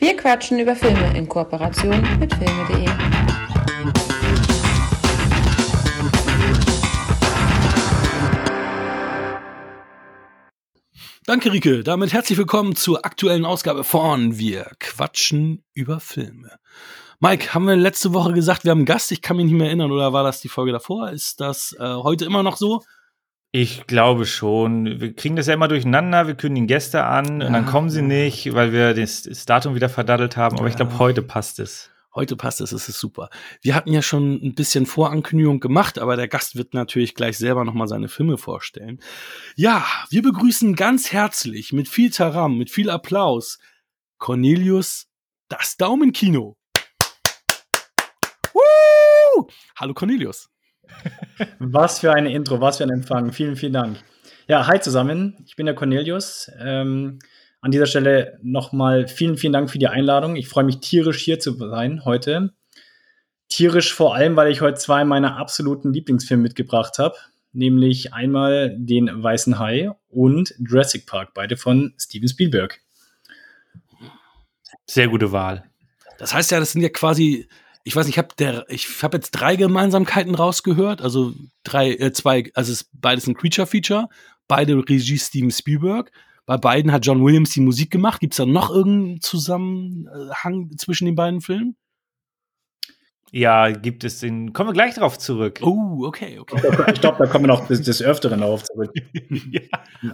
[0.00, 2.86] Wir quatschen über Filme in Kooperation mit filme.de.
[11.26, 11.84] Danke, Rike.
[11.84, 16.52] Damit herzlich willkommen zur aktuellen Ausgabe von Wir quatschen über Filme.
[17.18, 19.12] Mike, haben wir letzte Woche gesagt, wir haben einen Gast?
[19.12, 21.10] Ich kann mich nicht mehr erinnern, oder war das die Folge davor?
[21.10, 22.82] Ist das äh, heute immer noch so?
[23.52, 25.00] Ich glaube schon.
[25.00, 26.28] Wir kriegen das ja immer durcheinander.
[26.28, 27.46] Wir kündigen Gäste an ja.
[27.48, 30.56] und dann kommen sie nicht, weil wir das, das Datum wieder verdattelt haben.
[30.56, 30.70] Aber ja.
[30.70, 31.90] ich glaube, heute passt es.
[32.14, 33.30] Heute passt es, es ist super.
[33.62, 37.64] Wir hatten ja schon ein bisschen Vorankündigung gemacht, aber der Gast wird natürlich gleich selber
[37.64, 39.00] nochmal seine Filme vorstellen.
[39.54, 43.60] Ja, wir begrüßen ganz herzlich, mit viel Taram, mit viel Applaus,
[44.18, 45.06] Cornelius,
[45.48, 46.56] das Daumenkino.
[48.54, 49.48] Woo!
[49.76, 50.50] Hallo Cornelius.
[51.58, 53.32] Was für eine Intro, was für ein Empfang.
[53.32, 53.98] Vielen, vielen Dank.
[54.46, 55.36] Ja, hi zusammen.
[55.46, 56.50] Ich bin der Cornelius.
[56.58, 57.18] Ähm,
[57.60, 60.36] an dieser Stelle nochmal vielen, vielen Dank für die Einladung.
[60.36, 62.52] Ich freue mich tierisch hier zu sein heute.
[63.48, 67.16] Tierisch vor allem, weil ich heute zwei meiner absoluten Lieblingsfilme mitgebracht habe.
[67.52, 72.80] Nämlich einmal den Weißen Hai und Jurassic Park, beide von Steven Spielberg.
[74.86, 75.64] Sehr gute Wahl.
[76.18, 77.48] Das heißt ja, das sind ja quasi
[77.84, 78.66] ich weiß nicht, ich habe
[79.02, 81.32] habe jetzt drei Gemeinsamkeiten rausgehört, also
[81.64, 84.08] drei, äh, zwei, also es ist beides ein Creature-Feature,
[84.48, 86.10] beide Regie Steven Spielberg.
[86.46, 88.20] Bei beiden hat John Williams die Musik gemacht.
[88.20, 91.76] Gibt es da noch irgendeinen Zusammenhang zwischen den beiden Filmen?
[93.32, 94.52] Ja, gibt es den.
[94.52, 95.60] Kommen wir gleich darauf zurück.
[95.62, 96.60] Oh, okay, okay.
[96.92, 98.90] Ich glaube, da kommen wir noch des, des Öfteren darauf zurück.
[99.50, 99.60] ja.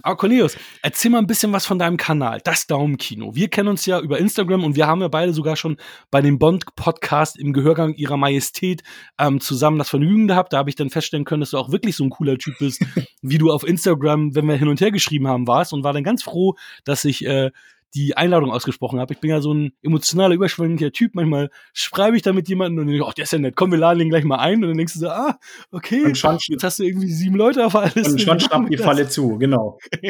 [0.03, 3.33] Aber Cornelius, erzähl mal ein bisschen was von deinem Kanal, das Daumenkino.
[3.33, 5.77] Wir kennen uns ja über Instagram und wir haben ja beide sogar schon
[6.11, 8.83] bei dem Bond-Podcast im Gehörgang ihrer Majestät
[9.17, 10.53] ähm, zusammen das Vergnügen gehabt.
[10.53, 12.85] Da habe ich dann feststellen können, dass du auch wirklich so ein cooler Typ bist,
[13.21, 16.03] wie du auf Instagram, wenn wir hin und her geschrieben haben, warst und war dann
[16.03, 17.49] ganz froh, dass ich äh,
[17.95, 19.13] die Einladung ausgesprochen habe.
[19.13, 21.15] Ich bin ja so ein emotionaler, überschwänglicher Typ.
[21.15, 23.71] Manchmal schreibe ich da mit jemandem und denke ich, oh, der ist ja nett, komm,
[23.71, 24.63] wir laden den gleich mal ein.
[24.63, 25.37] Und dann denkst du so, ah,
[25.71, 28.11] okay, und schon, jetzt hast du irgendwie sieben Leute auf alles.
[28.11, 29.79] Und schon schnappt die Falle zu, genau.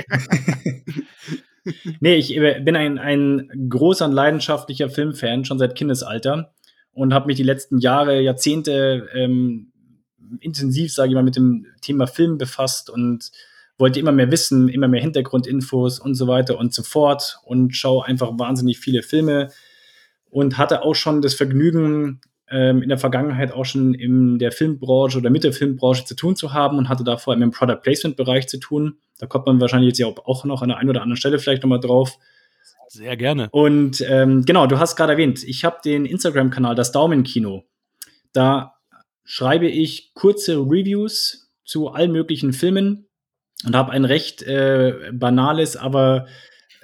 [1.99, 6.53] nee, ich äh, bin ein, ein großer und leidenschaftlicher Filmfan, schon seit Kindesalter.
[6.94, 9.71] Und habe mich die letzten Jahre, Jahrzehnte ähm,
[10.39, 13.31] intensiv, sage ich mal, mit dem Thema Film befasst und
[13.77, 18.05] wollte immer mehr wissen, immer mehr Hintergrundinfos und so weiter und so fort und schaue
[18.05, 19.49] einfach wahnsinnig viele Filme
[20.29, 25.17] und hatte auch schon das Vergnügen, ähm, in der Vergangenheit auch schon in der Filmbranche
[25.17, 27.81] oder mit der Filmbranche zu tun zu haben und hatte da vor allem im Product
[27.81, 28.97] Placement Bereich zu tun.
[29.19, 31.63] Da kommt man wahrscheinlich jetzt ja auch noch an der einen oder anderen Stelle vielleicht
[31.63, 32.17] nochmal drauf.
[32.89, 33.49] Sehr gerne.
[33.51, 37.65] Und ähm, genau, du hast gerade erwähnt, ich habe den Instagram-Kanal, das Daumenkino.
[38.31, 38.75] Da
[39.25, 43.06] schreibe ich kurze Reviews zu allen möglichen Filmen,
[43.66, 46.28] und habe ein recht äh, banales, aber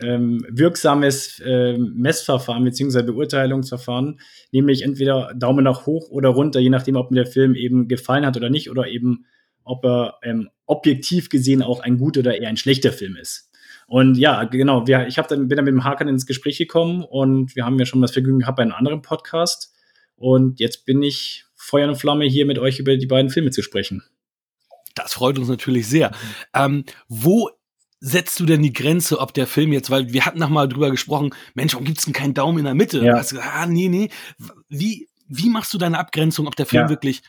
[0.02, 3.04] ähm, wirksames äh, Messverfahren bzw.
[3.04, 4.20] Beurteilungsverfahren,
[4.52, 8.26] nämlich entweder Daumen nach hoch oder runter, je nachdem, ob mir der Film eben gefallen
[8.26, 9.26] hat oder nicht, oder eben,
[9.64, 13.50] ob er ähm, objektiv gesehen auch ein guter oder eher ein schlechter Film ist.
[13.88, 17.04] Und ja, genau, wir, ich hab dann, bin dann mit dem Hakan ins Gespräch gekommen
[17.04, 19.74] und wir haben ja schon das Vergnügen gehabt bei einem anderen Podcast.
[20.16, 23.62] Und jetzt bin ich Feuer und Flamme hier mit euch über die beiden Filme zu
[23.62, 24.04] sprechen.
[24.96, 26.12] Das freut uns natürlich sehr.
[26.54, 27.50] Ähm, wo
[28.00, 30.92] setzt du denn die Grenze, ob der Film jetzt, weil wir hatten noch mal drüber
[30.92, 33.00] gesprochen, Mensch, warum gibt's denn keinen Daumen in der Mitte?
[33.00, 33.18] Ja.
[33.18, 34.10] Hast du gesagt, ah, nee, nee.
[34.68, 36.90] Wie, wie machst du deine Abgrenzung, ob der Film ja.
[36.90, 37.22] wirklich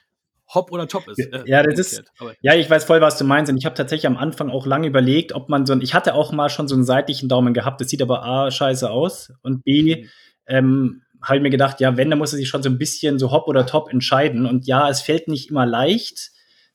[0.53, 1.21] hopp oder top ist?
[1.21, 2.03] Äh, ja, das ist,
[2.41, 3.53] ja, ich weiß voll, was du meinst.
[3.53, 6.15] Und ich habe tatsächlich am Anfang auch lange überlegt, ob man so ein, ich hatte
[6.15, 9.63] auch mal schon so einen seitlichen Daumen gehabt, das sieht aber A, scheiße aus und
[9.63, 10.09] B, mhm.
[10.49, 13.21] ähm, habe ich mir gedacht, ja, wenn, dann muss er sich schon so ein bisschen
[13.21, 14.45] so hopp oder top entscheiden.
[14.45, 16.33] Und ja, es fällt nicht immer leicht,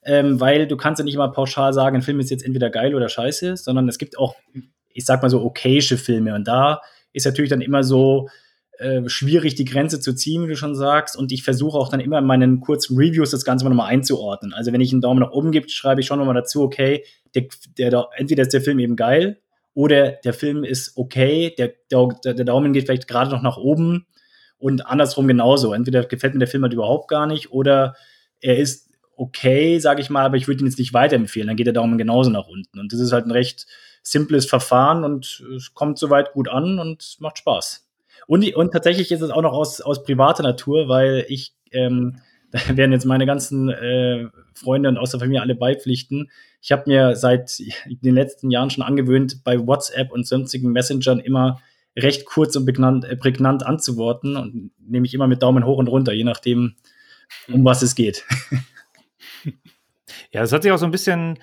[0.09, 2.95] ähm, weil du kannst ja nicht immer pauschal sagen, ein Film ist jetzt entweder geil
[2.95, 4.35] oder scheiße, sondern es gibt auch,
[4.91, 6.33] ich sag mal so, okayische Filme.
[6.33, 6.81] Und da
[7.13, 8.27] ist natürlich dann immer so
[8.79, 11.15] äh, schwierig, die Grenze zu ziehen, wie du schon sagst.
[11.15, 14.51] Und ich versuche auch dann immer in meinen kurzen Reviews das Ganze mal nochmal einzuordnen.
[14.51, 17.03] Also wenn ich einen Daumen nach oben gibt, schreibe ich schon nochmal dazu, okay,
[17.35, 17.45] der,
[17.77, 19.37] der, entweder ist der Film eben geil
[19.75, 24.07] oder der Film ist okay, der, der, der Daumen geht vielleicht gerade noch nach oben
[24.57, 25.71] und andersrum genauso.
[25.71, 27.95] Entweder gefällt mir der Film halt überhaupt gar nicht oder
[28.41, 28.88] er ist
[29.19, 31.47] okay, sage ich mal, aber ich würde ihn jetzt nicht weiterempfehlen.
[31.47, 32.79] Dann geht der Daumen genauso nach unten.
[32.79, 33.67] Und das ist halt ein recht
[34.01, 37.85] simples Verfahren und es kommt soweit gut an und macht Spaß.
[38.27, 42.19] Und, und tatsächlich ist es auch noch aus, aus privater Natur, weil ich, ähm,
[42.51, 46.31] da werden jetzt meine ganzen äh, Freunde und aus der Familie alle beipflichten.
[46.61, 51.61] Ich habe mir seit den letzten Jahren schon angewöhnt, bei WhatsApp und sonstigen Messengern immer
[51.97, 55.89] recht kurz und prägnant, äh, prägnant anzuworten und nehme ich immer mit Daumen hoch und
[55.89, 56.75] runter, je nachdem,
[57.51, 58.23] um was es geht.
[60.31, 61.39] Ja, das hat sich auch so ein bisschen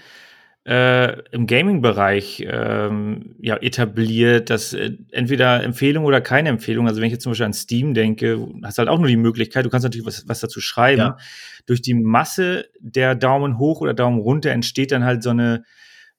[0.66, 6.88] äh, im Gaming-Bereich ähm, ja, etabliert, dass äh, entweder Empfehlung oder keine Empfehlung.
[6.88, 9.16] Also wenn ich jetzt zum Beispiel an Steam denke, hast du halt auch nur die
[9.16, 11.00] Möglichkeit, du kannst natürlich was, was dazu schreiben.
[11.00, 11.18] Ja.
[11.66, 15.62] Durch die Masse der Daumen hoch oder Daumen runter entsteht dann halt so eine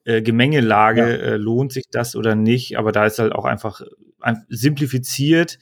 [0.05, 1.07] äh, Gemengelage, ja.
[1.07, 2.77] äh, lohnt sich das oder nicht.
[2.77, 3.81] Aber da ist halt auch einfach
[4.21, 5.59] ein, simplifiziert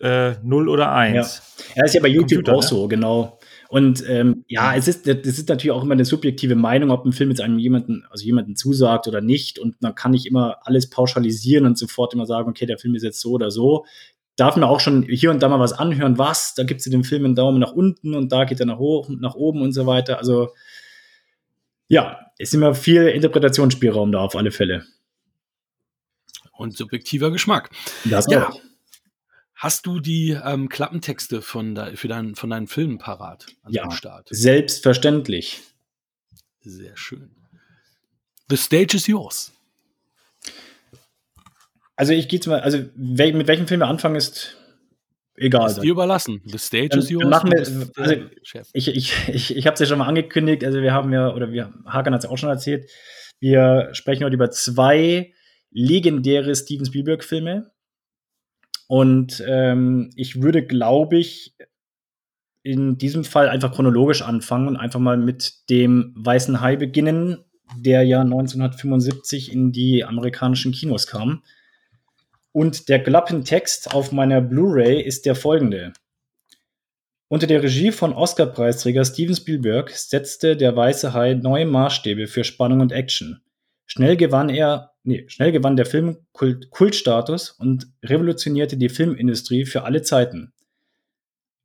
[0.00, 1.14] äh, 0 oder 1.
[1.14, 1.76] Ja.
[1.76, 2.68] ja, ist ja bei YouTube Computer, auch ne?
[2.68, 3.39] so, genau.
[3.70, 7.12] Und ähm, ja, es ist, das ist natürlich auch immer eine subjektive Meinung, ob ein
[7.12, 9.60] Film jetzt einem jemanden, also jemanden zusagt oder nicht.
[9.60, 13.04] Und man kann nicht immer alles pauschalisieren und sofort immer sagen, okay, der Film ist
[13.04, 13.86] jetzt so oder so.
[14.34, 17.04] Darf man auch schon hier und da mal was anhören, was, da gibt es dem
[17.04, 19.86] Film einen Daumen nach unten und da geht er nach hoch, nach oben und so
[19.86, 20.18] weiter.
[20.18, 20.48] Also
[21.86, 24.84] ja, ist immer viel Interpretationsspielraum da auf alle Fälle.
[26.56, 27.70] Und subjektiver Geschmack.
[28.04, 28.48] Das ja.
[28.48, 28.60] auch.
[29.60, 34.26] Hast du die ähm, Klappentexte von, de, für dein, von deinen Filmen parat ja, Start?
[34.30, 35.60] Selbstverständlich.
[36.62, 37.30] Sehr schön.
[38.48, 39.52] The stage is yours.
[41.94, 44.56] Also ich gehe mal, also wel, mit welchem Film wir anfangen ist
[45.36, 45.68] egal.
[45.68, 46.40] Ist dir überlassen.
[46.46, 47.28] The stage dann, is yours.
[47.28, 48.14] Machen wir, also
[48.72, 51.52] ich ich, ich, ich habe es ja schon mal angekündigt, also wir haben ja, oder
[51.52, 52.90] wir, Hakan hat es auch schon erzählt,
[53.40, 55.34] wir sprechen heute über zwei
[55.70, 57.70] legendäre Steven Spielberg-Filme.
[58.90, 61.54] Und ähm, ich würde, glaube ich,
[62.64, 67.38] in diesem Fall einfach chronologisch anfangen und einfach mal mit dem Weißen Hai beginnen,
[67.76, 71.44] der ja 1975 in die amerikanischen Kinos kam.
[72.50, 75.92] Und der Glappentext auf meiner Blu-ray ist der folgende.
[77.28, 82.80] Unter der Regie von Oscar-Preisträger Steven Spielberg setzte der Weiße Hai neue Maßstäbe für Spannung
[82.80, 83.40] und Action.
[83.86, 89.84] Schnell gewann er nee, schnell gewann der Film Kult, Kultstatus und revolutionierte die Filmindustrie für
[89.84, 90.52] alle Zeiten.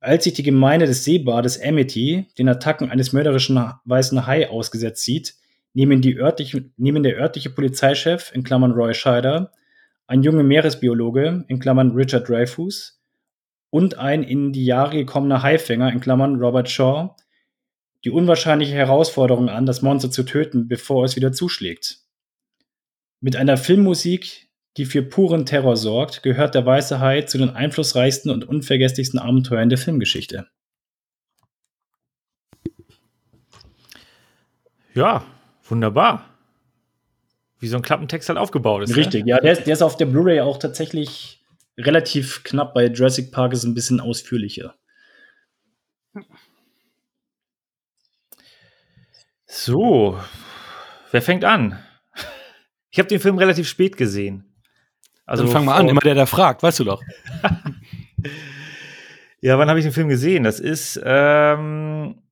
[0.00, 5.34] Als sich die Gemeinde des Seebades Amity den Attacken eines mörderischen weißen Hai ausgesetzt sieht,
[5.72, 9.52] nehmen, die örtliche, nehmen der örtliche Polizeichef in Klammern Roy Scheider,
[10.06, 13.00] ein junger Meeresbiologe in Klammern Richard Dreyfus
[13.70, 17.16] und ein in die Jahre gekommener Haifänger in Klammern Robert Shaw
[18.06, 21.98] die unwahrscheinliche Herausforderung an, das Monster zu töten, bevor es wieder zuschlägt.
[23.20, 28.30] Mit einer Filmmusik, die für puren Terror sorgt, gehört der Weiße Hai zu den einflussreichsten
[28.30, 30.48] und unvergesslichsten Abenteuern der Filmgeschichte.
[34.94, 35.24] Ja,
[35.64, 36.24] wunderbar.
[37.58, 38.90] Wie so ein Klappentext halt aufgebaut ist.
[38.90, 38.96] Ne?
[38.96, 39.30] Richtig, ne?
[39.30, 41.44] ja, der ist, der ist auf der Blu-ray auch tatsächlich
[41.78, 42.74] relativ knapp.
[42.74, 44.74] Bei Jurassic Park ist es ein bisschen ausführlicher.
[49.46, 50.20] So,
[51.10, 51.82] wer fängt an?
[52.96, 54.56] Ich habe den Film relativ spät gesehen.
[55.26, 57.02] Also Dann fang mal an, immer der, der fragt, weißt du doch.
[59.42, 60.44] ja, wann habe ich den Film gesehen?
[60.44, 62.22] Das ist ähm,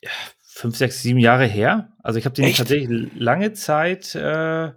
[0.00, 0.10] ja,
[0.42, 1.92] fünf, sechs, sieben Jahre her.
[2.02, 2.56] Also ich habe den Echt?
[2.56, 4.72] tatsächlich lange Zeit, äh,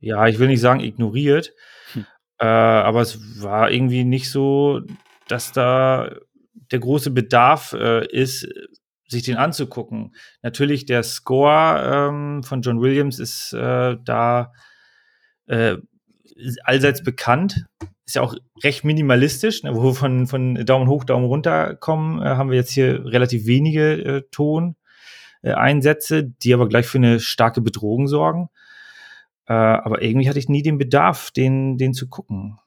[0.00, 1.54] ja, ich will nicht sagen ignoriert,
[1.94, 2.04] hm.
[2.38, 4.82] äh, aber es war irgendwie nicht so,
[5.28, 6.14] dass da
[6.72, 8.46] der große Bedarf äh, ist,
[9.08, 10.14] sich den anzugucken.
[10.42, 14.52] Natürlich der Score ähm, von John Williams ist äh, da
[15.46, 15.76] äh,
[16.64, 17.66] allseits bekannt.
[18.04, 22.22] Ist ja auch recht minimalistisch, ne, wo wir von, von Daumen hoch, Daumen runter kommen,
[22.22, 27.60] äh, haben wir jetzt hier relativ wenige äh, Toneinsätze, die aber gleich für eine starke
[27.60, 28.48] Bedrohung sorgen.
[29.46, 32.58] Äh, aber irgendwie hatte ich nie den Bedarf, den, den zu gucken.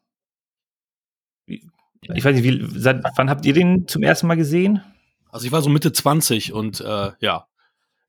[1.45, 4.81] Ich weiß nicht, wie, seit wann habt ihr den zum ersten Mal gesehen?
[5.30, 7.45] Also ich war so Mitte 20 und äh, ja.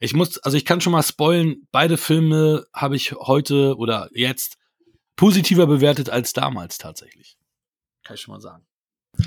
[0.02, 4.56] Ich muss, also ich kann schon mal spoilen, beide Filme habe ich heute oder jetzt
[5.14, 7.36] positiver bewertet als damals tatsächlich.
[8.02, 8.64] Kann ich schon mal sagen.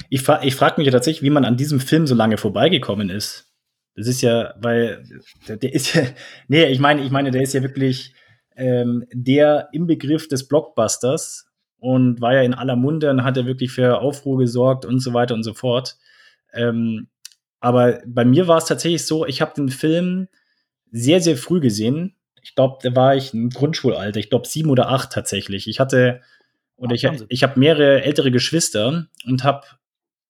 [0.10, 3.12] Ich, fra ich frage mich ja tatsächlich, wie man an diesem Film so lange vorbeigekommen
[3.12, 3.54] ist.
[3.96, 5.04] Das ist ja, weil
[5.48, 6.02] der, der ist ja,
[6.48, 8.16] nee, ich meine, ich meine, der ist ja wirklich
[8.56, 11.46] ähm, der Inbegriff des Blockbusters
[11.78, 15.14] und war ja in aller Munde und hat ja wirklich für Aufruhr gesorgt und so
[15.14, 15.98] weiter und so fort.
[16.54, 17.10] Ähm,
[17.64, 20.28] aber bei mir war es tatsächlich so, ich habe den Film
[20.92, 22.14] sehr, sehr früh gesehen.
[22.42, 24.20] Ich glaube, da war ich im Grundschulalter.
[24.20, 25.70] Ich glaube, sieben oder acht tatsächlich.
[25.70, 26.20] Ich hatte,
[26.76, 29.66] oder ich, ich habe mehrere ältere Geschwister und habe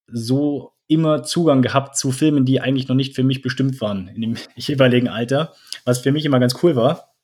[0.05, 4.21] so immer Zugang gehabt zu Filmen, die eigentlich noch nicht für mich bestimmt waren in
[4.21, 5.53] dem jeweiligen Alter,
[5.85, 7.15] was für mich immer ganz cool war.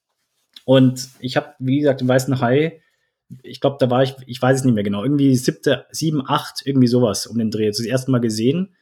[0.66, 2.82] Und ich habe, wie gesagt, den Weißen Hai,
[3.44, 6.64] ich glaube, da war ich, ich weiß es nicht mehr genau, irgendwie siebte, sieben, acht,
[6.66, 7.68] irgendwie sowas um den Dreh.
[7.68, 8.76] Das erste Mal gesehen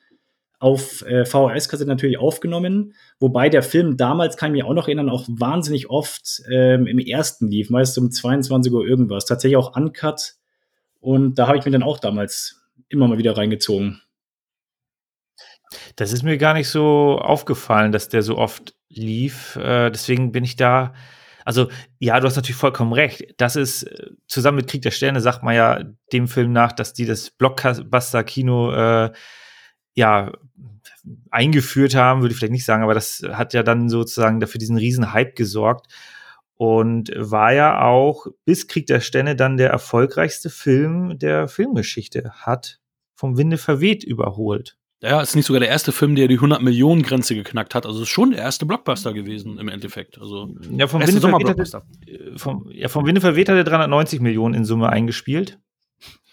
[0.60, 5.10] auf äh, VHS-Kassette natürlich aufgenommen, wobei der Film damals, kann ich mich auch noch erinnern,
[5.10, 10.34] auch wahnsinnig oft ähm, im ersten lief, meist um 22 Uhr irgendwas, tatsächlich auch uncut
[11.00, 14.02] und da habe ich mir dann auch damals immer mal wieder reingezogen.
[15.96, 19.56] Das ist mir gar nicht so aufgefallen, dass der so oft lief.
[19.58, 20.94] Äh, deswegen bin ich da.
[21.44, 23.34] Also, ja, du hast natürlich vollkommen recht.
[23.38, 25.84] Das ist äh, zusammen mit Krieg der Sterne, sagt man ja
[26.14, 29.12] dem Film nach, dass die das Blockbuster-Kino äh,
[29.98, 30.32] ja
[31.32, 34.78] eingeführt haben, würde ich vielleicht nicht sagen, aber das hat ja dann sozusagen dafür diesen
[34.78, 35.88] riesen Hype gesorgt
[36.56, 42.80] und war ja auch bis Krieg der Sterne dann der erfolgreichste Film der Filmgeschichte, hat
[43.16, 44.78] vom Winde verweht überholt.
[45.02, 47.86] Ja, ist nicht sogar der erste Film, der die 100 Millionen Grenze geknackt hat.
[47.86, 50.20] Also ist schon der erste Blockbuster gewesen im Endeffekt.
[50.20, 51.84] Also ja, vom Winde verweht hat,
[52.36, 55.60] vom, ja, vom Winde verweht hat er 390 Millionen in Summe eingespielt.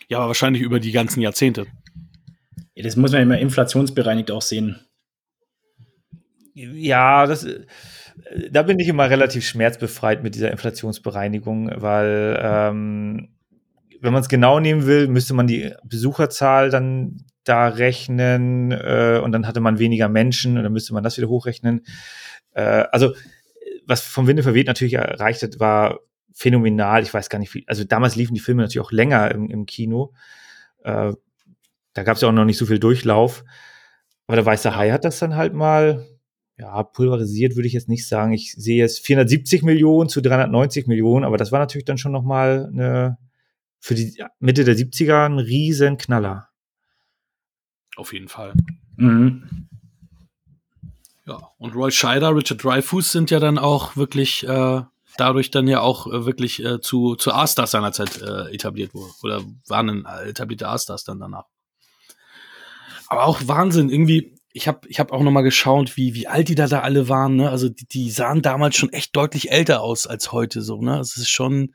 [0.08, 1.66] Ja, aber wahrscheinlich über die ganzen Jahrzehnte.
[2.74, 4.80] Ja, das muss man immer inflationsbereinigt auch sehen.
[6.54, 7.46] Ja, das,
[8.50, 13.28] da bin ich immer relativ schmerzbefreit mit dieser Inflationsbereinigung, weil ähm,
[14.00, 19.32] wenn man es genau nehmen will, müsste man die Besucherzahl dann da rechnen äh, und
[19.32, 21.84] dann hatte man weniger Menschen und dann müsste man das wieder hochrechnen.
[22.52, 23.14] Äh, also
[23.86, 26.00] was vom Winde verweht natürlich erreicht hat, war
[26.32, 27.02] phänomenal.
[27.02, 29.66] Ich weiß gar nicht, wie, also damals liefen die Filme natürlich auch länger im, im
[29.66, 30.12] Kino.
[30.82, 31.12] Äh,
[31.94, 33.44] da gab es ja auch noch nicht so viel Durchlauf.
[34.26, 36.06] Aber der Weiße Hai hat das dann halt mal,
[36.58, 38.32] ja, pulverisiert würde ich jetzt nicht sagen.
[38.32, 42.22] Ich sehe jetzt 470 Millionen zu 390 Millionen, aber das war natürlich dann schon noch
[42.22, 43.18] mal eine,
[43.80, 46.48] für die Mitte der 70er ein riesen Knaller.
[47.96, 48.54] Auf jeden Fall.
[48.96, 49.68] Mhm.
[51.26, 54.82] Ja, und Roy Scheider, Richard Dreyfuss sind ja dann auch wirklich äh,
[55.16, 59.12] dadurch dann ja auch äh, wirklich äh, zu, zu A-Stars seinerzeit äh, etabliert wurde.
[59.22, 61.46] Oder waren dann etablierte A-Stars dann danach.
[63.14, 66.48] Aber auch Wahnsinn, irgendwie, ich habe ich hab auch noch mal geschaut, wie, wie alt
[66.48, 67.36] die da, da alle waren.
[67.36, 67.48] Ne?
[67.48, 70.80] Also die, die sahen damals schon echt deutlich älter aus als heute so.
[70.82, 70.98] Ne?
[70.98, 71.74] Es ist schon,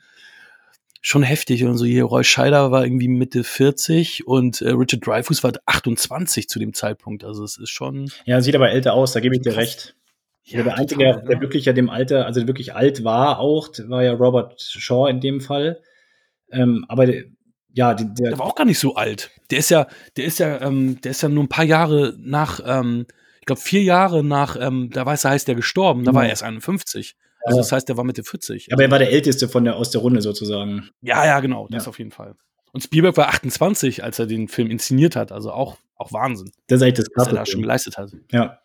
[1.00, 1.64] schon heftig.
[1.64, 6.50] Und so hier Roy Scheider war irgendwie Mitte 40 und äh, Richard Dreyfuss war 28
[6.50, 7.24] zu dem Zeitpunkt.
[7.24, 8.12] Also es ist schon.
[8.26, 9.96] Ja, sieht aber älter aus, da gebe ich dir recht.
[10.44, 11.42] Ja, der Einzige, total, der ne?
[11.42, 15.40] wirklich ja dem Alter, also wirklich alt war auch, war ja Robert Shaw in dem
[15.40, 15.80] Fall.
[16.52, 17.06] Ähm, aber
[17.80, 19.32] ja, der, der, war auch gar nicht so alt.
[19.52, 22.60] Der ist ja, der ist ja, ähm, der ist ja nur ein paar Jahre nach,
[22.66, 23.06] ähm,
[23.40, 26.30] ich glaube vier Jahre nach, ähm, da weiß er, heißt der gestorben, da war er
[26.30, 27.16] erst 51.
[27.46, 28.74] Also das heißt, der war Mitte 40.
[28.74, 30.90] Aber er war der Älteste von der, aus der Runde sozusagen.
[31.02, 31.90] Ja, ja, genau, das ja.
[31.90, 32.36] auf jeden Fall.
[32.74, 35.32] Und Spielberg war 28, als er den Film inszeniert hat.
[35.32, 36.52] Also auch, auch Wahnsinn.
[36.68, 38.12] Das ist eigentlich das Was er da schon geleistet hat.
[38.34, 38.60] Ja.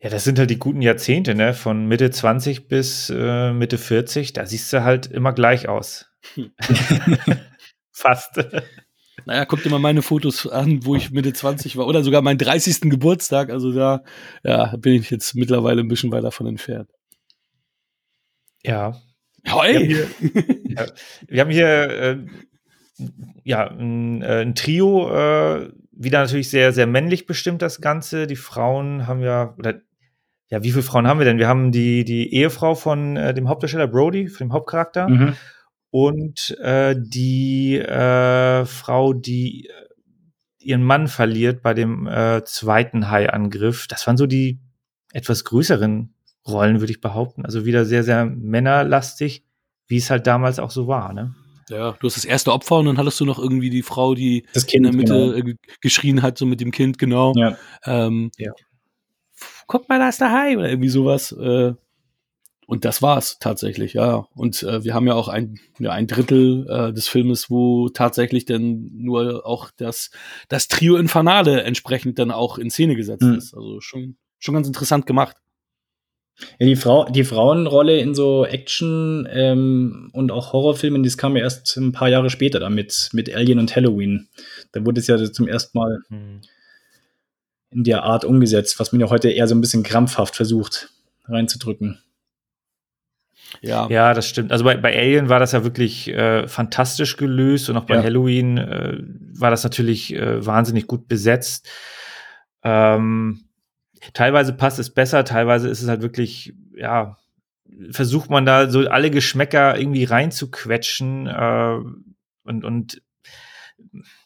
[0.00, 1.52] Ja, das sind halt die guten Jahrzehnte, ne?
[1.52, 4.34] Von Mitte 20 bis äh, Mitte 40.
[4.34, 6.13] Da siehst du halt immer gleich aus.
[7.92, 8.40] Fast.
[9.26, 11.86] Naja, guck dir mal meine Fotos an, wo ich Mitte 20 war.
[11.86, 12.90] Oder sogar meinen 30.
[12.90, 13.50] Geburtstag.
[13.50, 14.02] Also da
[14.42, 16.90] ja, bin ich jetzt mittlerweile ein bisschen weiter von entfernt.
[18.62, 18.96] Ja.
[19.44, 19.88] Hey.
[19.88, 20.86] Wir, haben hier, ja,
[21.28, 22.18] wir haben hier äh,
[23.44, 28.26] ja, ein, äh, ein Trio, äh, wieder natürlich sehr, sehr männlich bestimmt, das Ganze.
[28.26, 29.80] Die Frauen haben ja, oder
[30.48, 31.38] ja, wie viele Frauen haben wir denn?
[31.38, 35.08] Wir haben die, die Ehefrau von äh, dem Hauptdarsteller Brody, von dem Hauptcharakter.
[35.08, 35.36] Mhm
[35.94, 39.70] und äh, die äh, Frau, die äh,
[40.58, 43.86] ihren Mann verliert bei dem äh, zweiten Hai-Angriff.
[43.86, 44.58] Das waren so die
[45.12, 46.12] etwas größeren
[46.48, 47.44] Rollen, würde ich behaupten.
[47.44, 49.44] Also wieder sehr, sehr männerlastig,
[49.86, 51.32] wie es halt damals auch so war, ne?
[51.68, 54.46] Ja, du hast das erste Opfer und dann hattest du noch irgendwie die Frau, die
[54.52, 55.56] das kind, in der Mitte genau.
[55.80, 57.34] geschrien hat, so mit dem Kind, genau.
[57.36, 57.56] Ja.
[57.84, 58.52] Ähm, ja.
[59.68, 61.30] Guck mal, da ist der Hai oder irgendwie sowas.
[61.30, 61.74] Äh,
[62.66, 64.26] und das war's tatsächlich, ja.
[64.34, 68.46] Und äh, wir haben ja auch ein, ja, ein Drittel äh, des Filmes, wo tatsächlich
[68.46, 70.10] dann nur auch das,
[70.48, 73.34] das Trio Infernale entsprechend dann auch in Szene gesetzt mhm.
[73.34, 73.54] ist.
[73.54, 75.36] Also schon, schon ganz interessant gemacht.
[76.58, 81.42] Ja, die, Frau, die Frauenrolle in so Action ähm, und auch Horrorfilmen, das kam ja
[81.42, 84.28] erst ein paar Jahre später damit, mit Alien und Halloween.
[84.72, 86.40] Da wurde es ja zum ersten Mal mhm.
[87.70, 90.90] in der Art umgesetzt, was man ja heute eher so ein bisschen krampfhaft versucht
[91.26, 92.00] reinzudrücken.
[93.60, 93.88] Ja.
[93.88, 94.52] ja, das stimmt.
[94.52, 98.02] Also bei, bei Alien war das ja wirklich äh, fantastisch gelöst und auch bei ja.
[98.02, 98.98] Halloween äh,
[99.38, 101.68] war das natürlich äh, wahnsinnig gut besetzt.
[102.62, 103.48] Ähm,
[104.12, 107.16] teilweise passt es besser, teilweise ist es halt wirklich, ja,
[107.90, 111.78] versucht man da so alle Geschmäcker irgendwie reinzuquetschen äh,
[112.44, 113.02] und, und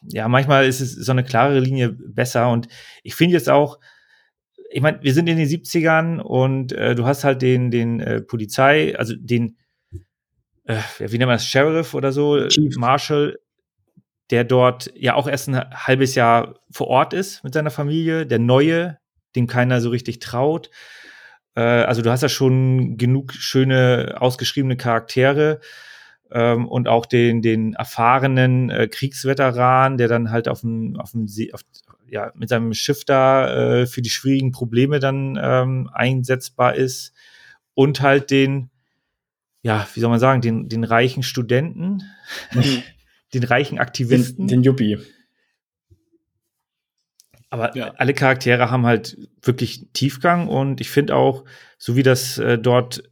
[0.07, 2.67] ja, manchmal ist es so eine klarere Linie besser und
[3.03, 3.79] ich finde jetzt auch,
[4.71, 8.21] ich meine, wir sind in den 70ern und äh, du hast halt den, den äh,
[8.21, 9.57] Polizei, also den,
[10.65, 12.75] äh, wie nennt man das, Sheriff oder so, Chief.
[12.77, 13.39] Marshall,
[14.29, 18.39] der dort ja auch erst ein halbes Jahr vor Ort ist mit seiner Familie, der
[18.39, 18.99] Neue,
[19.35, 20.69] dem keiner so richtig traut.
[21.55, 25.61] Äh, also du hast ja schon genug schöne, ausgeschriebene Charaktere
[26.31, 31.27] ähm, und auch den, den erfahrenen äh, Kriegsveteran, der dann halt auf dem, auf dem
[31.27, 31.61] See, auf,
[32.11, 37.13] ja, mit seinem Schiff da äh, für die schwierigen Probleme dann ähm, einsetzbar ist
[37.73, 38.69] und halt den,
[39.61, 42.03] ja, wie soll man sagen, den, den reichen Studenten,
[42.53, 42.83] mhm.
[43.33, 44.47] den reichen Aktivisten.
[44.47, 44.99] Den, den Yuppie.
[47.49, 47.93] Aber ja.
[47.97, 51.45] alle Charaktere haben halt wirklich Tiefgang und ich finde auch,
[51.77, 53.03] so wie das äh, dort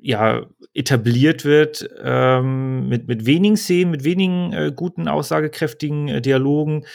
[0.00, 6.82] ja etabliert wird, ähm, mit, mit wenigen Szenen, mit wenigen äh, guten, aussagekräftigen äh, Dialogen,
[6.82, 6.86] äh,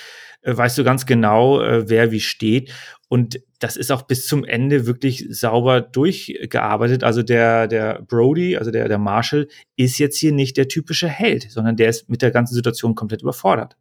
[0.57, 2.71] weißt du ganz genau, äh, wer wie steht.
[3.07, 7.03] Und das ist auch bis zum Ende wirklich sauber durchgearbeitet.
[7.03, 11.51] Also der, der Brody, also der, der Marshall, ist jetzt hier nicht der typische Held,
[11.51, 13.75] sondern der ist mit der ganzen Situation komplett überfordert.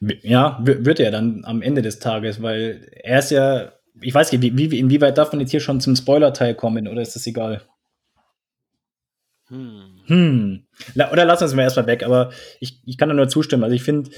[0.00, 4.42] Ja, wird er dann am Ende des Tages, weil er ist ja, ich weiß nicht,
[4.42, 7.62] wie, wie, inwieweit darf man jetzt hier schon zum Spoiler-Teil kommen oder ist das egal?
[9.48, 10.00] Hm.
[10.06, 10.66] hm.
[11.10, 13.64] Oder lassen wir es mal erstmal weg, aber ich, ich kann da nur zustimmen.
[13.64, 14.10] Also ich finde,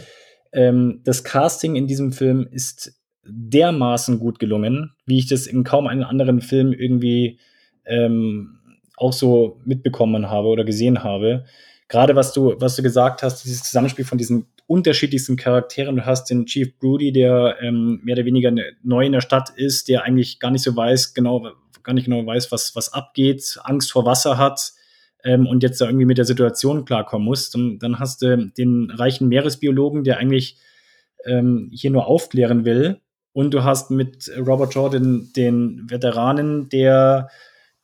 [0.53, 5.87] ähm, das Casting in diesem Film ist dermaßen gut gelungen, wie ich das in kaum
[5.87, 7.39] einem anderen Film irgendwie
[7.85, 8.59] ähm,
[8.97, 11.45] auch so mitbekommen habe oder gesehen habe.
[11.89, 15.97] Gerade was du, was du gesagt hast, dieses Zusammenspiel von diesen unterschiedlichsten Charakteren.
[15.97, 19.51] Du hast den Chief Broody, der ähm, mehr oder weniger ne, neu in der Stadt
[19.51, 21.49] ist, der eigentlich gar nicht so weiß, genau,
[21.83, 24.73] gar nicht genau weiß, was, was abgeht, Angst vor Wasser hat
[25.25, 27.55] ähm, und jetzt da irgendwie mit der Situation klarkommen muss.
[27.55, 30.57] Und dann hast du den reichen Meeresbiologen, der eigentlich
[31.25, 33.01] ähm, hier nur aufklären will.
[33.33, 37.29] Und du hast mit Robert Jordan den Veteranen, der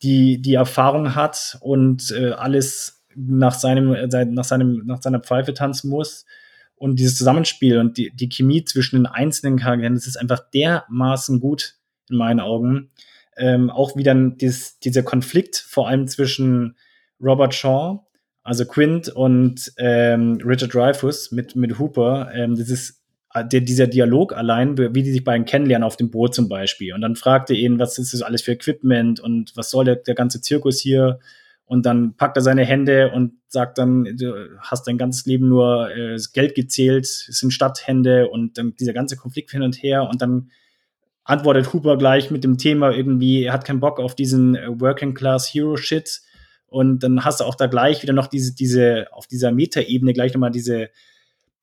[0.03, 5.55] die, die Erfahrung hat und äh, alles nach seinem, äh, nach seinem, nach seiner Pfeife
[5.55, 6.27] tanzen muss
[6.77, 11.41] und dieses Zusammenspiel und die, die Chemie zwischen den einzelnen Charakteren, das ist einfach dermaßen
[11.41, 11.77] gut
[12.11, 12.91] in meinen Augen.
[13.39, 16.77] Ähm, auch wie dann dies, dieser Konflikt vor allem zwischen
[17.21, 18.07] Robert Shaw,
[18.43, 23.03] also Quint und ähm, Richard Dreyfuss mit, mit Hooper, ähm, ist
[23.35, 26.95] äh, der, dieser Dialog allein, wie die sich beiden kennenlernen auf dem Boot zum Beispiel.
[26.95, 29.97] Und dann fragt er ihn, was ist das alles für Equipment und was soll der,
[29.97, 31.19] der ganze Zirkus hier?
[31.65, 35.91] Und dann packt er seine Hände und sagt dann, du hast dein ganzes Leben nur
[35.91, 40.23] äh, Geld gezählt, es sind Stadthände und dann dieser ganze Konflikt hin und her und
[40.23, 40.51] dann
[41.25, 45.15] antwortet Hooper gleich mit dem Thema irgendwie, er hat keinen Bock auf diesen äh, Working
[45.15, 46.21] Class Hero Shit
[46.77, 50.35] und dann hast du auch da gleich wieder noch diese, diese, auf dieser Metaebene gleich
[50.35, 50.91] nochmal diese,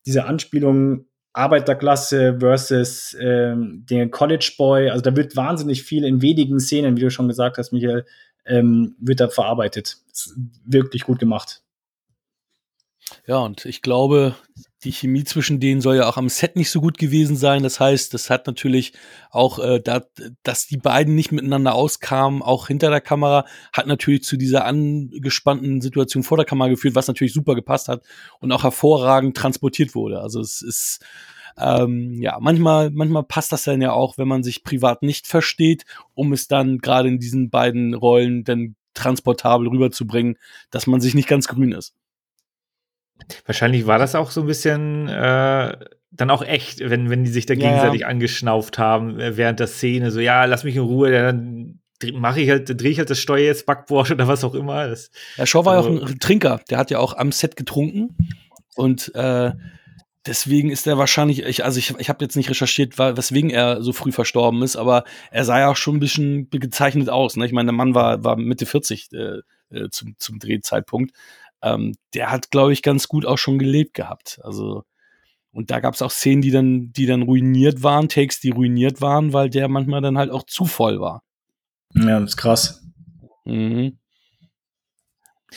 [0.06, 4.90] diese Anspielung Arbeiterklasse versus ähm, den College Boy.
[4.90, 8.04] Also da wird wahnsinnig viel in wenigen Szenen, wie du schon gesagt hast, Michael,
[8.44, 9.98] ähm, wird da verarbeitet.
[10.10, 11.62] Ist wirklich gut gemacht.
[13.24, 14.34] Ja, und ich glaube,
[14.84, 17.62] die Chemie zwischen denen soll ja auch am Set nicht so gut gewesen sein.
[17.62, 18.92] Das heißt, das hat natürlich
[19.30, 20.04] auch, äh, da,
[20.42, 25.80] dass die beiden nicht miteinander auskamen, auch hinter der Kamera, hat natürlich zu dieser angespannten
[25.80, 28.02] Situation vor der Kamera geführt, was natürlich super gepasst hat
[28.40, 30.20] und auch hervorragend transportiert wurde.
[30.20, 31.00] Also es ist
[31.56, 35.84] ähm, ja, manchmal, manchmal passt das dann ja auch, wenn man sich privat nicht versteht,
[36.14, 40.36] um es dann gerade in diesen beiden Rollen dann transportabel rüberzubringen,
[40.70, 41.94] dass man sich nicht ganz grün ist.
[43.46, 45.76] Wahrscheinlich war das auch so ein bisschen äh,
[46.10, 48.08] dann auch echt, wenn, wenn die sich da gegenseitig ja.
[48.08, 50.10] angeschnauft haben äh, während der Szene.
[50.10, 51.80] So, ja, lass mich in Ruhe, dann
[52.12, 54.88] mache ich halt, drehe ich halt das Steuer jetzt Backboard oder was auch immer.
[54.88, 57.56] Das, ja, Shaw war ja also, auch ein Trinker, der hat ja auch am Set
[57.56, 58.16] getrunken
[58.74, 59.52] und äh,
[60.26, 63.92] deswegen ist er wahrscheinlich, ich, also ich, ich habe jetzt nicht recherchiert, weswegen er so
[63.92, 67.36] früh verstorben ist, aber er sah ja auch schon ein bisschen gezeichnet aus.
[67.36, 67.46] Ne?
[67.46, 71.14] Ich meine, der Mann war, war Mitte 40 äh, äh, zum, zum Drehzeitpunkt.
[71.64, 74.38] Ähm, der hat, glaube ich, ganz gut auch schon gelebt gehabt.
[74.42, 74.84] Also,
[75.50, 79.00] und da gab es auch Szenen, die dann, die dann ruiniert waren, Takes, die ruiniert
[79.00, 81.22] waren, weil der manchmal dann halt auch zu voll war.
[81.94, 82.84] Ja, das ist krass.
[83.46, 83.98] Mhm.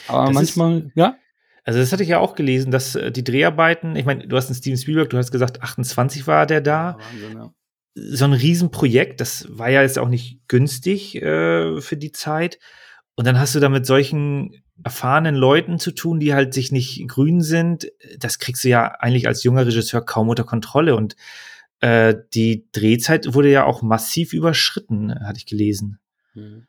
[0.06, 1.16] Aber das manchmal, ist, ja?
[1.64, 4.46] Also das hatte ich ja auch gelesen, dass äh, die Dreharbeiten, ich meine, du hast
[4.46, 6.96] einen Steven Spielberg, du hast gesagt, 28 war der da.
[6.98, 7.52] Wahnsinn, ja.
[7.94, 12.58] So ein Riesenprojekt, das war ja jetzt auch nicht günstig äh, für die Zeit.
[13.18, 17.08] Und dann hast du da mit solchen erfahrenen Leuten zu tun, die halt sich nicht
[17.08, 17.90] grün sind.
[18.20, 20.94] Das kriegst du ja eigentlich als junger Regisseur kaum unter Kontrolle.
[20.94, 21.16] Und
[21.80, 25.98] äh, die Drehzeit wurde ja auch massiv überschritten, hatte ich gelesen.
[26.34, 26.68] Mhm.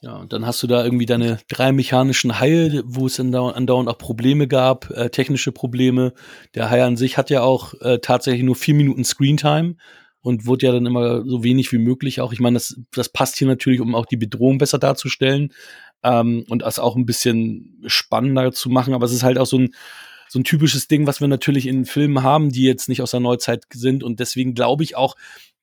[0.00, 3.98] Ja, und dann hast du da irgendwie deine drei mechanischen Haie, wo es andauernd auch
[3.98, 6.12] Probleme gab, äh, technische Probleme.
[6.54, 9.74] Der Hai an sich hat ja auch äh, tatsächlich nur vier Minuten Screentime
[10.24, 12.32] und wurde ja dann immer so wenig wie möglich auch.
[12.32, 15.52] Ich meine, das, das passt hier natürlich, um auch die Bedrohung besser darzustellen
[16.02, 18.94] ähm, und das auch ein bisschen spannender zu machen.
[18.94, 19.74] Aber es ist halt auch so ein,
[20.30, 23.20] so ein typisches Ding, was wir natürlich in Filmen haben, die jetzt nicht aus der
[23.20, 24.02] Neuzeit sind.
[24.02, 25.14] Und deswegen glaube ich auch,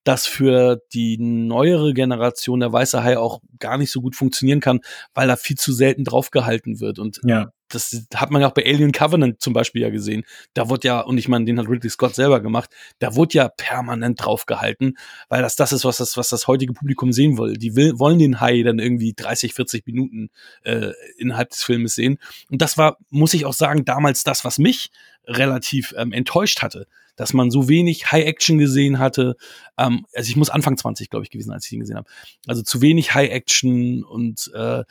[0.04, 4.82] das für die neuere Generation der Weiße Hai auch gar nicht so gut funktionieren kann,
[5.16, 7.00] weil da viel zu selten draufgehalten wird.
[7.00, 7.52] Und ja.
[7.72, 10.24] Das hat man ja auch bei Alien Covenant zum Beispiel ja gesehen.
[10.54, 13.50] Da wurde ja, und ich meine, den hat Ridley Scott selber gemacht, da wurde ja
[13.50, 14.96] permanent drauf gehalten,
[15.30, 17.54] weil das das ist, was das, was das heutige Publikum sehen will.
[17.54, 20.30] Die will, wollen den Hai dann irgendwie 30, 40 Minuten
[20.64, 22.18] äh, innerhalb des Filmes sehen.
[22.50, 24.92] Und das war, muss ich auch sagen, damals das, was mich
[25.26, 29.36] relativ ähm, enttäuscht hatte, dass man so wenig High-Action gesehen hatte.
[29.78, 32.10] Ähm, also ich muss Anfang 20, glaube ich, gewesen, als ich ihn gesehen habe.
[32.48, 34.84] Also zu wenig High-Action und äh,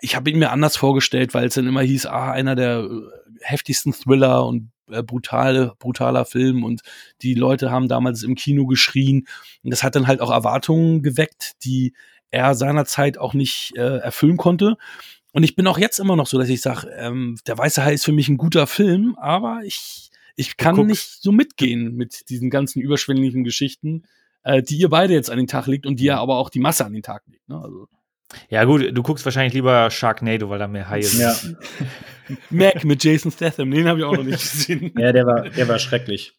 [0.00, 3.00] ich habe ihn mir anders vorgestellt, weil es dann immer hieß, ah, einer der äh,
[3.40, 6.82] heftigsten Thriller und äh, brutale, brutaler Film und
[7.22, 9.26] die Leute haben damals im Kino geschrien
[9.62, 11.94] und das hat dann halt auch Erwartungen geweckt, die
[12.30, 14.76] er seinerzeit auch nicht äh, erfüllen konnte.
[15.32, 17.94] Und ich bin auch jetzt immer noch so, dass ich sage, ähm, der Weiße Hai
[17.94, 22.50] ist für mich ein guter Film, aber ich, ich kann nicht so mitgehen mit diesen
[22.50, 24.04] ganzen überschwänglichen Geschichten,
[24.42, 26.60] äh, die ihr beide jetzt an den Tag legt und die ja aber auch die
[26.60, 27.48] Masse an den Tag legt.
[27.48, 27.60] Ne?
[27.60, 27.88] Also.
[28.50, 31.20] Ja, gut, du guckst wahrscheinlich lieber Sharknado, weil da mehr Haie sind.
[31.20, 31.34] Ja.
[32.50, 34.92] Mac mit Jason Statham, den habe ich auch noch nicht gesehen.
[34.98, 36.34] ja, der war, der war schrecklich.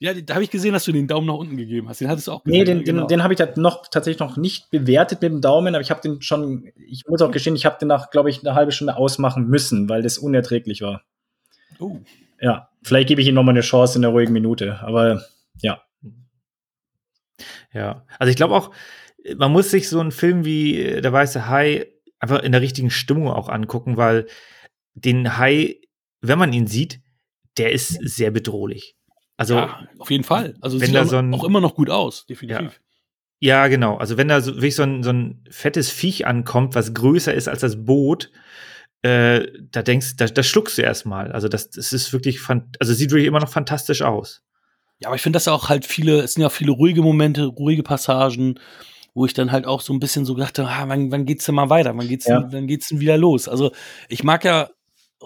[0.00, 2.00] Ja, da habe ich gesehen, dass du den Daumen nach unten gegeben hast.
[2.00, 2.58] Den hattest du auch gesehen.
[2.58, 3.02] Nee, den, genau.
[3.02, 6.00] den, den habe ich noch, tatsächlich noch nicht bewertet mit dem Daumen, aber ich habe
[6.00, 8.96] den schon, ich muss auch gestehen, ich habe den nach, glaube ich, eine halbe Stunde
[8.96, 11.02] ausmachen müssen, weil das unerträglich war.
[11.80, 11.98] Oh.
[12.40, 15.22] Ja, vielleicht gebe ich ihm noch mal eine Chance in der ruhigen Minute, aber
[15.62, 15.82] ja.
[17.72, 18.70] Ja, also ich glaube auch,
[19.36, 21.86] man muss sich so einen Film wie äh, Der Weiße Hai
[22.18, 24.26] einfach in der richtigen Stimmung auch angucken, weil
[24.94, 25.76] den Hai,
[26.20, 27.00] wenn man ihn sieht,
[27.56, 28.96] der ist sehr bedrohlich.
[29.36, 30.54] Also ja, auf jeden Fall.
[30.60, 32.80] Also wenn sieht da so ein, auch immer noch gut aus, definitiv.
[33.40, 33.96] Ja, ja genau.
[33.96, 37.48] Also wenn da so, wirklich so ein, so ein fettes Viech ankommt, was größer ist
[37.48, 38.32] als das Boot,
[39.02, 41.30] äh, da denkst, da, da schluckst du erstmal.
[41.30, 42.40] Also das, das ist wirklich,
[42.80, 44.42] also sieht wirklich immer noch fantastisch aus.
[44.98, 47.84] Ja, aber ich finde das auch halt viele, es sind ja viele ruhige Momente, ruhige
[47.84, 48.58] Passagen
[49.18, 51.56] wo ich dann halt auch so ein bisschen so dachte, ah, wann, wann geht's denn
[51.56, 51.92] mal weiter?
[51.96, 52.40] Wann geht's, ja.
[52.40, 53.48] denn, wann geht's denn wieder los?
[53.48, 53.72] Also
[54.08, 54.70] ich mag ja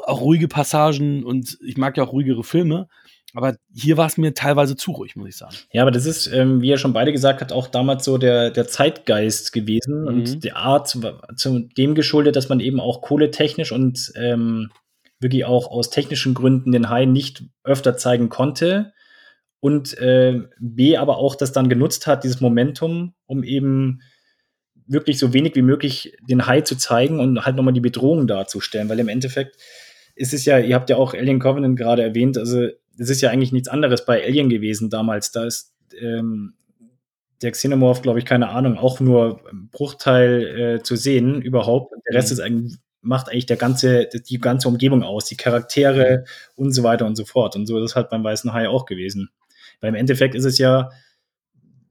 [0.06, 2.88] auch ruhige Passagen und ich mag ja auch ruhigere Filme.
[3.34, 5.54] Aber hier war es mir teilweise zu ruhig, muss ich sagen.
[5.72, 8.50] Ja, aber das ist, ähm, wie er schon beide gesagt hat, auch damals so der,
[8.50, 10.06] der Zeitgeist gewesen mhm.
[10.06, 11.02] und die Art zu,
[11.36, 14.70] zu, dem geschuldet, dass man eben auch kohletechnisch und ähm,
[15.20, 18.94] wirklich auch aus technischen Gründen den Hai nicht öfter zeigen konnte
[19.62, 24.00] und äh, B aber auch das dann genutzt hat, dieses Momentum, um eben
[24.88, 28.88] wirklich so wenig wie möglich den Hai zu zeigen und halt nochmal die Bedrohung darzustellen,
[28.88, 29.56] weil im Endeffekt
[30.16, 32.66] ist es ja, ihr habt ja auch Alien Covenant gerade erwähnt, also
[32.98, 36.54] es ist ja eigentlich nichts anderes bei Alien gewesen damals, da ist ähm,
[37.40, 41.92] der Xenomorph, glaube ich, keine Ahnung, auch nur ein Bruchteil äh, zu sehen überhaupt.
[42.08, 42.32] Der Rest mhm.
[42.32, 46.64] ist eigentlich, macht eigentlich der ganze, die ganze Umgebung aus, die Charaktere mhm.
[46.64, 47.54] und so weiter und so fort.
[47.54, 49.30] Und so ist es halt beim Weißen Hai auch gewesen.
[49.82, 50.90] Weil im Endeffekt ist es ja,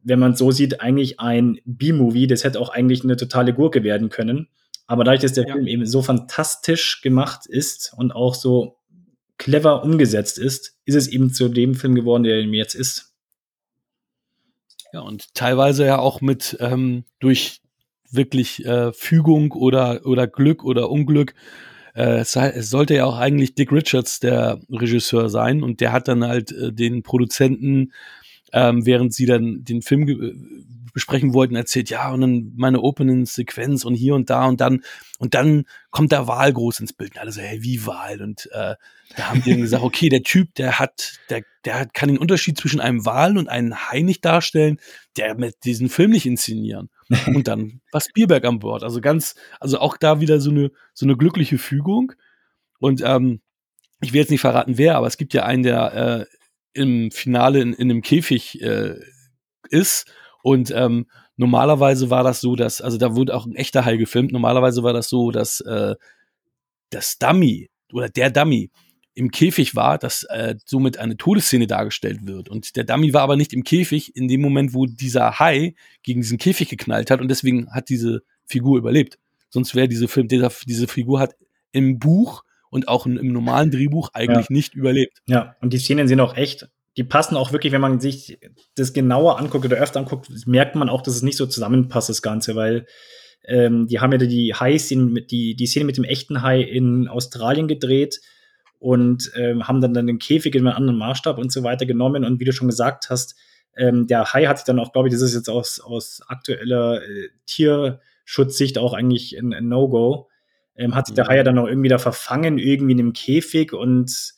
[0.01, 2.25] wenn man es so sieht, eigentlich ein B-Movie.
[2.25, 4.47] Das hätte auch eigentlich eine totale Gurke werden können.
[4.87, 5.53] Aber dadurch, dass der ja.
[5.53, 8.77] Film eben so fantastisch gemacht ist und auch so
[9.37, 13.13] clever umgesetzt ist, ist es eben zu dem Film geworden, der ihm jetzt ist.
[14.93, 17.61] Ja, und teilweise ja auch mit ähm, durch
[18.09, 21.33] wirklich äh, Fügung oder, oder Glück oder Unglück
[21.93, 22.33] äh, es,
[22.69, 26.71] sollte ja auch eigentlich Dick Richards der Regisseur sein und der hat dann halt äh,
[26.71, 27.91] den Produzenten,
[28.53, 30.33] ähm, während sie dann den Film äh,
[30.93, 34.83] besprechen wollten, erzählt, ja, und dann meine Opening-Sequenz und hier und da und dann,
[35.19, 37.15] und dann kommt der Wahl groß ins Bild.
[37.15, 38.21] Und alle so, hey, wie Wahl?
[38.21, 38.75] Und äh,
[39.15, 42.57] da haben die dann gesagt, okay, der Typ, der hat, der, der kann den Unterschied
[42.57, 44.79] zwischen einem Wahl und einem Hai nicht darstellen,
[45.17, 46.89] der mit diesen Film nicht inszenieren.
[47.35, 48.83] Und dann war Spielberg an Bord.
[48.83, 52.13] Also ganz, also auch da wieder so eine, so eine glückliche Fügung.
[52.79, 53.41] Und ähm,
[54.01, 56.25] ich will jetzt nicht verraten, wer, aber es gibt ja einen, der äh,
[56.73, 58.95] im Finale in, in einem Käfig äh,
[59.69, 60.11] ist.
[60.41, 64.31] Und ähm, normalerweise war das so, dass, also da wurde auch ein echter Hai gefilmt.
[64.31, 65.95] Normalerweise war das so, dass äh,
[66.89, 68.71] das Dummy oder der Dummy
[69.21, 72.49] im Käfig war, dass äh, somit eine Todesszene dargestellt wird.
[72.49, 76.21] Und der Dummy war aber nicht im Käfig in dem Moment, wo dieser Hai gegen
[76.21, 79.19] diesen Käfig geknallt hat und deswegen hat diese Figur überlebt.
[79.49, 81.35] Sonst wäre diese Film, dieser, diese Figur hat
[81.71, 84.55] im Buch und auch im normalen Drehbuch eigentlich ja.
[84.55, 85.21] nicht überlebt.
[85.27, 88.39] Ja, und die Szenen sind auch echt, die passen auch wirklich, wenn man sich
[88.75, 92.23] das genauer anguckt oder öfter anguckt, merkt man auch, dass es nicht so zusammenpasst, das
[92.23, 92.87] Ganze, weil
[93.45, 97.67] ähm, die haben ja die Hai-Szene, die, die Szene mit dem echten Hai in Australien
[97.67, 98.19] gedreht
[98.81, 102.25] und ähm, haben dann, dann den Käfig in einen anderen Maßstab und so weiter genommen.
[102.25, 103.35] Und wie du schon gesagt hast,
[103.77, 106.99] ähm, der Hai hat sich dann auch, glaube ich, das ist jetzt aus, aus aktueller
[107.03, 110.29] äh, Tierschutzsicht auch eigentlich ein, ein No-Go.
[110.75, 113.71] Ähm, hat sich der Hai ja dann auch irgendwie da verfangen, irgendwie in einem Käfig
[113.71, 114.33] und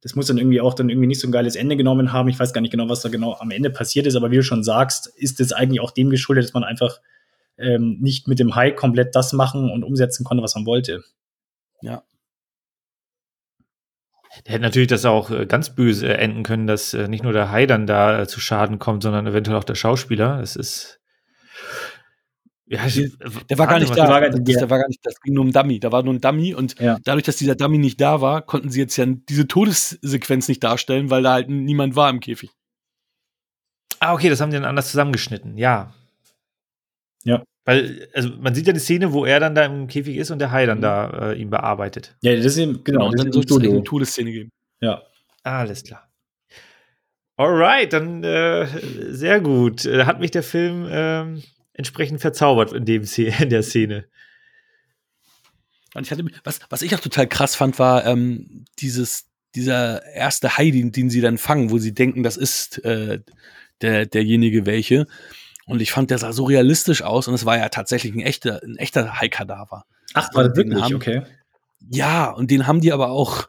[0.00, 2.28] das muss dann irgendwie auch dann irgendwie nicht so ein geiles Ende genommen haben.
[2.28, 4.44] Ich weiß gar nicht genau, was da genau am Ende passiert ist, aber wie du
[4.44, 7.00] schon sagst, ist das eigentlich auch dem geschuldet, dass man einfach
[7.56, 11.02] ähm, nicht mit dem Hai komplett das machen und umsetzen konnte, was man wollte.
[11.82, 12.04] Ja,
[14.44, 17.66] hätte natürlich das auch äh, ganz böse enden können, dass äh, nicht nur der Hai
[17.66, 20.38] dann da äh, zu Schaden kommt, sondern eventuell auch der Schauspieler.
[20.38, 21.00] Das ist.
[22.66, 22.80] Ja,
[23.48, 24.08] der war gar nicht da.
[24.08, 25.80] War, das, der war gar nicht, das ging nur um Dummy.
[25.80, 26.98] Da war nur ein Dummy und ja.
[27.02, 31.08] dadurch, dass dieser Dummy nicht da war, konnten sie jetzt ja diese Todessequenz nicht darstellen,
[31.08, 32.50] weil da halt niemand war im Käfig.
[34.00, 35.56] Ah, okay, das haben die dann anders zusammengeschnitten.
[35.56, 35.94] Ja.
[37.24, 37.42] Ja.
[37.64, 40.38] Weil, also man sieht ja die Szene, wo er dann da im Käfig ist und
[40.38, 40.82] der Hai dann mhm.
[40.82, 42.16] da äh, ihn bearbeitet.
[42.22, 44.50] Ja, das ist eben, genau, genau das dann soll es eine Todesszene geben.
[44.80, 45.02] Ja.
[45.42, 46.08] Alles klar.
[47.36, 48.66] Alright, dann äh,
[49.10, 49.84] sehr gut.
[49.84, 54.06] Da hat mich der Film ähm, entsprechend verzaubert in, dem, in der Szene.
[55.94, 60.56] Und ich hatte, was, was ich auch total krass fand, war ähm, dieses, dieser erste
[60.56, 63.20] Hai, den, den sie dann fangen, wo sie denken, das ist äh,
[63.80, 65.06] der, derjenige welche.
[65.68, 68.62] Und ich fand, der sah so realistisch aus und es war ja tatsächlich ein echter,
[68.62, 69.84] ein echter Haikadaver.
[70.14, 70.82] Ach, war das wirklich?
[70.82, 71.22] Haben, okay.
[71.90, 73.48] Ja, und den haben die aber auch,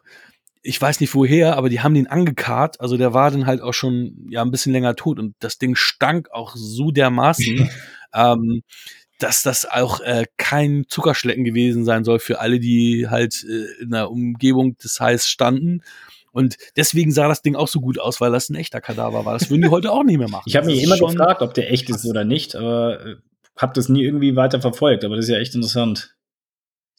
[0.62, 2.80] ich weiß nicht woher, aber die haben den angekarrt.
[2.80, 5.74] Also der war dann halt auch schon ja ein bisschen länger tot und das Ding
[5.74, 7.70] stank auch so dermaßen,
[8.14, 8.62] ähm,
[9.18, 13.90] dass das auch äh, kein Zuckerschlecken gewesen sein soll für alle, die halt äh, in
[13.90, 15.82] der Umgebung des Hais standen.
[16.32, 19.32] Und deswegen sah das Ding auch so gut aus, weil das ein echter Kadaver war.
[19.32, 20.44] Das würden die heute auch nicht mehr machen.
[20.46, 23.16] Ich habe mich immer gefragt, ob der echt ist oder nicht, aber äh,
[23.56, 25.04] habe das nie irgendwie weiter verfolgt.
[25.04, 26.16] Aber das ist ja echt interessant.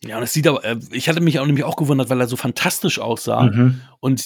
[0.04, 2.28] Ja, und es sieht aber, äh, ich hatte mich auch nämlich auch gewundert, weil er
[2.28, 3.82] so fantastisch aussah mhm.
[4.00, 4.26] und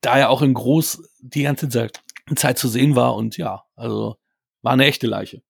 [0.00, 4.16] da er auch in groß die ganze Zeit zu sehen war und ja, also
[4.62, 5.42] war eine echte Leiche.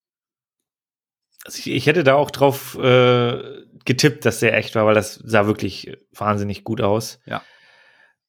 [1.44, 5.14] Also ich, ich hätte da auch drauf äh, getippt, dass der echt war, weil das
[5.14, 7.20] sah wirklich wahnsinnig gut aus.
[7.26, 7.42] Ja.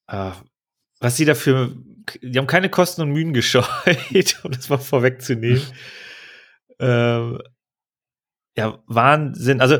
[0.07, 0.31] Äh,
[0.99, 1.75] was sie dafür,
[2.21, 3.65] die haben keine Kosten und Mühen gescheut,
[4.43, 5.61] um das mal vorwegzunehmen.
[6.79, 7.41] ähm,
[8.57, 9.61] ja, Wahnsinn.
[9.61, 9.79] Also,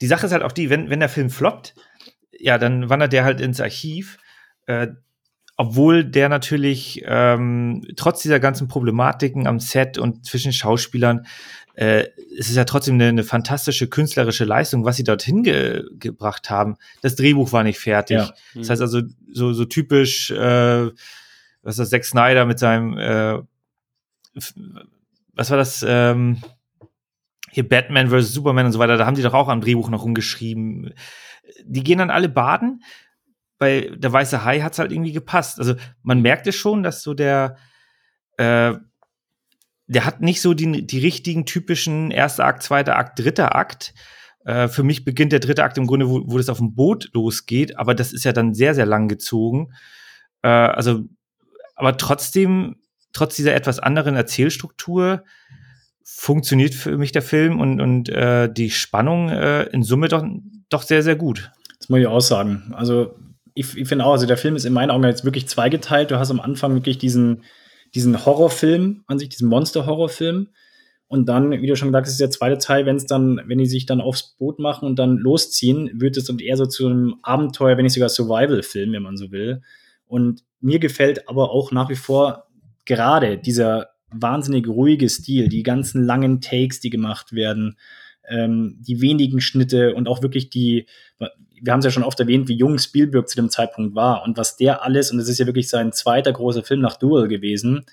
[0.00, 1.74] die Sache ist halt auch die, wenn, wenn der Film floppt,
[2.32, 4.18] ja, dann wandert der halt ins Archiv.
[4.66, 4.88] Äh,
[5.60, 11.26] obwohl der natürlich ähm, trotz dieser ganzen Problematiken am Set und zwischen Schauspielern,
[11.78, 16.50] äh, es ist ja trotzdem eine, eine fantastische künstlerische Leistung, was sie dorthin ge gebracht
[16.50, 16.76] haben.
[17.02, 18.16] Das Drehbuch war nicht fertig.
[18.16, 18.34] Ja.
[18.54, 18.58] Mhm.
[18.58, 20.90] Das heißt also so, so typisch, äh,
[21.62, 23.38] was ist das, Zack Snyder mit seinem, äh,
[25.34, 26.42] was war das, ähm,
[27.52, 28.34] hier Batman vs.
[28.34, 30.94] Superman und so weiter, da haben die doch auch am Drehbuch noch rumgeschrieben.
[31.62, 32.82] Die gehen dann alle baden,
[33.56, 35.60] bei der weiße Hai hat's halt irgendwie gepasst.
[35.60, 37.56] Also man merkte schon, dass so der,
[38.36, 38.74] äh,
[39.88, 43.94] der hat nicht so die, die richtigen typischen erster Akt, zweiter Akt, dritter Akt.
[44.44, 47.10] Äh, für mich beginnt der dritte Akt im Grunde, wo, wo das auf dem Boot
[47.14, 49.72] losgeht, aber das ist ja dann sehr, sehr lang gezogen.
[50.42, 51.04] Äh, also,
[51.74, 52.76] aber trotzdem,
[53.12, 55.24] trotz dieser etwas anderen Erzählstruktur,
[56.04, 60.24] funktioniert für mich der Film und, und äh, die Spannung äh, in Summe doch,
[60.68, 61.50] doch sehr, sehr gut.
[61.78, 62.72] Das muss ich auch sagen.
[62.74, 63.14] Also
[63.54, 66.10] ich, ich finde auch, also der Film ist in meinen Augen jetzt wirklich zweigeteilt.
[66.10, 67.44] Du hast am Anfang wirklich diesen,
[67.94, 70.48] diesen Horrorfilm an sich, diesen Monster-Horrorfilm.
[71.08, 73.58] Und dann, wie du schon gesagt hast, ist der zweite Teil, wenn es dann, wenn
[73.58, 76.86] die sich dann aufs Boot machen und dann losziehen, wird es und eher so zu
[76.86, 79.62] einem Abenteuer, wenn nicht sogar Survival-Film, wenn man so will.
[80.06, 82.48] Und mir gefällt aber auch nach wie vor
[82.84, 87.76] gerade dieser wahnsinnig ruhige Stil, die ganzen langen Takes, die gemacht werden,
[88.28, 90.86] ähm, die wenigen Schnitte und auch wirklich die,
[91.62, 94.36] wir haben es ja schon oft erwähnt, wie jung Spielberg zu dem Zeitpunkt war und
[94.36, 97.84] was der alles, und es ist ja wirklich sein zweiter großer Film nach Duel gewesen,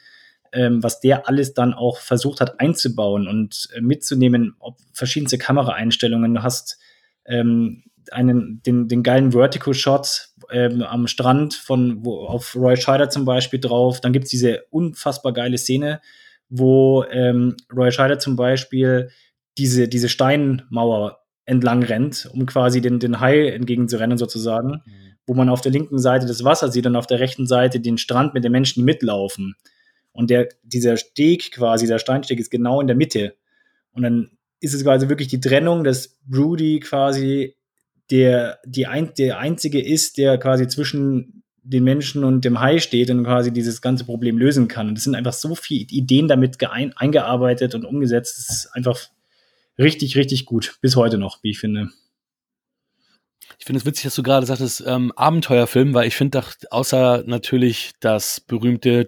[0.51, 6.35] ähm, was der alles dann auch versucht hat einzubauen und äh, mitzunehmen, ob verschiedenste Kameraeinstellungen.
[6.35, 6.79] Du hast
[7.25, 13.25] ähm, einen, den, den geilen Vertical-Shot ähm, am Strand von wo, auf Roy Scheider zum
[13.25, 13.99] Beispiel drauf.
[14.01, 16.01] Dann gibt es diese unfassbar geile Szene,
[16.49, 19.09] wo ähm, Roy Scheider zum Beispiel
[19.57, 24.91] diese, diese Steinmauer entlang rennt, um quasi den, den Hai entgegenzurennen sozusagen, mhm.
[25.27, 27.97] wo man auf der linken Seite das Wasser sieht und auf der rechten Seite den
[27.97, 29.55] Strand mit den Menschen, die mitlaufen.
[30.11, 33.35] Und der, dieser Steg quasi, der Steinsteg ist genau in der Mitte.
[33.91, 37.55] Und dann ist es quasi wirklich die Trennung, dass Broody quasi
[38.11, 43.09] der, die ein, der einzige ist, der quasi zwischen den Menschen und dem Hai steht
[43.09, 44.87] und quasi dieses ganze Problem lösen kann.
[44.87, 48.37] Und es sind einfach so viele Ideen damit eingearbeitet und umgesetzt.
[48.37, 48.99] Es ist einfach
[49.77, 50.77] richtig, richtig gut.
[50.81, 51.91] Bis heute noch, wie ich finde.
[53.59, 57.23] Ich finde es witzig, dass du gerade sagtest, ähm, Abenteuerfilm, weil ich finde, doch, außer
[57.25, 59.05] natürlich das berühmte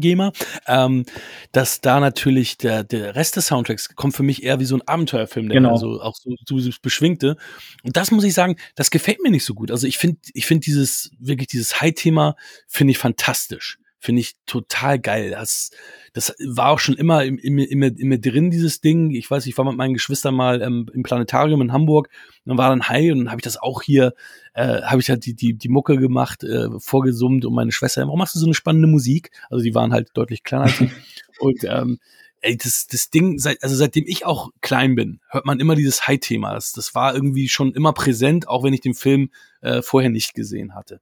[0.00, 0.32] GEMA,
[0.66, 1.04] ähm,
[1.52, 4.82] dass da natürlich der, der Rest des Soundtracks kommt für mich eher wie so ein
[4.86, 5.72] Abenteuerfilm, der genau.
[5.72, 7.36] also auch so, so beschwingte.
[7.82, 9.70] Und das muss ich sagen, das gefällt mir nicht so gut.
[9.70, 13.78] Also ich finde, ich finde dieses, wirklich dieses High-Thema, finde ich fantastisch.
[13.98, 15.30] Finde ich total geil.
[15.30, 15.70] Das,
[16.12, 19.10] das war auch schon immer im, im, immer, immer drin, dieses Ding.
[19.10, 22.08] Ich weiß, ich war mit meinen Geschwistern mal ähm, im Planetarium in Hamburg.
[22.44, 24.14] Und dann war dann Hai und dann habe ich das auch hier,
[24.54, 28.18] äh, habe ich halt die, die, die Mucke gemacht, äh, vorgesummt und meine Schwester, warum
[28.18, 29.30] machst du so eine spannende Musik?
[29.50, 30.90] Also die waren halt deutlich kleiner als ich.
[31.38, 31.98] und ähm,
[32.46, 36.06] ey, das, das Ding, seit, also seitdem ich auch klein bin, hört man immer dieses
[36.06, 36.54] High-Thema.
[36.54, 39.30] Das, das war irgendwie schon immer präsent, auch wenn ich den Film
[39.62, 41.00] äh, vorher nicht gesehen hatte.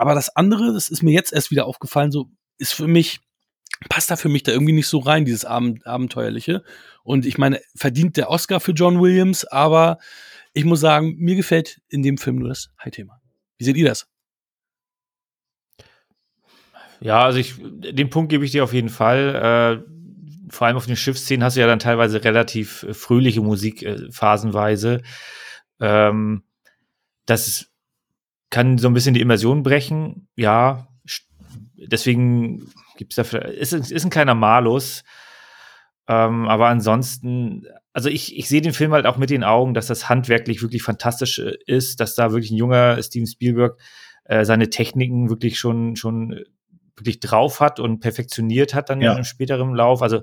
[0.00, 3.20] Aber das andere, das ist mir jetzt erst wieder aufgefallen, so ist für mich,
[3.90, 6.64] passt da für mich da irgendwie nicht so rein, dieses Abend, Abenteuerliche.
[7.02, 9.98] Und ich meine, verdient der Oscar für John Williams, aber
[10.54, 13.20] ich muss sagen, mir gefällt in dem Film nur das High-Thema.
[13.58, 14.08] Wie seht ihr das?
[17.00, 19.84] Ja, also ich, den Punkt gebe ich dir auf jeden Fall.
[19.84, 23.82] Äh, vor allem auf den Schiffsszenen hast du ja dann teilweise relativ äh, fröhliche Musik
[23.82, 25.02] äh, phasenweise.
[25.78, 26.42] Ähm,
[27.26, 27.69] das ist,
[28.50, 30.28] kann so ein bisschen die Immersion brechen.
[30.36, 30.88] Ja,
[31.76, 35.02] deswegen gibt es dafür, ist, ist ein kleiner Malus.
[36.08, 39.86] Ähm, aber ansonsten, also ich, ich sehe den Film halt auch mit den Augen, dass
[39.86, 43.80] das handwerklich wirklich fantastisch äh, ist, dass da wirklich ein junger Steven Spielberg
[44.24, 46.44] äh, seine Techniken wirklich schon, schon
[46.96, 49.16] wirklich drauf hat und perfektioniert hat dann ja.
[49.16, 50.02] im späteren Lauf.
[50.02, 50.22] Also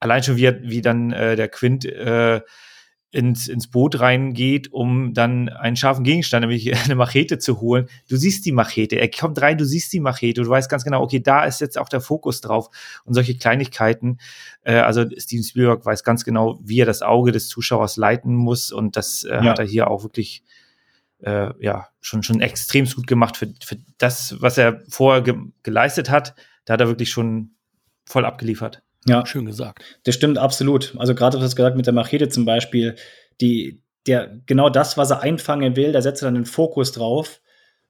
[0.00, 2.40] allein schon wie, wie dann äh, der Quint äh,
[3.12, 7.88] ins, ins Boot reingeht, um dann einen scharfen Gegenstand, nämlich eine Machete zu holen.
[8.08, 11.02] Du siehst die Machete, er kommt rein, du siehst die Machete, du weißt ganz genau,
[11.02, 12.70] okay, da ist jetzt auch der Fokus drauf
[13.04, 14.18] und solche Kleinigkeiten.
[14.62, 18.72] Äh, also Steven Spielberg weiß ganz genau, wie er das Auge des Zuschauers leiten muss
[18.72, 19.44] und das äh, ja.
[19.44, 20.42] hat er hier auch wirklich
[21.22, 26.10] äh, ja, schon, schon extrem gut gemacht für, für das, was er vorher ge geleistet
[26.10, 26.34] hat.
[26.64, 27.52] Da hat er wirklich schon
[28.06, 28.82] voll abgeliefert.
[29.06, 29.82] Ja, schön gesagt.
[30.04, 30.94] Das stimmt absolut.
[30.96, 32.94] Also gerade was gesagt mit der Machete zum Beispiel,
[33.40, 37.40] die, der, genau das, was er einfangen will, da setzt er dann den Fokus drauf.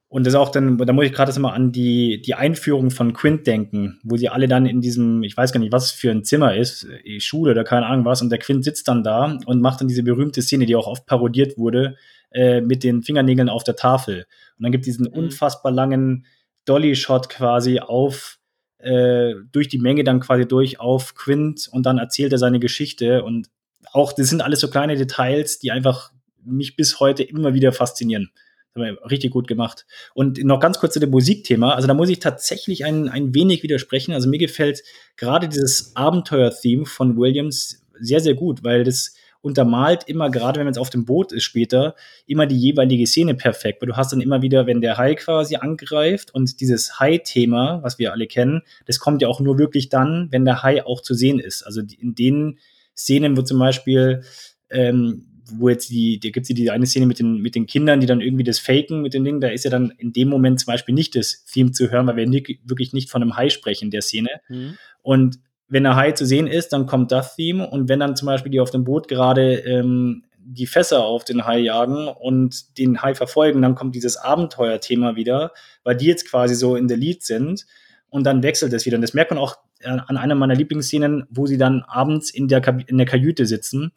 [0.07, 3.13] Und das ist auch dann, da muss ich gerade mal an die, die Einführung von
[3.13, 6.23] Quint denken, wo sie alle dann in diesem, ich weiß gar nicht, was für ein
[6.23, 9.81] Zimmer ist, Schule oder keine Ahnung was, und der Quint sitzt dann da und macht
[9.81, 11.95] dann diese berühmte Szene, die auch oft parodiert wurde,
[12.29, 14.27] äh, mit den Fingernägeln auf der Tafel.
[14.57, 15.17] Und dann gibt es diesen mhm.
[15.17, 16.27] unfassbar langen
[16.65, 18.37] Dolly-Shot quasi auf,
[18.83, 23.23] äh, durch die Menge dann quasi durch auf Quint und dann erzählt er seine Geschichte
[23.23, 23.47] und
[23.91, 26.11] auch, das sind alles so kleine Details, die einfach
[26.43, 28.31] mich bis heute immer wieder faszinieren.
[28.75, 29.85] Richtig gut gemacht.
[30.15, 31.75] Und noch ganz kurz zu dem Musikthema.
[31.75, 34.13] Also da muss ich tatsächlich ein, ein wenig widersprechen.
[34.13, 34.81] Also mir gefällt
[35.15, 40.73] gerade dieses Abenteuer-Theme von Williams sehr, sehr gut, weil das untermalt immer, gerade wenn man
[40.73, 43.81] jetzt auf dem Boot ist später, immer die jeweilige Szene perfekt.
[43.81, 47.99] Weil du hast dann immer wieder, wenn der Hai quasi angreift und dieses Hai-Thema, was
[47.99, 51.13] wir alle kennen, das kommt ja auch nur wirklich dann, wenn der Hai auch zu
[51.13, 51.63] sehen ist.
[51.63, 52.57] Also in den
[52.95, 54.23] Szenen, wo zum Beispiel
[54.69, 57.99] ähm, wo jetzt die, da gibt es die eine Szene mit den, mit den Kindern,
[57.99, 60.61] die dann irgendwie das faken mit dem Ding, da ist ja dann in dem Moment
[60.61, 63.49] zum Beispiel nicht das Theme zu hören, weil wir nicht, wirklich nicht von einem Hai
[63.49, 64.29] sprechen in der Szene.
[64.47, 64.77] Mhm.
[65.01, 65.39] Und
[65.73, 68.51] wenn der Hai zu sehen ist, dann kommt das Theme und wenn dann zum Beispiel
[68.51, 73.15] die auf dem Boot gerade ähm, die Fässer auf den Hai jagen und den Hai
[73.15, 75.51] verfolgen, dann kommt dieses Abenteuerthema wieder,
[75.83, 77.65] weil die jetzt quasi so in der Lead sind
[78.09, 78.97] und dann wechselt es wieder.
[78.97, 82.61] Und das merkt man auch an einer meiner Lieblingsszenen, wo sie dann abends in der,
[82.85, 83.93] in der Kajüte sitzen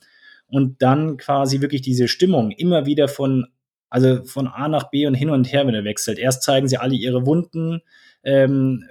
[0.47, 3.49] und dann quasi wirklich diese Stimmung immer wieder von,
[3.91, 6.19] also von A nach B und hin und her wieder wechselt.
[6.19, 7.83] Erst zeigen sie alle ihre Wunden,
[8.25, 8.89] ähm,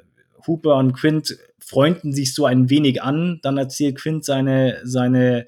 [0.48, 3.40] Hooper und Quint freunden sich so ein wenig an.
[3.42, 5.46] Dann erzählt Quint seine, seine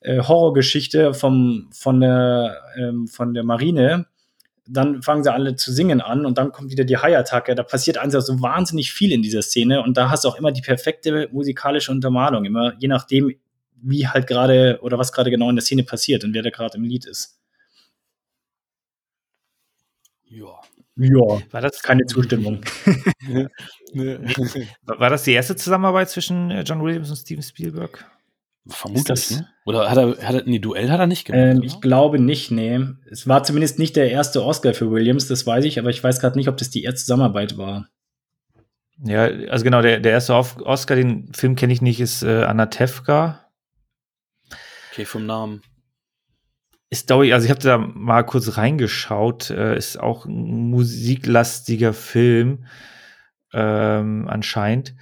[0.00, 4.06] äh, Horrorgeschichte vom, von, der, ähm, von der Marine.
[4.66, 7.54] Dann fangen sie alle zu singen an und dann kommt wieder die High-Attacke.
[7.54, 10.52] Da passiert einfach so wahnsinnig viel in dieser Szene und da hast du auch immer
[10.52, 13.34] die perfekte musikalische Untermalung, immer je nachdem,
[13.82, 16.76] wie halt gerade oder was gerade genau in der Szene passiert und wer da gerade
[16.76, 17.39] im Lied ist.
[21.00, 21.40] Ja.
[21.50, 22.60] War das keine Zustimmung.
[24.84, 28.04] war das die erste Zusammenarbeit zwischen äh, John Williams und Steven Spielberg?
[28.68, 29.48] Vermutlich, das, ne?
[29.64, 31.56] Oder hat er, hat er, nee, Duell hat er nicht gemacht?
[31.56, 32.80] Ähm, ich glaube nicht, nee.
[33.10, 36.20] Es war zumindest nicht der erste Oscar für Williams, das weiß ich, aber ich weiß
[36.20, 37.88] gerade nicht, ob das die erste Zusammenarbeit war.
[39.02, 43.46] Ja, also genau, der, der erste Oscar, den Film kenne ich nicht, ist äh, Anatevka.
[44.92, 45.62] Okay, vom Namen.
[46.92, 52.64] Story, also ich habe da mal kurz reingeschaut, äh, ist auch ein musiklastiger Film
[53.52, 54.94] ähm, anscheinend.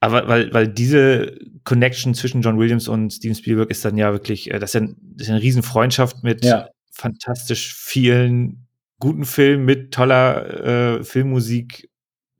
[0.00, 4.50] Aber weil, weil diese Connection zwischen John Williams und Steven Spielberg ist dann ja wirklich,
[4.50, 6.68] äh, das, ist ja, das ist eine Riesenfreundschaft mit ja.
[6.90, 8.66] fantastisch vielen
[8.98, 11.88] guten Filmen, mit toller äh, Filmmusik,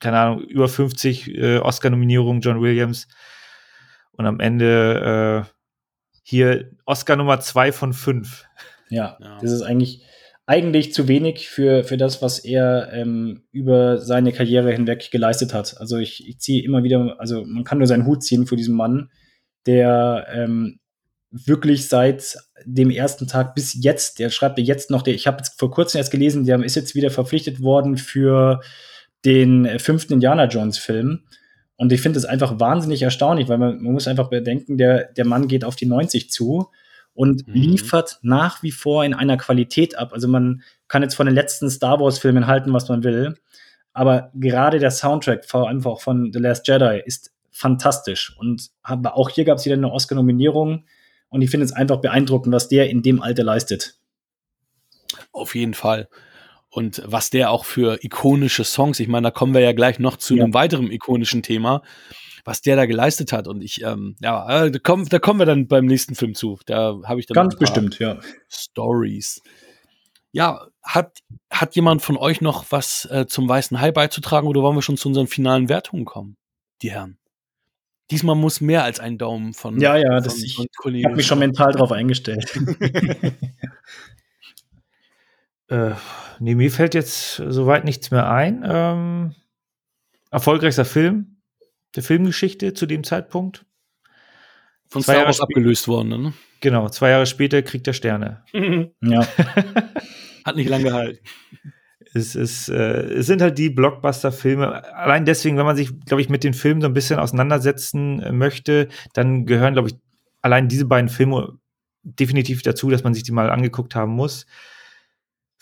[0.01, 3.09] keine Ahnung, über 50 äh, Oscar-Nominierungen John Williams.
[4.11, 5.53] Und am Ende äh,
[6.23, 8.45] hier Oscar Nummer zwei von fünf.
[8.89, 10.03] Ja, ja, das ist eigentlich,
[10.47, 15.81] eigentlich zu wenig für, für das, was er ähm, über seine Karriere hinweg geleistet hat.
[15.81, 18.77] Also ich, ich ziehe immer wieder, also man kann nur seinen Hut ziehen für diesen
[18.77, 19.11] Mann,
[19.67, 20.79] der ähm,
[21.31, 25.39] wirklich seit dem ersten Tag bis jetzt, der schreibt ja jetzt noch, der, ich habe
[25.39, 28.61] jetzt vor kurzem erst gelesen, der ist jetzt wieder verpflichtet worden für
[29.25, 31.25] den fünften Indiana Jones Film.
[31.83, 35.27] Und ich finde es einfach wahnsinnig erstaunlich, weil man, man muss einfach bedenken, der, der
[35.27, 36.69] Mann geht auf die 90 zu
[37.13, 37.55] und mhm.
[37.55, 40.13] liefert nach wie vor in einer Qualität ab.
[40.13, 43.35] Also man kann jetzt von den letzten Star Wars-Filmen halten, was man will.
[43.93, 48.33] Aber gerade der Soundtrack, vor allem auch von The Last Jedi, ist fantastisch.
[48.39, 50.85] Und aber auch hier gab es wieder eine Oscar-Nominierung.
[51.31, 53.97] Und ich finde es einfach beeindruckend, was der in dem Alter leistet.
[55.33, 56.09] Auf jeden Fall.
[56.75, 60.17] Und was der auch für ikonische Songs, ich meine, da kommen wir ja gleich noch
[60.17, 60.43] zu ja.
[60.43, 61.83] einem weiteren ikonischen Thema,
[62.47, 63.47] was der da geleistet hat.
[63.47, 66.59] Und ich, ähm, ja, äh, da kommen, da kommen wir dann beim nächsten Film zu.
[66.65, 68.19] Da habe ich dann ganz bestimmt, ja.
[68.49, 69.43] Stories.
[70.33, 71.19] Ja, hat,
[71.51, 74.97] hat jemand von euch noch was äh, zum Weißen Hai beizutragen oder wollen wir schon
[74.97, 76.39] zu unseren finalen Wertungen kommen,
[76.81, 77.19] die Herren?
[78.11, 79.79] Diesmal muss mehr als ein Daumen von.
[79.79, 82.51] Ja, ja, von, das, ich habe mich schon mental drauf eingestellt.
[85.73, 85.95] Äh,
[86.39, 88.63] nee, mir fällt jetzt soweit nichts mehr ein.
[88.67, 89.35] Ähm,
[90.31, 91.39] erfolgreichster Film
[91.97, 93.65] der Filmgeschichte zu dem Zeitpunkt.
[94.89, 96.33] Von zwei Star Wars abgelöst worden, ne?
[96.61, 98.45] Genau, zwei Jahre später kriegt er Sterne.
[99.01, 99.27] ja.
[100.45, 101.19] Hat nicht lange gehalten.
[102.13, 104.95] Es, ist, äh, es sind halt die Blockbuster-Filme.
[104.95, 108.33] Allein deswegen, wenn man sich, glaube ich, mit den Filmen so ein bisschen auseinandersetzen äh,
[108.33, 109.95] möchte, dann gehören, glaube ich,
[110.43, 111.59] allein diese beiden Filme
[112.03, 114.47] definitiv dazu, dass man sich die mal angeguckt haben muss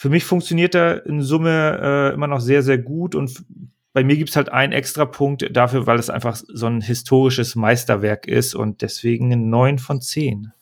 [0.00, 1.78] für mich funktioniert er in Summe
[2.10, 3.44] äh, immer noch sehr, sehr gut und
[3.92, 7.54] bei mir gibt es halt einen extra Punkt dafür, weil es einfach so ein historisches
[7.54, 10.54] Meisterwerk ist und deswegen ein 9 von 10.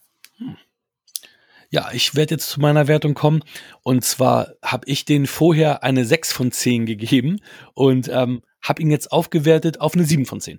[1.71, 3.45] Ja, ich werde jetzt zu meiner Wertung kommen.
[3.85, 7.39] Und zwar habe ich den vorher eine 6 von 10 gegeben
[7.75, 10.59] und ähm, habe ihn jetzt aufgewertet auf eine 7 von 10.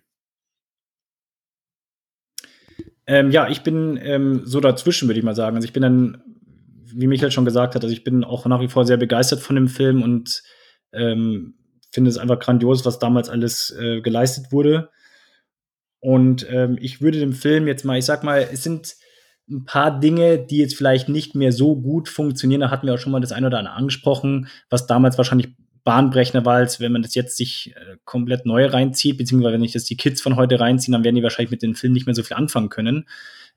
[3.08, 5.58] Ähm, ja, ich bin ähm, so dazwischen, würde ich mal sagen.
[5.58, 6.24] Also ich bin dann
[6.94, 9.56] wie Michael schon gesagt hat, also ich bin auch nach wie vor sehr begeistert von
[9.56, 10.44] dem Film und
[10.94, 11.56] ähm,
[11.92, 14.90] finde es einfach grandios, was damals alles äh, geleistet wurde.
[16.00, 18.96] Und ähm, ich würde dem Film jetzt mal, ich sag mal, es sind
[19.50, 22.62] ein paar Dinge, die jetzt vielleicht nicht mehr so gut funktionieren.
[22.62, 25.50] Da hatten wir auch schon mal das eine oder andere angesprochen, was damals wahrscheinlich
[25.84, 29.72] bahnbrechender war, als wenn man das jetzt sich äh, komplett neu reinzieht, beziehungsweise wenn ich
[29.72, 32.16] das die Kids von heute reinziehen, dann werden die wahrscheinlich mit dem Film nicht mehr
[32.16, 33.08] so viel anfangen können.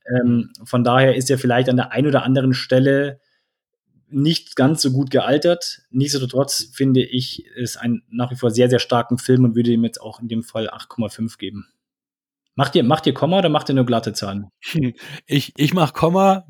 [0.09, 3.21] Ähm, von daher ist er vielleicht an der einen oder anderen Stelle
[4.09, 5.83] nicht ganz so gut gealtert.
[5.91, 9.85] Nichtsdestotrotz finde ich es einen nach wie vor sehr, sehr starken Film und würde ihm
[9.85, 11.67] jetzt auch in dem Fall 8,5 geben.
[12.55, 14.49] Macht ihr, macht ihr Komma oder macht ihr nur glatte Zahlen?
[15.27, 16.47] Ich, ich mach Komma,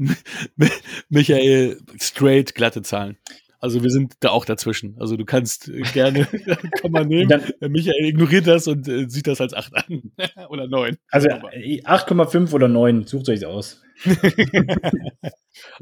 [1.09, 3.18] Michael straight glatte Zahlen.
[3.62, 4.96] Also wir sind da auch dazwischen.
[4.98, 6.26] Also du kannst gerne
[6.82, 7.28] Komma nehmen.
[7.28, 10.02] Dann, Michael ignoriert das und äh, sieht das als 8 an.
[10.48, 10.98] oder 9.
[11.12, 13.80] Also 8,5 äh, oder 9, sucht euch aus.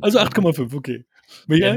[0.03, 1.07] also 8,5, okay.
[1.47, 1.76] Ja,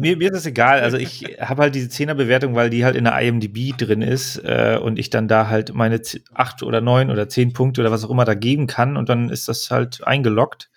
[0.00, 0.80] mir, mir, ist das egal.
[0.80, 4.76] Also ich habe halt diese Zehnerbewertung, weil die halt in der IMDb drin ist äh,
[4.82, 6.02] und ich dann da halt meine
[6.34, 9.28] acht oder neun oder zehn Punkte oder was auch immer da geben kann und dann
[9.30, 10.68] ist das halt eingeloggt.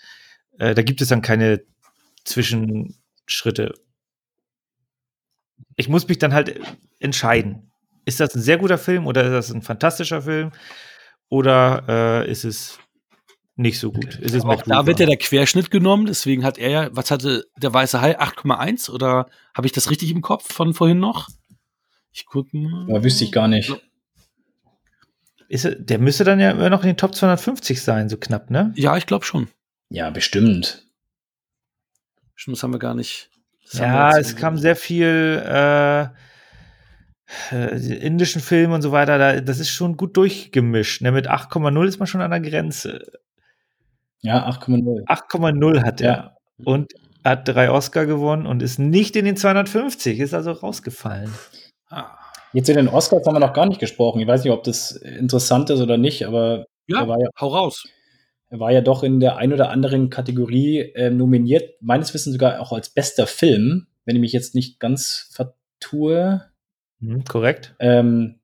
[0.60, 1.62] Äh, da gibt es dann keine
[2.26, 3.74] Zwischenschritte.
[5.76, 6.60] Ich muss mich dann halt
[7.00, 7.72] entscheiden.
[8.06, 10.52] Ist das ein sehr guter Film oder ist das ein fantastischer Film
[11.30, 12.80] oder äh, ist es
[13.56, 14.16] nicht so gut.
[14.16, 17.46] Ist es auch da wird ja der Querschnitt genommen, deswegen hat er ja, was hatte
[17.58, 21.28] der weiße Hai 8,1 oder habe ich das richtig im Kopf von vorhin noch?
[22.12, 22.90] Ich gucke mal.
[22.90, 23.72] Ja, wüsste ich gar nicht.
[25.48, 28.74] Ist, der müsste dann ja immer noch in den Top 250 sein, so knapp, ne?
[28.76, 29.50] Ja, ich glaube schon.
[29.90, 30.88] Ja, bestimmt.
[32.36, 33.30] Stimmt, das haben wir gar nicht.
[33.74, 36.08] Ja, es kam sehr viel äh,
[37.52, 39.18] äh, indischen Film und so weiter.
[39.18, 41.02] Da, das ist schon gut durchgemischt.
[41.02, 41.12] Ne?
[41.12, 43.02] Mit 8,0 ist man schon an der Grenze.
[44.22, 45.06] Ja, 8,0.
[45.08, 46.12] 8,0 hat er.
[46.12, 46.36] Ja.
[46.64, 46.94] Und
[47.24, 51.32] hat drei Oscar gewonnen und ist nicht in den 250, ist also rausgefallen.
[51.90, 52.18] Ah.
[52.54, 54.20] Jetzt in den Oscars haben wir noch gar nicht gesprochen.
[54.20, 57.86] Ich weiß nicht, ob das interessant ist oder nicht, aber ja, ja hau raus.
[58.52, 62.60] Er war ja doch in der ein oder anderen Kategorie äh, nominiert, meines Wissens sogar
[62.60, 66.42] auch als bester Film, wenn ich mich jetzt nicht ganz vertue.
[67.00, 67.74] Mhm, korrekt.
[67.80, 68.42] Ähm,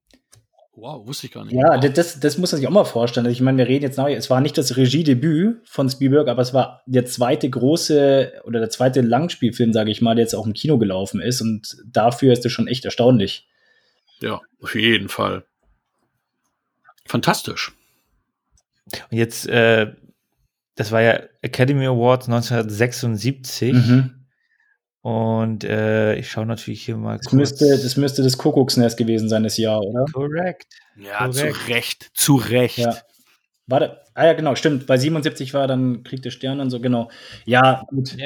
[0.79, 1.55] Wow, wusste ich gar nicht.
[1.55, 3.25] Ja, das, das muss man sich auch mal vorstellen.
[3.25, 6.43] Also ich meine, wir reden jetzt neu, es war nicht das Regiedebüt von Spielberg, aber
[6.43, 10.45] es war der zweite große oder der zweite Langspielfilm, sage ich mal, der jetzt auch
[10.45, 11.41] im Kino gelaufen ist.
[11.41, 13.47] Und dafür ist es schon echt erstaunlich.
[14.21, 15.45] Ja, auf jeden Fall.
[17.05, 17.73] Fantastisch.
[19.11, 19.93] Und jetzt, äh,
[20.75, 23.73] das war ja Academy Awards 1976.
[23.73, 24.13] Mhm.
[25.01, 29.43] Und äh, ich schaue natürlich hier mal das Müsste, das müsste das Kuckucksnest gewesen sein,
[29.43, 30.05] das Jahr, oder?
[30.11, 30.67] Korrekt.
[30.97, 31.35] Ja, Korrekt.
[31.35, 32.09] zu Recht.
[32.13, 32.77] Zu Recht.
[32.79, 32.97] Ja.
[33.67, 34.87] War da, ah ja, genau, stimmt.
[34.87, 37.09] Bei 77 war dann Krieg der Sterne und so, genau.
[37.45, 38.17] Ja, gut.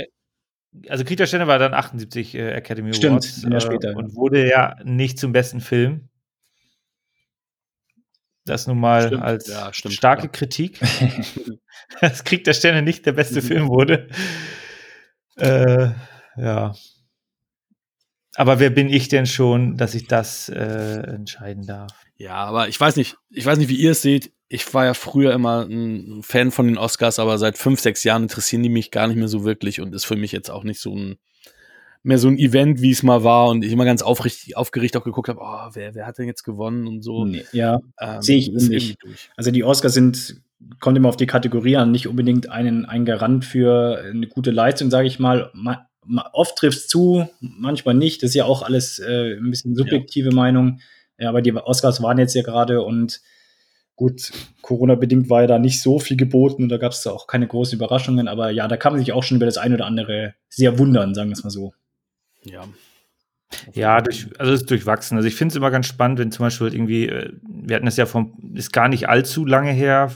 [0.88, 3.96] Also Krieg der Sterne war dann 78 äh, Academy Stimmt, Awards ein Jahr äh, später.
[3.96, 6.10] und wurde ja nicht zum besten Film.
[8.52, 10.28] Das nun mal Stimmt, als ja, stimmt, starke ja.
[10.28, 10.78] Kritik.
[12.02, 13.16] dass Krieg der Sterne nicht der Mhm.
[13.16, 14.10] beste Film wurde.
[15.38, 15.92] Äh,
[16.36, 16.76] ja.
[18.36, 21.94] Aber wer bin ich denn schon, dass ich das äh, entscheiden darf?
[22.18, 24.34] Ja, aber ich weiß nicht, ich weiß nicht, wie ihr es seht.
[24.50, 28.24] Ich war ja früher immer ein Fan von den Oscars, aber seit fünf, sechs Jahren
[28.24, 30.82] interessieren die mich gar nicht mehr so wirklich und ist für mich jetzt auch nicht
[30.82, 31.18] so ein
[32.04, 35.04] mehr so ein Event, wie es mal war und ich immer ganz aufrichtig, aufgeregt auch
[35.04, 37.26] geguckt habe, oh, wer, wer hat denn jetzt gewonnen und so.
[37.26, 38.98] Nee, ja, Ähm, Sehe ich ähnlich.
[39.36, 40.42] also die Oscars sind,
[40.80, 44.90] kommt immer auf die Kategorie an, nicht unbedingt einen, ein Garant für eine gute Leistung,
[44.90, 45.52] sage ich mal.
[45.54, 48.24] Ma, ma, oft trifft es zu, manchmal nicht.
[48.24, 50.80] Das ist ja auch alles äh, ein bisschen subjektive Meinung.
[51.20, 53.22] Ja, aber die Oscars waren jetzt ja gerade und
[53.96, 54.32] gut,
[54.64, 57.78] Corona-bedingt war ja da nicht so viel geboten und da gab es auch keine großen
[57.78, 60.80] Überraschungen, aber ja, da kann man sich auch schon über das eine oder andere sehr
[60.80, 61.74] wundern, sagen wir es mal so.
[62.44, 62.66] Ja.
[63.74, 65.18] Ja, durch, also es ist durchwachsen.
[65.18, 67.98] Also ich finde es immer ganz spannend, wenn zum Beispiel irgendwie, äh, wir hatten das
[67.98, 70.12] ja vom, ist gar nicht allzu lange her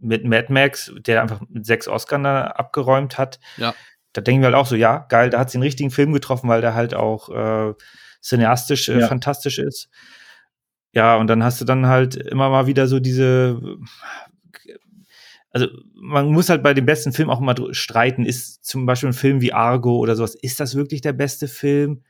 [0.00, 3.38] mit Mad Max, der einfach mit sechs Oscars abgeräumt hat.
[3.58, 3.74] Ja.
[4.14, 6.48] Da denken wir halt auch so, ja, geil, da hat sie den richtigen Film getroffen,
[6.48, 7.74] weil der halt auch äh,
[8.22, 9.06] cineastisch äh, Ja.
[9.08, 9.88] fantastisch ist.
[10.92, 13.60] Ja, und dann hast du dann halt immer mal wieder so diese,
[15.50, 19.10] also man muss halt bei dem besten Film auch immer dr- streiten, ist zum Beispiel
[19.10, 22.02] ein Film wie Argo oder sowas, ist das wirklich der beste Film?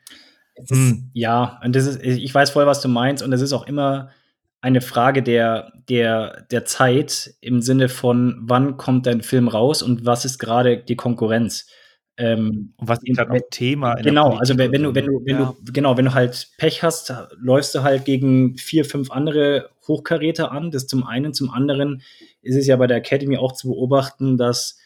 [0.55, 1.11] Ist, Hm.
[1.15, 4.11] Ja, und das ist, ich weiß voll, was du meinst, und es ist auch immer
[4.61, 10.05] eine Frage der, der, der Zeit im Sinne von, wann kommt dein Film raus und
[10.05, 11.67] was ist gerade die Konkurrenz.
[12.19, 13.95] Ähm, Und was ist gerade auch Thema?
[13.95, 15.55] genau, also wenn, wenn du, wenn du, wenn Ja.
[15.65, 20.53] du, genau, wenn du halt Pech hast, läufst du halt gegen vier, fünf andere Hochkaräter
[20.53, 20.71] an.
[20.71, 22.03] Das zum einen, zum anderen
[22.43, 24.79] ist es ja bei der Academy auch zu beobachten, dass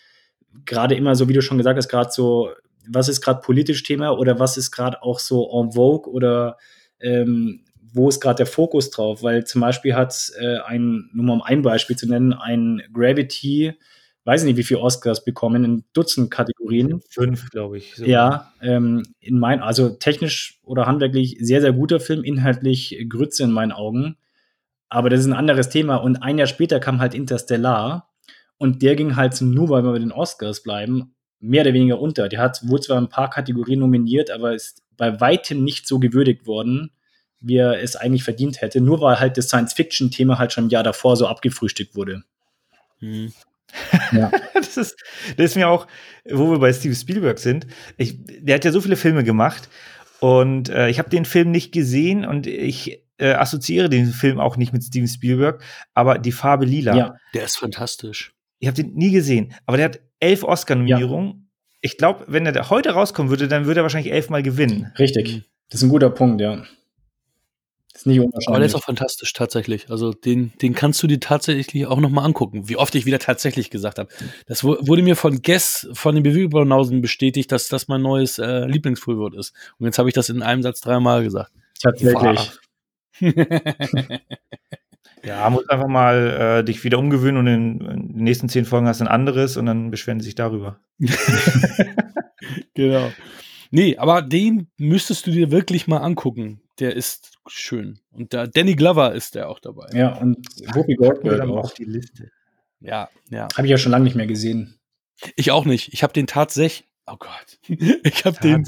[0.64, 2.50] gerade immer so, wie du schon gesagt hast, gerade so,
[2.88, 6.58] was ist gerade politisch Thema oder was ist gerade auch so en vogue oder
[7.00, 9.22] ähm, wo ist gerade der Fokus drauf?
[9.22, 13.74] Weil zum Beispiel hat äh, ein, nur mal um ein Beispiel zu nennen, ein Gravity,
[14.24, 17.00] weiß ich nicht, wie viele Oscars bekommen in Dutzend Kategorien.
[17.08, 17.94] Fünf, glaube ich.
[17.94, 18.04] so.
[18.04, 23.52] Ja, ähm, in mein, also technisch oder handwerklich sehr, sehr guter Film, inhaltlich Grütze in
[23.52, 24.16] meinen Augen.
[24.94, 25.96] Aber das ist ein anderes Thema.
[25.96, 28.08] Und ein Jahr später kam halt Interstellar
[28.58, 32.00] und der ging halt zum, nur weil wir bei den Oscars bleiben, mehr oder weniger
[32.00, 32.28] unter.
[32.28, 35.98] Der hat, wurde zwar in ein paar Kategorien nominiert, aber ist bei weitem nicht so
[35.98, 36.92] gewürdigt worden,
[37.40, 40.84] wie er es eigentlich verdient hätte, nur weil halt das Science-Fiction-Thema halt schon ein Jahr
[40.84, 42.22] davor so abgefrühstückt wurde.
[43.00, 43.32] Mhm.
[44.12, 44.30] Ja.
[44.54, 44.96] das, ist,
[45.36, 45.88] das ist mir auch,
[46.24, 47.66] wo wir bei Steven Spielberg sind.
[47.96, 49.68] Ich, der hat ja so viele Filme gemacht
[50.20, 54.56] und äh, ich habe den Film nicht gesehen und ich äh, assoziiere den Film auch
[54.56, 55.62] nicht mit Steven Spielberg,
[55.94, 56.94] aber die Farbe Lila.
[56.96, 57.14] ja.
[57.34, 58.34] Der ist fantastisch.
[58.58, 61.50] Ich habe den nie gesehen, aber der hat elf Oscar-Nominierungen.
[61.80, 64.92] Ich glaube, wenn er heute rauskommen würde, dann würde er wahrscheinlich elfmal gewinnen.
[64.98, 65.34] Richtig.
[65.36, 65.44] Mhm.
[65.68, 66.62] Das ist ein guter Punkt, ja.
[67.92, 68.66] Das ist nicht Aber der unwahrscheinlich.
[68.70, 69.88] ist auch fantastisch, tatsächlich.
[69.90, 72.68] Also den, den kannst du dir tatsächlich auch noch mal angucken.
[72.68, 74.08] Wie oft ich wieder tatsächlich gesagt habe.
[74.46, 78.64] Das wu- wurde mir von Guess, von den Bewegungsbanausen bestätigt, dass das mein neues äh,
[78.66, 79.52] Lieblingsfrühwort ist.
[79.78, 81.52] Und jetzt habe ich das in einem Satz dreimal gesagt.
[81.80, 82.50] Tatsächlich.
[85.24, 88.86] Ja, muss einfach mal äh, dich wieder umgewöhnen und in, in den nächsten zehn Folgen
[88.86, 90.80] hast du ein anderes und dann beschweren sie sich darüber.
[92.74, 93.10] genau.
[93.70, 96.60] Nee, aber den müsstest du dir wirklich mal angucken.
[96.78, 98.00] Der ist schön.
[98.10, 99.88] Und da Danny Glover ist der auch dabei.
[99.92, 101.64] Ja, und Whoopi Goldberg auch.
[101.64, 102.30] auf die Liste.
[102.80, 103.48] Ja, ja.
[103.56, 104.78] Habe ich ja schon lange nicht mehr gesehen.
[105.36, 105.94] Ich auch nicht.
[105.94, 106.86] Ich habe den tatsächlich.
[107.06, 107.58] Oh Gott.
[108.04, 108.64] Ich habe den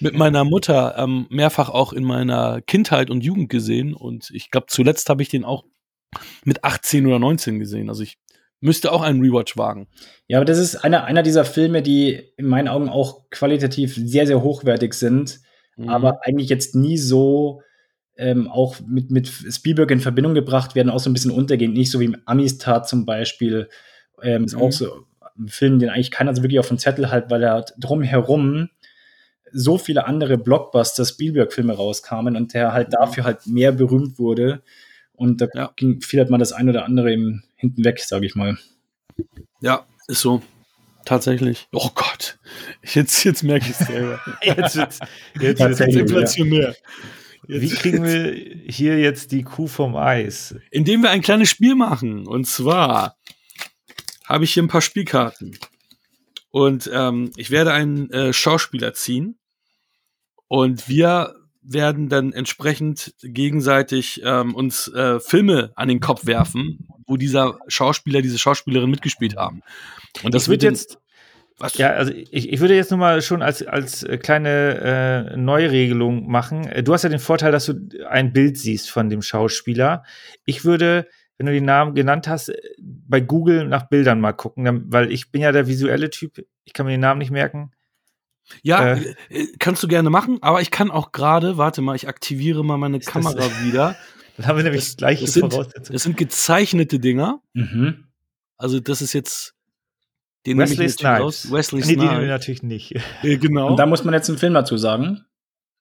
[0.00, 3.94] mit meiner Mutter ähm, mehrfach auch in meiner Kindheit und Jugend gesehen.
[3.94, 5.64] Und ich glaube, zuletzt habe ich den auch
[6.44, 7.88] mit 18 oder 19 gesehen.
[7.88, 8.16] Also ich
[8.60, 9.88] müsste auch einen Rewatch wagen.
[10.26, 14.26] Ja, aber das ist einer, einer dieser Filme, die in meinen Augen auch qualitativ sehr,
[14.26, 15.40] sehr hochwertig sind,
[15.76, 15.88] Mhm.
[15.88, 17.60] aber eigentlich jetzt nie so
[18.16, 21.72] ähm, auch mit, mit Spielberg in Verbindung gebracht werden, auch so ein bisschen untergehen.
[21.72, 23.68] Nicht so wie Amistad zum Beispiel.
[24.22, 24.62] Ähm, Ist Mhm.
[24.62, 25.04] auch so
[25.38, 28.68] ein Film, den eigentlich keiner so wirklich auf dem Zettel hat, weil er drumherum
[29.52, 34.62] so viele andere Blockbuster Spielberg-Filme rauskamen und der halt dafür halt mehr berühmt wurde.
[35.12, 35.72] Und da Ja.
[35.76, 38.58] ging, fiel halt mal das ein oder andere im, hinten weg, sage ich mal.
[39.60, 40.42] Ja, ist so.
[41.04, 41.68] Tatsächlich.
[41.72, 42.38] Oh Gott.
[42.82, 44.18] Jetzt, jetzt merke ich es selber.
[44.42, 45.42] Jetzt jetzt gut.
[45.42, 46.00] ja.
[46.00, 46.74] inflationär.
[47.46, 48.32] Wie kriegen wir
[48.66, 50.56] hier jetzt die Kuh vom Eis?
[50.70, 52.26] Indem wir ein kleines Spiel machen.
[52.26, 53.18] Und zwar
[54.26, 55.58] habe ich hier ein paar Spielkarten.
[56.50, 59.38] Und ähm, ich werde einen äh, Schauspieler ziehen.
[60.48, 67.16] Und wir werden dann entsprechend gegenseitig ähm, uns äh, Filme an den Kopf werfen, wo
[67.16, 69.62] dieser Schauspieler, diese Schauspielerin mitgespielt haben.
[70.22, 70.98] Und das wird jetzt
[71.58, 71.78] was?
[71.78, 76.28] Ja, also ich, ich würde jetzt nur mal schon als, als äh, kleine äh, Neuregelung
[76.28, 76.66] machen.
[76.66, 77.74] Äh, du hast ja den Vorteil, dass du
[78.08, 80.02] ein Bild siehst von dem Schauspieler.
[80.44, 81.06] Ich würde,
[81.38, 85.30] wenn du den Namen genannt hast, äh, bei Google nach Bildern mal gucken, weil ich
[85.30, 86.44] bin ja der visuelle Typ.
[86.64, 87.72] Ich kann mir den Namen nicht merken.
[88.62, 92.64] Ja, äh, kannst du gerne machen, aber ich kann auch gerade, warte mal, ich aktiviere
[92.64, 93.96] mal meine Kamera das, wieder.
[94.36, 95.52] Dann haben wir nämlich das, gleiche das sind,
[95.88, 97.40] Das sind gezeichnete Dinger.
[97.52, 98.04] Mhm.
[98.56, 99.54] Also das ist jetzt
[100.46, 101.50] den Wesley Snipes.
[101.50, 102.18] Wesley nee, Snipes.
[102.18, 102.94] den natürlich nicht.
[103.22, 103.68] Äh, genau.
[103.68, 105.24] Und da muss man jetzt einen Film dazu sagen.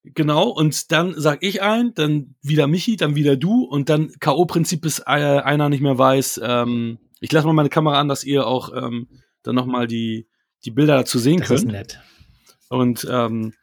[0.03, 4.81] Genau, und dann sag ich ein, dann wieder Michi, dann wieder du und dann K.O.-Prinzip,
[4.81, 6.41] bis einer nicht mehr weiß.
[6.43, 9.07] Ähm, ich lasse mal meine Kamera an, dass ihr auch ähm,
[9.43, 10.27] dann nochmal die,
[10.65, 11.59] die Bilder dazu sehen das könnt.
[11.59, 11.99] Das ist nett.
[12.67, 13.53] Und ähm,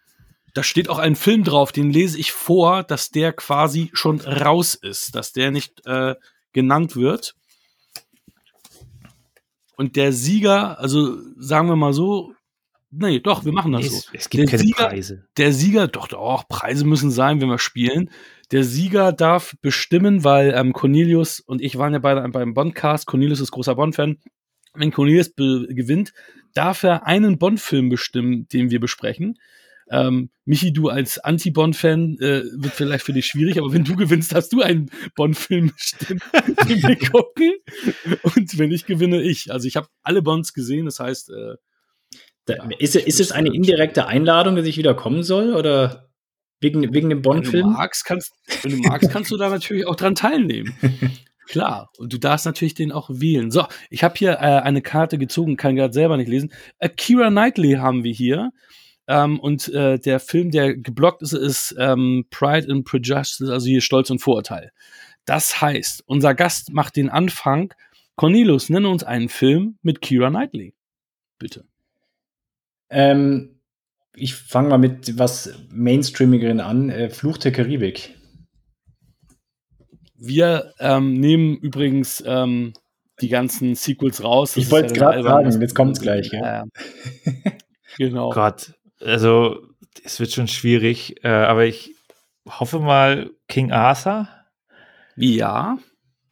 [0.55, 4.75] da steht auch ein Film drauf, den lese ich vor, dass der quasi schon raus
[4.75, 6.15] ist, dass der nicht äh,
[6.53, 7.35] genannt wird.
[9.77, 12.33] Und der Sieger, also sagen wir mal so,
[12.91, 14.11] nee, doch, wir machen das es, so.
[14.13, 15.25] Es gibt der keine Sieger, Preise.
[15.37, 18.11] Der Sieger, doch, doch, Preise müssen sein, wenn wir spielen.
[18.51, 23.07] Der Sieger darf bestimmen, weil ähm, Cornelius und ich waren ja beide beim Bondcast.
[23.07, 24.19] Cornelius ist großer Bond-Fan.
[24.75, 26.13] Wenn Cornelius gewinnt,
[26.55, 29.39] darf er einen Bond-Film bestimmen, den wir besprechen.
[29.91, 34.35] Ähm, Michi, du als Anti-Bond-Fan äh, wird vielleicht für dich schwierig, aber wenn du gewinnst,
[34.35, 36.23] hast du einen Bond-Film bestimmt,
[36.69, 37.55] den wir gucken.
[38.23, 39.53] Und wenn ich gewinne, ich.
[39.53, 41.31] Also ich habe alle Bonds gesehen, das heißt.
[41.31, 41.55] Äh,
[42.47, 45.55] da, ja, ist, ist es eine indirekte Einladung, dass ich wieder kommen soll?
[45.55, 46.11] Oder
[46.61, 47.65] wegen, wegen dem Bond-Film?
[47.65, 48.33] Wenn, du magst, kannst,
[48.63, 50.75] wenn du magst, kannst du da natürlich auch dran teilnehmen.
[51.47, 53.51] Klar, und du darfst natürlich den auch wählen.
[53.51, 56.53] So, ich habe hier äh, eine Karte gezogen, kann gerade selber nicht lesen.
[56.79, 58.53] Akira Knightley haben wir hier.
[59.09, 63.81] Ähm, und äh, der Film, der geblockt ist, ist ähm, Pride and Prejudice, also hier
[63.81, 64.71] Stolz und Vorurteil.
[65.25, 67.75] Das heißt, unser Gast macht den Anfang.
[68.15, 70.75] Cornelius, nenne uns einen Film mit Kira Knightley.
[71.39, 71.65] Bitte.
[72.91, 73.61] Ähm,
[74.15, 76.91] ich fange mal mit was Mainstreamigeren an.
[76.91, 78.17] Äh, Fluch der Karibik.
[80.17, 82.75] Wir ähm, nehmen übrigens ähm,
[83.21, 84.55] die ganzen Sequels raus.
[84.55, 86.31] Das ich wollte ja gerade sagen, jetzt kommt es gleich.
[86.33, 86.65] Ja.
[87.97, 88.31] genau.
[88.31, 89.61] Gott, also
[90.05, 91.95] es wird schon schwierig, äh, aber ich
[92.47, 94.29] hoffe mal King Arthur.
[95.17, 95.79] Ja,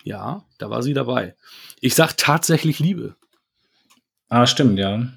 [0.03, 1.35] ja, da war sie dabei.
[1.81, 3.17] Ich sag tatsächlich Liebe.
[4.29, 5.09] Ah, stimmt, ja.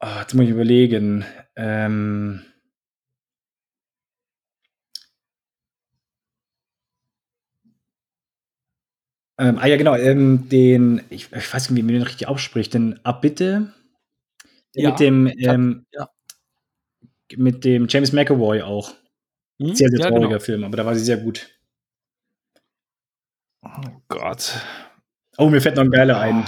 [0.00, 1.24] Oh, jetzt muss ich überlegen.
[1.56, 2.44] Ähm
[9.38, 9.94] ähm, ah ja, genau.
[9.94, 12.74] Ähm, den, ich, ich, weiß nicht, wie man den richtig ausspricht.
[12.74, 13.72] Den Abbitte
[14.74, 16.10] ja, mit dem, ähm, ja.
[17.36, 18.92] mit dem James McAvoy auch.
[19.60, 19.74] Hm?
[19.74, 20.40] Sehr, sehr trauriger genau.
[20.40, 21.48] Film, aber da war sie sehr gut.
[23.62, 23.68] Oh
[24.08, 24.60] Gott.
[25.38, 26.44] Oh, mir fällt noch ein geiler ein.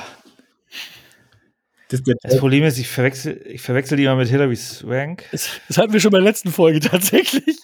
[1.88, 5.24] Das, das, Problem ist, ich verwechsel, ich verwechsel die immer mit Hilary Swank.
[5.32, 7.56] Das, das, hatten wir schon bei der letzten Folge tatsächlich.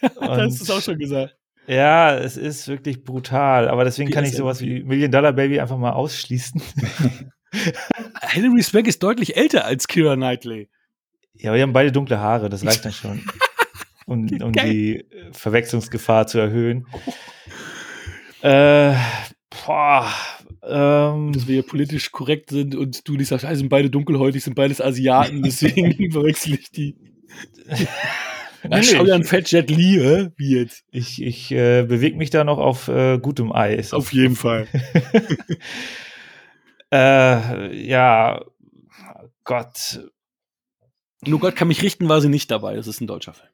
[0.00, 1.36] da hast du es auch schon gesagt.
[1.68, 5.60] Ja, es ist wirklich brutal, aber deswegen die kann ich sowas wie Million Dollar Baby
[5.60, 6.60] einfach mal ausschließen.
[8.30, 10.68] Hilary Swank ist deutlich älter als Kira Knightley.
[11.34, 13.22] Ja, wir haben beide dunkle Haare, das reicht dann schon.
[14.06, 16.86] um, um die Verwechslungsgefahr zu erhöhen.
[18.42, 18.94] Äh,
[19.64, 20.12] boah,
[20.62, 24.44] ähm, Dass wir ja politisch korrekt sind und du nicht sagst, ah, sind beide dunkelhäutig,
[24.44, 26.96] sind beides Asiaten, deswegen verwechsel ich die.
[28.68, 30.30] nee, schau dir an Fat Jet Lee, äh?
[30.36, 30.84] wie jetzt.
[30.90, 33.92] Ich, ich äh, bewege mich da noch auf äh, gutem Eis.
[33.92, 34.66] Auf jeden Fall.
[36.92, 38.44] Äh, ja,
[39.44, 40.00] Gott.
[41.24, 42.74] Nur Gott kann mich richten, war sie nicht dabei.
[42.74, 43.49] Das ist ein deutscher Film.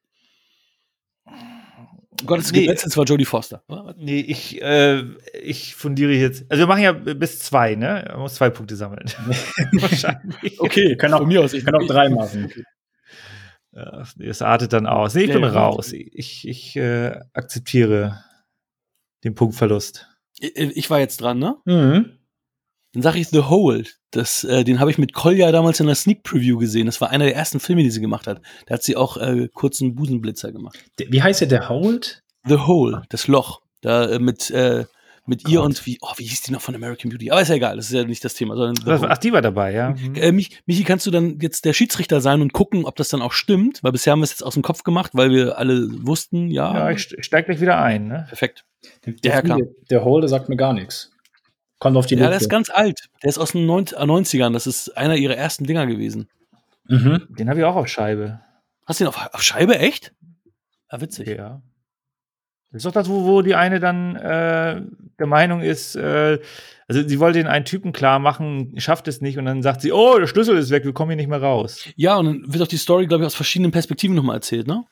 [2.25, 3.63] Gottes nee, Gesetz war Jodie Foster.
[3.97, 5.03] Nee, ich, äh,
[5.43, 6.45] ich fundiere jetzt.
[6.49, 8.05] Also wir machen ja bis zwei, ne?
[8.09, 9.07] Man muss zwei Punkte sammeln.
[9.73, 10.61] Wahrscheinlich.
[10.61, 11.53] Okay, können auch mir aus.
[11.53, 12.53] Ich kann auch drei machen.
[14.19, 15.15] Es artet dann aus.
[15.15, 15.93] Nee, ich bin ja, raus.
[15.93, 18.25] Ich, ich äh, akzeptiere
[19.23, 20.09] den Punktverlust.
[20.39, 21.57] Ich, ich war jetzt dran, ne?
[21.67, 22.16] Mhm.
[22.97, 23.85] Dann sage ich The Hole.
[24.11, 26.87] Das, äh, den habe ich mit Kolja damals in der Sneak Preview gesehen.
[26.87, 28.41] Das war einer der ersten Filme, die sie gemacht hat.
[28.65, 30.79] Da hat sie auch äh, kurzen Busenblitzer gemacht.
[30.97, 32.23] Wie heißt der, der Hold?
[32.47, 33.61] The Hole, das Loch.
[33.83, 34.87] Da äh, mit, äh,
[35.27, 37.31] mit ihr und wie, oh, wie hieß die noch von American Beauty?
[37.31, 38.57] Aber ist ja egal, das ist ja nicht das Thema.
[38.57, 39.91] Sondern Ach, die war dabei, ja.
[39.91, 40.15] Mhm.
[40.15, 43.21] Äh, Mich, Michi, kannst du dann jetzt der Schiedsrichter sein und gucken, ob das dann
[43.21, 43.83] auch stimmt?
[43.83, 46.73] Weil bisher haben wir es jetzt aus dem Kopf gemacht, weil wir alle wussten, ja.
[46.73, 48.25] Ja, ich steig gleich wieder ein, ne?
[48.27, 48.65] Perfekt.
[49.05, 51.11] Der, der, der, der Hole sagt mir gar nichts.
[51.79, 53.09] Kommt auf die Ja, der ist ganz alt.
[53.23, 54.53] Der ist aus den 90ern.
[54.53, 56.29] Das ist einer ihrer ersten Dinger gewesen.
[56.89, 57.27] Mhm.
[57.31, 58.41] Den habe ich auch auf Scheibe.
[58.87, 60.15] Hast du den auf, auf Scheibe, echt?
[60.91, 61.29] Ja, witzig.
[61.29, 61.61] Ja.
[62.71, 64.83] Das ist doch das, wo, wo die eine dann äh,
[65.19, 66.39] der Meinung ist, äh,
[66.89, 69.93] also sie wollte den einen Typen klar machen, schafft es nicht und dann sagt sie,
[69.93, 71.89] oh, der Schlüssel ist weg, wir kommen hier nicht mehr raus.
[71.97, 74.85] Ja, und dann wird auch die Story, glaube ich, aus verschiedenen Perspektiven nochmal erzählt, ne?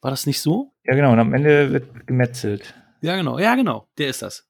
[0.00, 0.72] War das nicht so?
[0.84, 2.74] Ja, genau, und am Ende wird gemetzelt.
[3.02, 3.38] Ja, genau.
[3.38, 3.86] Ja, genau.
[3.98, 4.49] Der ist das.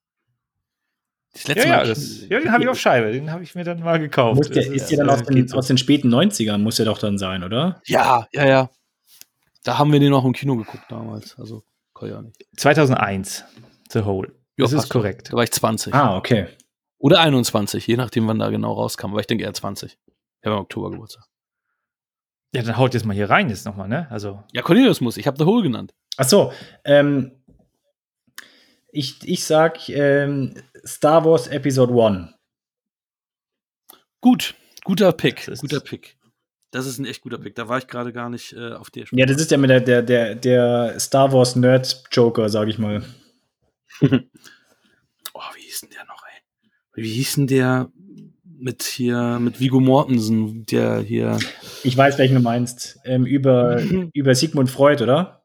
[1.33, 1.89] Das letzte Ja, ja, Mal.
[1.89, 4.37] das, ja den habe ich auf Scheibe, den habe ich mir dann mal gekauft.
[4.37, 7.19] Muss der, ist der dann aus den, aus den späten 90ern, muss der doch dann
[7.19, 7.81] sein, oder?
[7.87, 8.71] ja, ja, ja.
[9.63, 11.39] Da haben wir den noch im Kino geguckt damals.
[11.39, 11.63] Also,
[11.95, 12.47] kann ja nicht.
[12.57, 13.45] 2001,
[13.91, 14.33] The Hole.
[14.57, 15.29] Ja, das ist korrekt.
[15.33, 15.95] Da war ich 20.
[15.95, 16.47] Ah, okay.
[16.99, 19.11] Oder 21, je nachdem, wann da genau rauskam.
[19.11, 19.93] Aber ich denke eher 20.
[20.41, 21.25] Ich habe im Oktober Geburtstag.
[22.55, 24.07] Ja, dann haut jetzt mal hier rein jetzt nochmal, ne?
[24.11, 25.17] Also, Ja, Cornelius muss.
[25.17, 25.93] Ich habe The Hole genannt.
[26.17, 26.53] Ach so,
[26.85, 27.40] ähm,
[28.93, 30.55] ich, ich sag ähm,
[30.87, 32.29] Star Wars Episode 1.
[34.21, 34.55] Gut.
[34.85, 35.47] Guter Pick.
[35.47, 36.17] Das ist- Guter Pick.
[36.73, 37.57] Das ist ein echt guter Pick.
[37.57, 39.81] Da war ich gerade gar nicht äh, auf der Ja, das ist ja mit der,
[39.81, 43.03] der, der, der Star Wars Nerd Joker, sag ich mal.
[45.33, 47.03] Oh, wie hieß denn der noch, ey?
[47.03, 47.91] Wie hieß denn der
[48.45, 51.39] mit hier, mit Vigo Mortensen, der hier.
[51.83, 52.99] Ich weiß, welchen du meinst.
[53.05, 53.81] Ähm, über,
[54.13, 55.40] über Sigmund Freud, oder?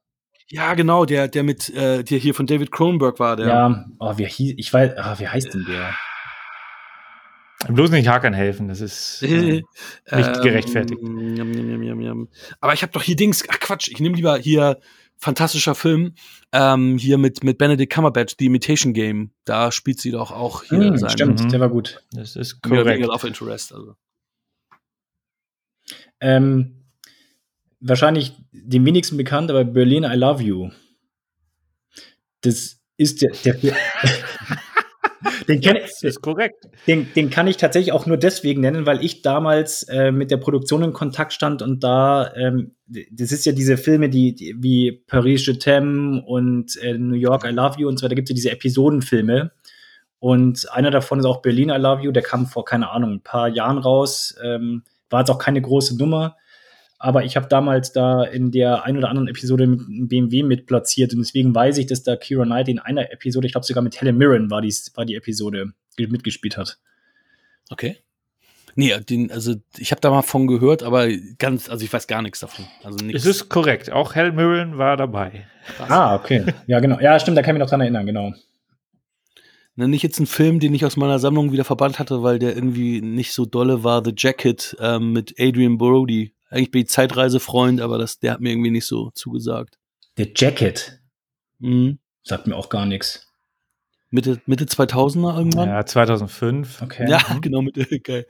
[0.48, 3.48] Ja, genau, der, der mit, äh, der hier von David Cronenberg war, der.
[3.48, 3.86] Ja.
[4.00, 5.96] Oh, wie, hieß, ich weiß, ah, wie heißt denn der?
[7.68, 9.24] bloß nicht Hakan helfen, das ist.
[9.24, 9.62] Äh,
[10.18, 11.02] Nicht gerechtfertigt.
[11.02, 12.28] Ähm, jam, jam, jam, jam.
[12.60, 14.80] Aber ich habe doch hier Dings, ach Quatsch, ich nehme lieber hier
[15.18, 16.14] fantastischer Film,
[16.52, 19.32] ähm, hier mit, mit Benedict Cumberbatch, The Imitation Game.
[19.46, 21.50] Da spielt sie doch auch hier Hm, seinen stimmt, Mhm.
[21.50, 22.04] der war gut.
[22.12, 23.04] das ist korrekt.
[23.04, 23.74] Love Interest.
[23.74, 23.96] Also.
[26.20, 26.85] Ähm,
[27.88, 30.70] wahrscheinlich dem wenigsten bekannt, aber Berlin, I Love You.
[32.42, 33.32] Das ist der.
[33.44, 33.56] der
[35.48, 36.68] den, kenn, Das ist korrekt.
[36.88, 40.38] den, den kann ich tatsächlich auch nur deswegen nennen, weil ich damals äh, mit der
[40.38, 44.92] Produktion in Kontakt stand und da, ähm, das ist ja diese Filme, die, die wie
[44.92, 48.32] Paris Je t'aime und äh, New York I Love You und so weiter, gibt es
[48.32, 49.52] ja diese Episodenfilme.
[50.20, 53.22] Und einer davon ist auch Berlin I Love You, der kam vor, keine Ahnung, ein
[53.22, 54.36] paar Jahren raus.
[54.44, 56.36] Ähm, war jetzt auch keine große Nummer.
[56.98, 60.66] Aber ich habe damals da in der ein oder anderen Episode mit einem BMW mit
[60.66, 63.84] platziert und deswegen weiß ich, dass da Kira Knight in einer Episode, ich glaube sogar
[63.84, 66.80] mit Helen Mirren war die, war die Episode, mitgespielt hat.
[67.70, 67.98] Okay.
[68.78, 72.22] Nee, den, also ich habe da mal von gehört, aber ganz, also ich weiß gar
[72.22, 72.66] nichts davon.
[72.84, 73.24] Also nichts.
[73.24, 73.90] Es ist korrekt.
[73.90, 75.48] Auch Hal Mirren war dabei.
[75.78, 75.90] Krass.
[75.90, 76.46] Ah, okay.
[76.68, 77.00] Ja, genau.
[77.00, 78.34] Ja, stimmt, da kann ich mich noch dran erinnern, genau.
[79.78, 82.56] Ne, nicht jetzt ein Film, den ich aus meiner Sammlung wieder verbannt hatte, weil der
[82.56, 84.04] irgendwie nicht so dolle war.
[84.04, 86.35] The Jacket ähm, mit Adrian Brody.
[86.50, 89.78] Eigentlich bin ich Zeitreisefreund, aber das, der hat mir irgendwie nicht so zugesagt.
[90.18, 91.00] The Jacket
[91.60, 92.00] Mhm.
[92.24, 93.28] sagt mir auch gar nichts.
[94.12, 95.70] Mitte, Mitte 2000er irgendwann?
[95.70, 96.82] Ja, 2005.
[96.82, 97.10] Okay.
[97.10, 98.00] Ja, genau, Mitte.
[98.00, 98.26] Geil.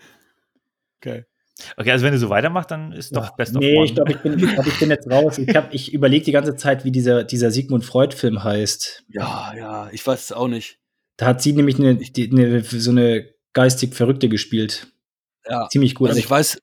[1.01, 1.27] Geil.
[1.77, 3.85] Okay, also wenn du so weitermachst, dann ist doch Best of nee, One.
[3.85, 5.37] ich glaube, ich bin, ich, glaub, ich bin jetzt raus.
[5.37, 9.05] Ich, hab- ich überlege die ganze Zeit, wie dieser, dieser Sigmund Freud-Film heißt.
[9.09, 10.79] Ja, ja, ich weiß es auch nicht.
[11.17, 14.87] Da hat sie nämlich eine, die, eine, so eine geistig Verrückte gespielt.
[15.47, 15.69] Ja.
[15.69, 16.09] Ziemlich gut.
[16.09, 16.61] Also ich weiß,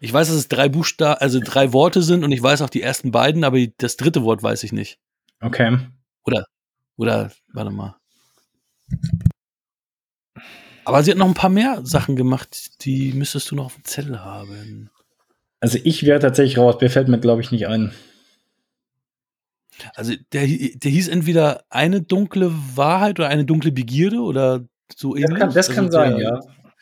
[0.00, 2.82] ich weiß, dass es drei Buchstaben, also drei Worte sind und ich weiß auch die
[2.82, 4.98] ersten beiden, aber das dritte Wort weiß ich nicht.
[5.40, 5.78] okay.
[6.96, 7.96] Oder, warte mal.
[10.84, 13.84] Aber sie hat noch ein paar mehr Sachen gemacht, die müsstest du noch auf dem
[13.84, 14.90] Zettel haben.
[15.60, 16.76] Also ich wäre tatsächlich raus.
[16.80, 17.92] Mir fällt mir, glaube ich, nicht ein.
[19.94, 24.64] Also der, der hieß entweder eine dunkle Wahrheit oder eine dunkle Begierde oder
[24.96, 25.38] so Das ähnlich.
[25.38, 26.40] kann, das kann also sein, der, ja.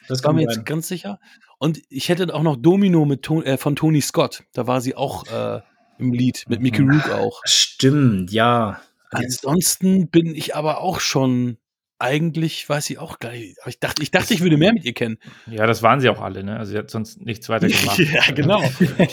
[0.08, 1.18] Das war kann mir jetzt ganz sicher.
[1.58, 4.44] Und ich hätte auch noch Domino mit Ton, äh, von Tony Scott.
[4.52, 5.60] Da war sie auch äh,
[5.98, 6.90] im Lied, mit Mickey Mhm.
[6.90, 7.40] Rourke auch.
[7.44, 8.80] Stimmt, ja.
[9.10, 11.56] Ansonsten bin ich aber auch schon,
[11.98, 13.56] eigentlich weiß ich auch gar nicht.
[13.62, 15.16] Aber ich dachte, ich dachte, ich würde mehr mit ihr kennen.
[15.46, 16.58] Ja, das waren sie auch alle, ne?
[16.58, 17.98] Also sie hat sonst nichts weiter gemacht.
[17.98, 18.62] Ja, genau.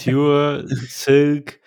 [0.04, 1.62] Pure, Silk,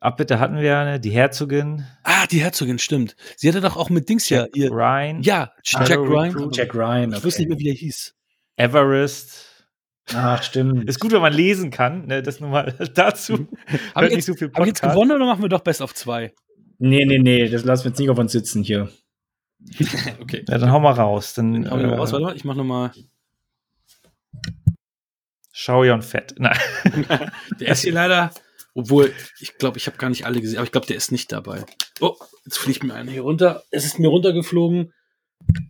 [0.00, 1.00] Abbitte hatten wir ja, ne?
[1.00, 3.16] Die Herzogin, Ah, die Herzogin, stimmt.
[3.36, 4.70] Sie hatte doch auch mit Dings ja Jack ihr.
[4.70, 6.50] Ryan, Ja, Jack Ryan.
[6.52, 7.12] Jack Ryan.
[7.14, 8.14] Ich wusste nicht mehr, wie der hieß.
[8.60, 9.46] Everest.
[10.14, 10.84] Ach, stimmt.
[10.88, 12.22] Ist gut, wenn man lesen kann, ne?
[12.22, 13.34] Das nur mal dazu.
[13.34, 15.60] Haben Hört wir nicht jetzt, so viel haben wir jetzt gewonnen oder machen wir doch
[15.60, 16.34] Best of zwei?
[16.78, 18.90] Nee, nee, nee, das lassen wir jetzt nicht auf uns sitzen hier.
[20.20, 20.44] Okay.
[20.48, 21.34] Ja, dann hau mal raus.
[21.34, 22.12] Dann, Dann hauen wir mal äh, raus.
[22.12, 22.92] Warte mal, ich mach nochmal.
[25.52, 26.34] Schau Jon Fett.
[26.38, 26.56] Nein.
[27.58, 28.30] Der ist hier leider,
[28.74, 31.30] obwohl, ich glaube, ich habe gar nicht alle gesehen, aber ich glaube, der ist nicht
[31.32, 31.66] dabei.
[32.00, 33.62] Oh, jetzt fliegt mir einer hier runter.
[33.70, 34.94] Es ist mir runtergeflogen.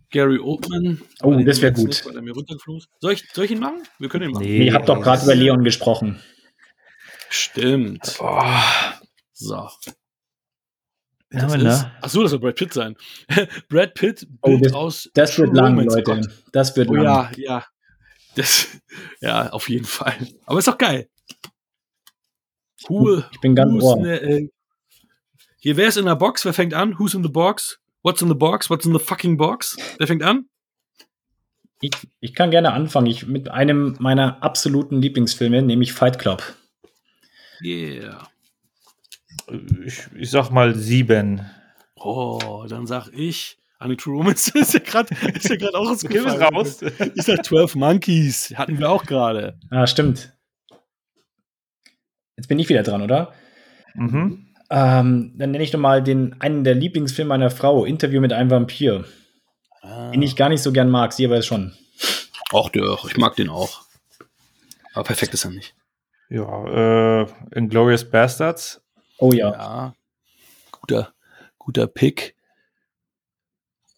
[0.09, 1.01] Gary Oldman.
[1.23, 1.87] Oh, das den wär jetzt gut.
[1.87, 2.85] nicht, er.
[2.99, 3.83] Soll ich, soll ich ihn machen?
[3.99, 4.43] Wir können ihn machen.
[4.45, 6.19] Nee, ihr habt doch gerade über Leon gesprochen.
[7.29, 8.17] Stimmt.
[8.19, 8.61] Boah.
[9.33, 9.69] So.
[11.29, 11.91] Das wir ist, da?
[12.01, 12.97] ach so, das war Brad Pitt sein.
[13.69, 15.95] Brad Pitt, Oh, das- aus Das wird lang, Romance.
[15.95, 16.03] Leute.
[16.21, 16.29] Gott.
[16.51, 17.05] Das wird Oh lang.
[17.05, 17.65] ja, ja.
[18.35, 18.67] Das,
[19.21, 20.15] ja, auf jeden Fall.
[20.45, 21.09] Aber ist doch geil.
[22.87, 24.05] Who, Ich bin ganz ohr.
[24.05, 24.49] äh,
[25.59, 26.43] hier, wer ist in der Box?
[26.45, 26.97] Wer fängt an?
[26.97, 27.79] Who's in the box?
[28.03, 28.69] What's in the box?
[28.69, 29.77] What's in the fucking box?
[29.97, 30.45] Wer fängt an?
[31.81, 33.07] Ich, ich kann gerne anfangen.
[33.07, 36.43] Ich, mit einem meiner absoluten Lieblingsfilme, nämlich Fight Club.
[37.63, 38.27] Yeah.
[39.85, 41.41] Ich, ich sag mal sieben.
[41.95, 43.57] Oh, dann sag ich.
[43.83, 46.53] Nee, True Romance ist ja gerade ja auch rausgefallen.
[46.63, 47.11] bist raus.
[47.15, 48.53] Ich sag 12 Monkeys.
[48.55, 49.59] Hatten wir auch gerade.
[49.71, 50.33] Ah, stimmt.
[52.37, 53.33] Jetzt bin ich wieder dran, oder?
[53.95, 54.50] mhm.
[54.73, 58.49] Ähm, dann nenne ich noch mal den einen der Lieblingsfilme meiner Frau, Interview mit einem
[58.49, 59.03] Vampir,
[59.83, 61.73] den ich gar nicht so gern mag, sie aber es schon.
[62.51, 63.81] Auch der, ich mag den auch.
[64.93, 65.75] Aber perfekt ist er nicht.
[66.29, 68.81] Ja, äh, Inglourious Bastards.
[69.17, 69.51] Oh ja.
[69.51, 69.95] Ja.
[70.71, 71.13] Guter,
[71.57, 72.37] guter Pick.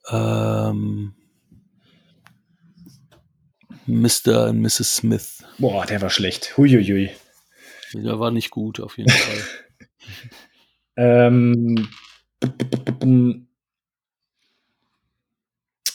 [0.09, 1.13] Ähm,
[3.85, 4.49] Mr.
[4.49, 4.95] und Mrs.
[4.95, 5.43] Smith.
[5.59, 6.57] Boah, der war schlecht.
[6.57, 7.11] Huiuiui.
[7.93, 9.43] Der war nicht gut, auf jeden Fall.
[10.95, 11.87] Ähm,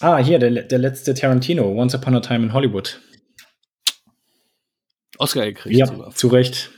[0.00, 3.00] ah, hier, der, der letzte Tarantino, Once Upon a Time in Hollywood.
[5.18, 6.10] Oscar gekriegt Ja, sogar.
[6.14, 6.70] zu Recht.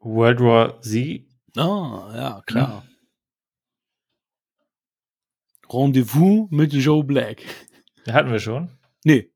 [0.00, 1.24] World War Z.
[1.56, 2.84] Ah, ja, klar.
[5.68, 7.42] Rendezvous mit Joe Black.
[8.10, 8.70] Hatten wir schon.
[9.04, 9.30] Nee.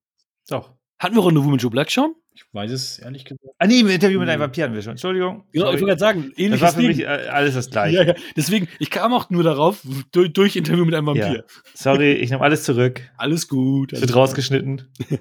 [0.49, 0.75] Doch.
[0.99, 2.15] Hatten wir Rendezvous mit Joe Black schon?
[2.37, 3.43] Ich weiß es ehrlich gesagt.
[3.59, 4.93] Ah, nee, im Interview mit einem Vampir hatten wir schon.
[4.93, 5.45] Entschuldigung.
[5.53, 6.89] Genau, ich wollte gerade sagen, das ähnliches war für Ding.
[6.89, 7.97] mich äh, alles das gleiche.
[7.97, 8.15] ja, ja.
[8.37, 9.83] Deswegen, ich kam auch nur darauf,
[10.13, 11.37] durch, durch Interview mit einem Vampir.
[11.37, 11.43] Ja.
[11.73, 13.01] Sorry, ich nehme alles zurück.
[13.17, 13.95] Alles gut.
[13.95, 14.93] Es Alles wird rausgeschnitten.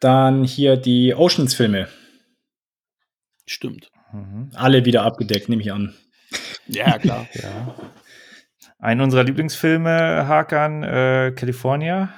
[0.00, 1.88] Dann hier die Oceans-Filme.
[3.44, 3.90] Stimmt.
[4.14, 4.50] Mhm.
[4.54, 5.94] Alle wieder abgedeckt, nehme ich an.
[6.68, 7.26] Ja, klar.
[7.34, 7.74] Ja.
[8.78, 12.14] Ein unserer Lieblingsfilme, Hakan, äh, California.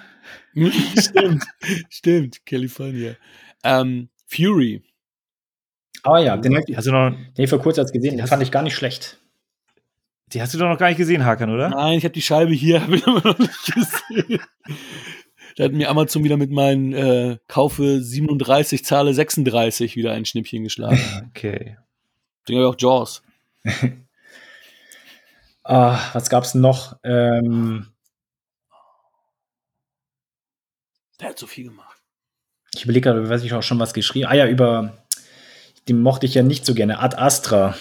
[0.99, 1.45] stimmt.
[1.91, 2.47] Stimmt.
[2.47, 3.15] California.
[3.65, 4.83] Ähm, Fury.
[6.03, 8.13] Ah ja, den ich, Hast du noch, den hab ich vor kurzem erst gesehen.
[8.17, 9.19] Den Hast- fand ich gar nicht schlecht.
[10.33, 11.71] die hast du doch noch gar nicht gesehen, Hakan, oder?
[11.71, 14.41] Nein, ich habe die Scheibe hier, habe ich aber noch nicht gesehen.
[15.57, 20.63] Da hat mir Amazon wieder mit meinen äh, Kaufe 37, Zahle 36 wieder ein Schnippchen
[20.65, 21.01] geschlagen.
[21.31, 21.77] Okay.
[22.49, 23.23] Den habe ich auch Jaws.
[25.65, 26.97] Ah, was gab's noch?
[27.05, 27.89] Ähm,
[31.21, 32.01] Der hat so viel gemacht.
[32.75, 34.27] ich überlege gerade, weiß ich auch schon was geschrieben.
[34.29, 35.05] Ah ja, über
[35.89, 36.99] den mochte ich ja nicht so gerne.
[37.01, 37.77] Ad Astra.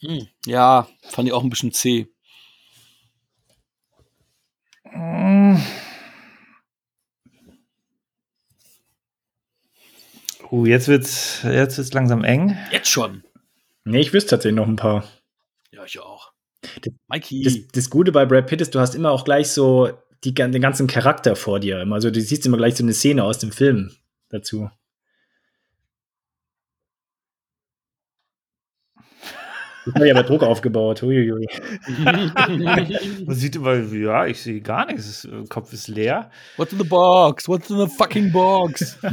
[0.00, 0.28] Hm.
[0.46, 2.06] Ja, fand ich auch ein bisschen zäh.
[4.84, 5.56] Mm.
[10.50, 12.56] Uh, jetzt wird's, jetzt wird's langsam eng.
[12.72, 13.22] Jetzt schon.
[13.84, 15.04] Nee, ich wüsste tatsächlich noch ein paar.
[15.72, 16.32] Ja, ich auch.
[16.62, 17.42] Das- Mikey.
[17.42, 19.90] Das, das Gute bei Brad Pitt ist, du hast immer auch gleich so
[20.24, 21.80] die, den ganzen Charakter vor dir.
[21.80, 21.96] Immer.
[21.96, 23.92] Also du siehst immer gleich so eine Szene aus dem Film
[24.28, 24.70] dazu.
[29.86, 31.02] Ich habe ja aber Druck aufgebaut.
[31.02, 31.46] Uiuiui.
[32.04, 35.22] Man sieht immer, ja, ich sehe gar nichts.
[35.22, 36.30] Der Kopf ist leer.
[36.56, 37.48] What's in the box?
[37.48, 38.98] What's in the fucking box?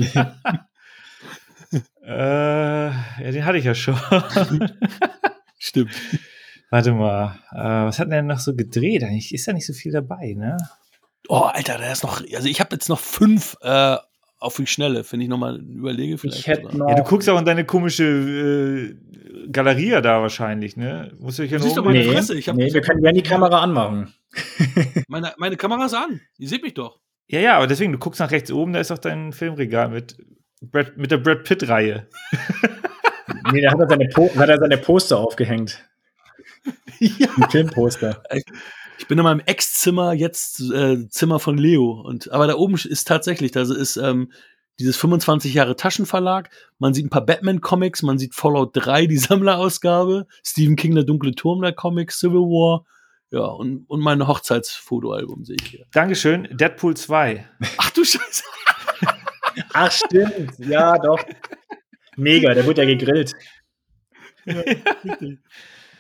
[2.05, 3.97] Äh, ja, den hatte ich ja schon.
[5.57, 5.91] Stimmt.
[6.69, 9.03] Warte mal, äh, was hat denn der noch so gedreht?
[9.03, 10.55] Eigentlich ist da nicht so viel dabei, ne?
[11.29, 12.21] Oh, Alter, da ist noch.
[12.33, 13.97] Also, ich habe jetzt noch fünf äh,
[14.39, 16.17] auf die Schnelle, wenn ich nochmal überlege.
[16.17, 16.89] Vielleicht Ich hätte noch.
[16.89, 21.11] Ja, du guckst auch in deine komische äh, Galerie da wahrscheinlich, ne?
[21.19, 22.81] Musst du dich ja Du siehst doch um- meine nee, Fresse, ich hab- nee, wir
[22.81, 24.13] können gerne die Kamera anmachen.
[25.07, 26.19] Meine, meine Kamera ist an.
[26.37, 26.99] Ihr seht mich doch.
[27.27, 30.17] Ja, ja, aber deswegen, du guckst nach rechts oben, da ist auch dein Filmregal mit,
[30.61, 32.07] Brad, mit der Brad Pitt-Reihe.
[33.51, 35.83] Nee, da hat er seine, po hat er seine Poster aufgehängt.
[36.99, 37.27] ja.
[37.37, 38.23] Ein Filmposter.
[38.97, 42.01] Ich bin in meinem Ex-Zimmer, jetzt äh, Zimmer von Leo.
[42.01, 44.31] Und, aber da oben ist tatsächlich, da ist ähm,
[44.79, 46.49] dieses 25 Jahre Taschenverlag.
[46.79, 51.35] Man sieht ein paar Batman-Comics, man sieht Fallout 3, die Sammlerausgabe, Stephen King, der dunkle
[51.35, 52.85] Turm, der Comic, Civil War.
[53.31, 55.85] Ja, und, und mein Hochzeitsfotoalbum sehe ich hier.
[55.91, 57.45] Dankeschön, Deadpool 2.
[57.77, 58.43] Ach du Scheiße.
[59.73, 60.59] Ach, stimmt.
[60.59, 61.19] Ja, doch.
[62.15, 63.33] Mega, der wurde ja gegrillt.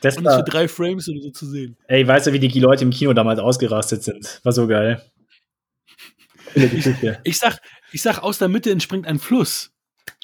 [0.05, 1.75] Das Und das für war, drei Frames oder so zu sehen.
[1.87, 4.39] ey, weißt du, wie die Leute im Kino damals ausgerastet sind?
[4.43, 5.01] War so geil.
[7.23, 7.59] Ich sag,
[7.91, 9.73] ich sag, aus der Mitte entspringt ein Fluss.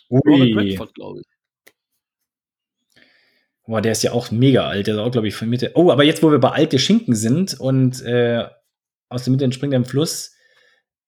[0.09, 0.53] Ui.
[0.53, 1.25] Redford, glaube ich.
[3.65, 4.85] Boah, der ist ja auch mega alt.
[4.85, 5.71] Der ist auch, glaube ich, von Mitte.
[5.73, 8.45] Oh, aber jetzt, wo wir bei alte Schinken sind und äh,
[9.09, 10.35] aus der Mitte entspringt ein Fluss.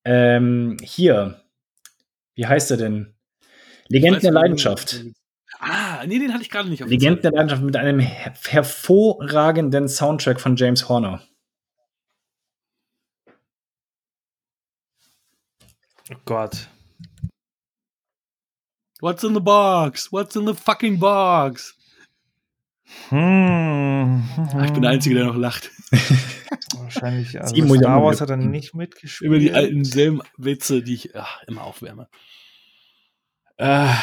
[0.04, 1.44] Ähm, hier.
[2.34, 3.14] Wie heißt er denn?
[3.88, 5.06] Legenden der Leidenschaft.
[5.66, 7.16] Ah, nee, den hatte ich gerade nicht auf Zettel.
[7.16, 11.22] der Leidenschaft mit einem her hervorragenden Soundtrack von James Horner.
[16.12, 16.68] Oh Gott.
[19.00, 20.12] What's in the box?
[20.12, 21.76] What's in the fucking box?
[23.10, 24.24] Hm.
[24.38, 25.72] Ach, ich bin der Einzige, der noch lacht.
[26.78, 27.40] Wahrscheinlich.
[27.40, 29.28] Also Star Wars hat er nicht mitgespielt.
[29.28, 32.10] Über die alten selben Witze, die ich ach, immer aufwärme.
[33.58, 33.96] Ah,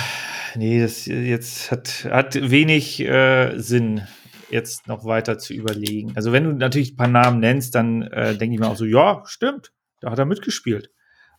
[0.55, 4.07] nee, das jetzt hat, hat wenig äh, Sinn,
[4.51, 6.13] jetzt noch weiter zu überlegen.
[6.17, 8.85] Also, wenn du natürlich ein paar Namen nennst, dann äh, denke ich mir auch so,
[8.85, 10.91] ja, stimmt, da hat er mitgespielt.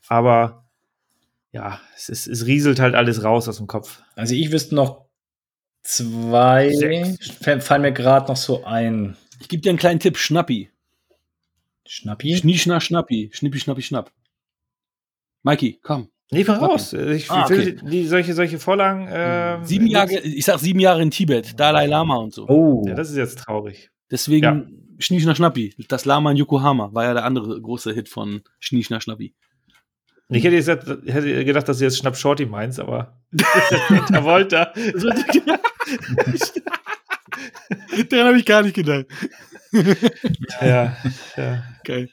[0.07, 0.66] Aber
[1.51, 4.01] ja, es, ist, es rieselt halt alles raus aus dem Kopf.
[4.16, 5.05] Also ich wüsste noch
[5.84, 7.32] zwei, Sechs.
[7.32, 9.18] Fa- fallen mir gerade noch so ein.
[9.39, 10.70] Ich gebe dir einen kleinen Tipp: Schnappi.
[11.88, 12.36] Schnappi?
[12.38, 13.32] Schnie, schna, schnappi.
[13.34, 14.12] Schnippi, schnappi, schnapp.
[15.43, 16.09] Mikey, komm.
[16.34, 16.66] Nee, von Okay.
[16.66, 16.94] raus.
[16.94, 19.08] Ich Ah, will die, solche, solche Vorlagen.
[19.12, 22.48] ähm, sieben Jahre, ich sag sieben Jahre in Tibet, Dalai Lama und so.
[22.48, 23.90] Oh, Ja, das ist jetzt traurig.
[24.10, 24.64] Deswegen Ja.
[25.00, 25.74] Schnie, schna, schnappi.
[25.90, 29.34] Das Lama in Yokohama war ja der andere große Hit von Schnie, schna, schnappi.
[30.30, 33.20] Ich hätte, jetzt, hätte gedacht, dass du jetzt Schnapp Shorty meinst, aber
[34.08, 34.72] Travolta.
[38.10, 39.06] Daran habe ich gar nicht gedacht.
[40.62, 40.96] ja,
[41.38, 41.64] ja.
[41.84, 42.10] Geil.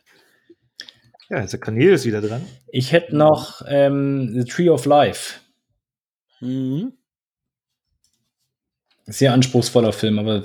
[1.31, 2.47] Ja, jetzt ist der Cornelius wieder dran.
[2.69, 5.41] ich hätte noch ähm, The Tree of Life.
[6.41, 6.93] Mhm.
[9.07, 10.45] Sehr anspruchsvoller Film, aber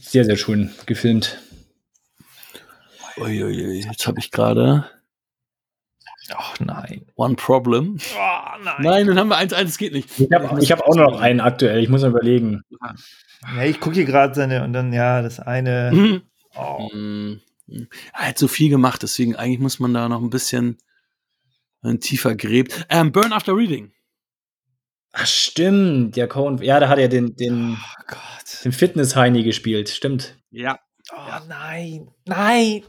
[0.00, 1.38] sehr, sehr schön gefilmt.
[3.16, 4.90] Uiuiui, jetzt habe ich gerade
[6.32, 7.04] Ach nein.
[7.16, 7.98] One Problem.
[8.16, 8.74] Oh nein.
[8.78, 10.08] Nein, dann haben wir eins, eins, es geht nicht.
[10.18, 12.62] Ich habe hab auch noch einen aktuell, ich muss mal überlegen.
[13.56, 15.90] Ja, ich gucke hier gerade seine und dann, ja, das eine.
[15.92, 16.22] Mhm.
[16.56, 16.88] Oh.
[16.94, 17.40] Mm.
[17.66, 20.78] Er hat so viel gemacht, deswegen eigentlich muss man da noch ein bisschen
[21.82, 22.86] äh, tiefer gräbt.
[22.90, 23.92] Ähm, Burn After Reading.
[25.12, 26.58] Ach, stimmt, der Cohen.
[26.62, 28.64] Ja, da hat er den, den, oh Gott.
[28.64, 30.36] den Fitness-Heini gespielt, stimmt.
[30.50, 30.78] Ja.
[31.12, 32.08] Oh nein.
[32.26, 32.82] Nein.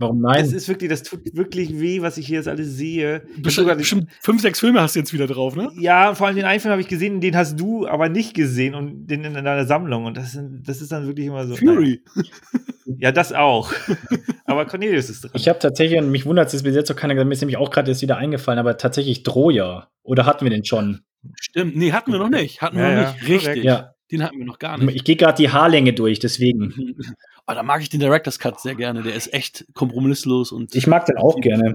[0.00, 0.54] Warum Das nein?
[0.54, 3.26] ist wirklich, das tut wirklich weh, was ich hier jetzt alles sehe.
[3.38, 5.72] Bestimmt, bestimmt fünf, sechs Filme hast du jetzt wieder drauf, ne?
[5.76, 8.76] Ja, vor allem den einen Film habe ich gesehen, den hast du aber nicht gesehen
[8.76, 10.04] und den in deiner Sammlung.
[10.04, 11.56] Und das, das ist dann wirklich immer so.
[11.56, 12.04] Fury.
[12.96, 13.72] Ja, das auch.
[14.44, 15.32] aber Cornelius ist dran.
[15.34, 17.58] Ich habe tatsächlich, und mich wundert es bis jetzt noch keiner gesagt, mir ist nämlich
[17.58, 19.88] auch gerade jetzt wieder eingefallen, aber tatsächlich Troja.
[20.02, 21.02] Oder hatten wir den schon?
[21.40, 21.76] Stimmt.
[21.76, 22.62] Nee, hatten wir noch nicht.
[22.62, 23.22] Hatten Ja, wir ja, noch nicht.
[23.28, 23.44] Richtig.
[23.44, 23.64] korrekt.
[23.64, 24.94] Ja, Den hatten wir noch gar nicht.
[24.96, 26.94] ich gehe gerade die Haarlänge durch, deswegen.
[27.44, 29.02] Aber da mag ich den Director's Cut sehr gerne.
[29.02, 30.74] Der ist echt kompromisslos und.
[30.74, 31.74] Ich mag den auch gerne.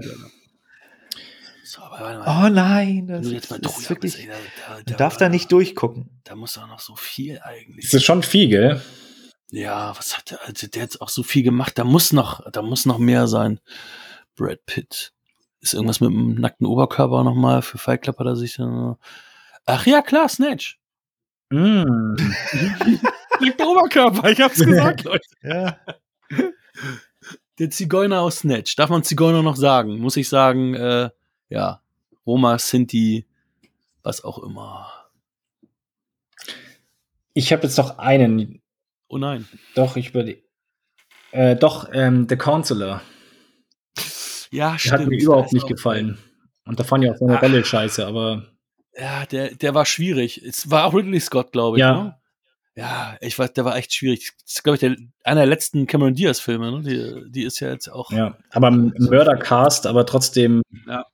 [1.62, 2.46] So, aber warte mal.
[2.46, 4.14] oh nein, das, Troja ist wirklich.
[4.14, 6.08] bist, ey, da, da, Man darf da nicht durchgucken.
[6.24, 7.84] Da muss doch noch so viel eigentlich.
[7.86, 8.82] Das ist schon viel, gell?
[9.54, 11.78] Ja, was hat der, also der hat jetzt auch so viel gemacht.
[11.78, 13.60] Da muss noch, da muss noch mehr sein.
[14.34, 15.12] Brad Pitt.
[15.60, 17.62] Ist irgendwas mit dem nackten Oberkörper nochmal?
[17.62, 18.96] Für Fight Club hat er sich dann.
[19.64, 20.80] Ach ja, klar, Snatch.
[21.50, 21.84] Mm.
[23.40, 25.24] Nackter Oberkörper, ich hab's gesagt, Leute.
[25.42, 25.78] Ja.
[27.60, 28.74] Der Zigeuner aus Snatch.
[28.74, 30.00] Darf man Zigeuner noch sagen?
[30.00, 31.10] Muss ich sagen, äh,
[31.48, 31.80] ja.
[32.26, 33.24] Roma, Sinti,
[34.02, 34.90] was auch immer.
[37.34, 38.60] Ich habe jetzt noch einen.
[39.08, 39.46] Oh nein.
[39.74, 40.42] Doch, ich würde.
[41.32, 43.02] Äh, doch, ähm, The Counselor.
[44.50, 44.92] Ja, Der stimmt.
[45.00, 46.18] hat mir überhaupt nicht gefallen.
[46.64, 47.42] Und da fand ich auch seine Ach.
[47.42, 48.46] Rolle scheiße, aber
[48.96, 50.38] Ja, der, der war schwierig.
[50.42, 51.80] Es war auch Ridley Scott, glaube ich.
[51.80, 52.02] Ja.
[52.04, 52.16] Ne?
[52.76, 54.32] Ja, ich weiß, der war echt schwierig.
[54.42, 56.70] Das ist, glaube ich, der, einer der letzten Cameron Diaz-Filme.
[56.72, 56.82] Ne?
[56.82, 58.10] Die, die ist ja jetzt auch.
[58.10, 58.36] ja.
[58.50, 61.04] Aber ein Mördercast, aber trotzdem Ja.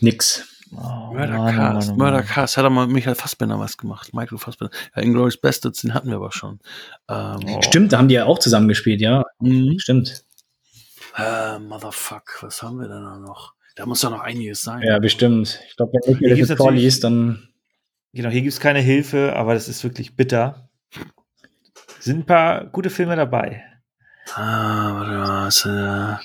[0.00, 0.46] nix.
[0.72, 1.96] Oh, Murder Mann, Cast, Mann, Mann, Mann.
[1.96, 2.56] Murder Cast.
[2.56, 4.14] Hat er mal mit Michael Fassbender was gemacht.
[4.14, 4.72] Michael Fassbender.
[4.94, 6.60] Ja, Inglourious Bastards, den hatten wir aber schon.
[7.08, 7.62] Ähm, Oh.
[7.62, 9.24] Stimmt, da haben die ja auch zusammen gespielt, ja.
[9.40, 9.78] mhm.
[9.78, 10.24] Stimmt.
[11.16, 13.54] äh, Motherfuck, was haben wir denn da noch?
[13.76, 14.82] Da muss doch noch einiges sein.
[14.82, 15.60] Ja, bestimmt.
[15.68, 17.48] Ich glaube, wenn mir das vorliest, dann.
[18.12, 20.68] Genau, hier gibt es keine Hilfe, aber das ist wirklich bitter.
[22.00, 23.62] Sind ein paar gute Filme dabei.
[24.34, 26.16] Ah, warte mal, was, äh,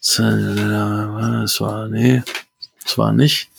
[0.00, 2.22] was, äh, das war, nee,
[2.82, 3.50] das war nicht.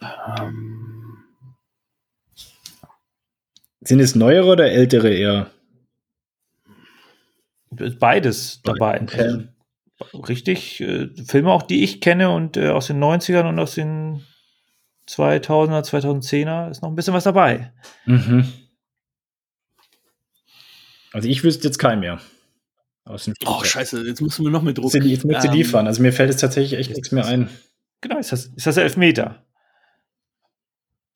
[0.00, 1.24] Ähm,
[3.80, 5.50] Sind es neuere oder ältere eher?
[7.70, 9.02] Beides dabei.
[9.02, 9.48] Okay.
[10.28, 14.24] Richtig, äh, Filme auch, die ich kenne und äh, aus den 90ern und aus den
[15.08, 17.72] 2000er, 2010er ist noch ein bisschen was dabei.
[18.04, 18.46] Mhm.
[21.12, 22.20] Also ich wüsste jetzt keinen mehr.
[23.04, 24.92] Aus dem oh, scheiße, jetzt müssen wir noch mit Druck.
[24.92, 25.86] Jetzt, müsst ihr Ähm, liefern.
[25.86, 27.48] Also mir fällt jetzt tatsächlich echt nichts mehr ein.
[28.00, 29.46] Genau, ist das, ist das Elfmeter?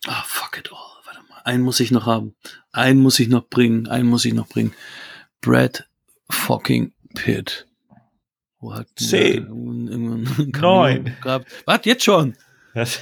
[0.06, 1.04] Ah, fuck it all.
[1.04, 1.39] Warte mal.
[1.50, 2.36] Einen muss ich noch haben.
[2.70, 3.88] Einen muss ich noch bringen.
[3.88, 4.72] Einen muss ich noch bringen.
[5.40, 5.88] Brad
[6.30, 7.66] fucking Pitt.
[8.60, 9.48] Wo hat Zehn.
[10.60, 11.16] Neun.
[11.66, 11.84] Was?
[11.86, 12.36] Jetzt schon?
[12.72, 13.00] Das,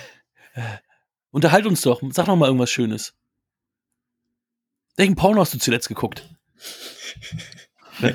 [1.31, 2.01] Unterhalt uns doch.
[2.11, 3.15] Sag noch mal irgendwas Schönes.
[4.97, 6.27] Welchen Porno hast du zuletzt geguckt?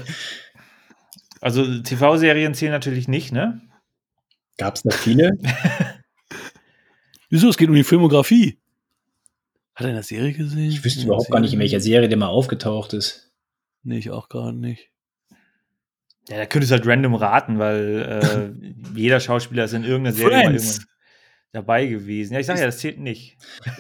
[1.42, 3.62] also TV-Serien zählen natürlich nicht, ne?
[4.58, 5.30] Gab es noch viele?
[7.30, 7.50] Wieso?
[7.50, 8.63] Es geht um die Filmografie.
[9.76, 10.70] Hat er in der Serie gesehen?
[10.70, 13.32] Ich wüsste überhaupt gar nicht, in welcher Serie der mal aufgetaucht ist.
[13.84, 14.90] Nee, ich auch gerade nicht.
[16.30, 18.54] Ja, da könntest du halt random raten, weil
[18.94, 20.60] äh, jeder Schauspieler ist in irgendeiner Serie
[21.52, 22.34] dabei gewesen.
[22.34, 23.38] Ja, ich sag ja, das zählt nicht.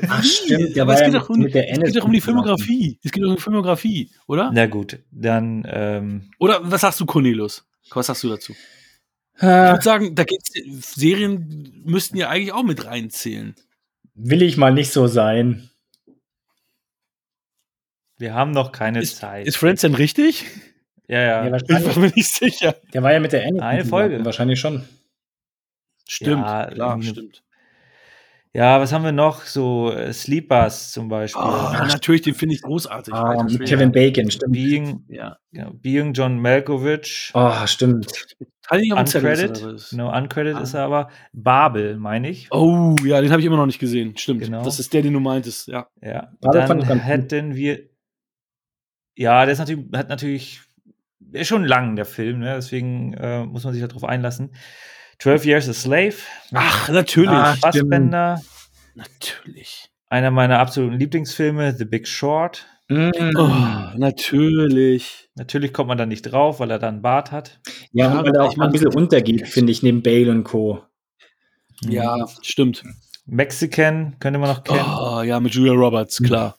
[0.07, 0.77] Ach, stimmt.
[0.77, 2.99] aber war es geht ja doch um, mit der es geht doch um die Filmografie.
[3.03, 4.51] Es geht doch um die Filmografie, oder?
[4.53, 7.65] Na gut, dann ähm, Oder was sagst du, Cornelius?
[7.91, 8.53] Was sagst du dazu?
[9.35, 10.51] Ich Ah, würde sagen, da geht's,
[10.95, 13.55] Serien müssten ja eigentlich auch mit reinzählen.
[14.13, 15.69] Will ich mal nicht so sein.
[18.23, 19.45] Wir haben noch keine Ist, Zeit.
[19.45, 20.45] ist Friends denn richtig?
[21.07, 21.45] ja, ja.
[21.45, 22.75] Ja, Ich wahrscheinlich, mir nicht sicher.
[22.93, 24.23] der war ja mit der Aniston Eine Folge.
[24.25, 24.83] Wahrscheinlich schon.
[26.07, 27.43] Stimmt, Ja, klar, stimmt.
[28.55, 29.41] Ja, was haben wir noch?
[29.45, 31.41] So äh, Sleepers zum Beispiel.
[31.41, 33.11] Ah, natürlich, den finde ich großartig.
[33.13, 33.67] Ah, Alter mit.
[33.67, 34.53] Kevin Bacon, stimmt.
[34.53, 35.37] Being, Ja.
[35.51, 37.31] ja, Being John Malkovich.
[37.33, 38.05] Oh, stimmt.
[38.69, 40.61] Das- No, uncredited Ah.
[40.61, 41.09] ist er aber.
[41.33, 42.47] Babel, meine ich.
[42.51, 44.15] Oh, ja, den habe ich immer noch nicht gesehen.
[44.17, 44.41] Stimmt.
[44.41, 44.63] Genau.
[44.63, 45.67] Das ist der, den du meintest.
[45.67, 45.87] Ja.
[46.01, 46.31] Ja.
[46.39, 47.89] Babel Dann hätten wir.
[49.15, 50.61] Ja, der ist natürlich, hat natürlich.
[51.19, 52.55] Der ist schon lang, der Film, ne?
[52.55, 54.53] deswegen äh, muss man sich darauf einlassen.
[55.19, 56.15] 12 Years a Slave.
[56.53, 57.29] Ach, natürlich.
[57.31, 58.41] Ah, Fassbender.
[58.95, 59.89] natürlich.
[60.09, 62.65] Einer meiner absoluten Lieblingsfilme, The Big Short.
[62.89, 63.09] Mm.
[63.35, 63.49] Oh,
[63.97, 65.29] natürlich.
[65.35, 67.59] Natürlich kommt man da nicht drauf, weil er dann einen Bart hat.
[67.93, 70.29] Ja, Ja, und weil er ich auch mein- ein bisschen untergeht, finde ich, neben Bale
[70.29, 70.83] und Co.
[71.81, 72.83] Ja, stimmt.
[73.25, 74.85] Mexican könnte man noch kennen.
[74.85, 76.57] Oh, ja, mit Julia Roberts, klar.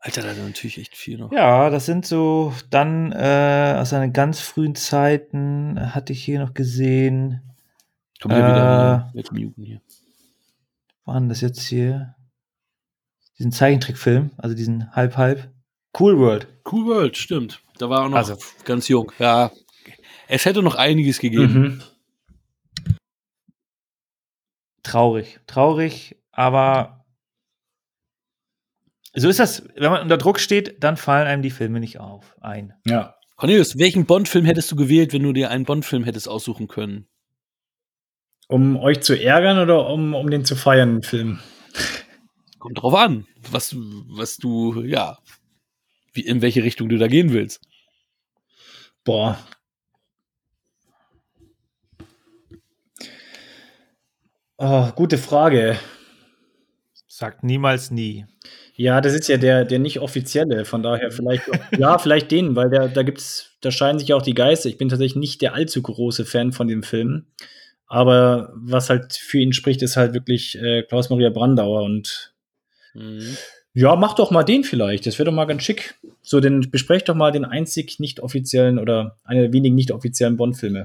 [0.00, 1.32] Alter, da ist natürlich echt viel noch.
[1.32, 6.54] Ja, das sind so, dann äh, aus seinen ganz frühen Zeiten hatte ich hier noch
[6.54, 7.42] gesehen.
[8.22, 9.80] Kommt ja Äh, wieder, wieder muten hier.
[11.04, 12.14] Wo war denn das jetzt hier?
[13.38, 15.48] Diesen Zeichentrickfilm, also diesen Halb-Halb.
[15.98, 16.46] Cool World.
[16.70, 17.60] Cool World, stimmt.
[17.78, 19.10] Da war er noch Also- ganz jung.
[19.18, 19.50] Ja.
[20.28, 21.52] Es hätte noch einiges gegeben.
[21.52, 21.82] Mhm.
[24.82, 25.40] Traurig.
[25.46, 26.97] Traurig, aber
[29.18, 29.62] so ist das.
[29.76, 32.74] Wenn man unter Druck steht, dann fallen einem die Filme nicht auf ein.
[32.86, 33.14] Ja.
[33.36, 37.06] Cornelius, welchen Bond-Film hättest du gewählt, wenn du dir einen Bond-Film hättest aussuchen können?
[38.48, 41.38] Um euch zu ärgern oder um, um den zu feiern, den Film?
[42.58, 45.18] Kommt drauf an, was du, was du, ja,
[46.12, 47.60] wie, in welche Richtung du da gehen willst.
[49.04, 49.38] Boah.
[54.56, 55.78] Oh, gute Frage.
[57.06, 58.26] Sagt niemals nie.
[58.80, 61.42] Ja, das ist ja der, der nicht offizielle, von daher vielleicht,
[61.78, 64.68] ja, vielleicht den, weil der, da gibt's, da scheinen sich ja auch die Geister.
[64.68, 67.26] Ich bin tatsächlich nicht der allzu große Fan von dem Film.
[67.88, 72.32] Aber was halt für ihn spricht, ist halt wirklich äh, Klaus-Maria Brandauer und
[73.74, 75.06] ja, mach doch mal den vielleicht.
[75.06, 75.94] Das wäre doch mal ganz schick.
[76.22, 80.36] So, den besprecht doch mal den einzig nicht offiziellen oder einer der wenigen nicht offiziellen
[80.36, 80.84] Bond-Filme.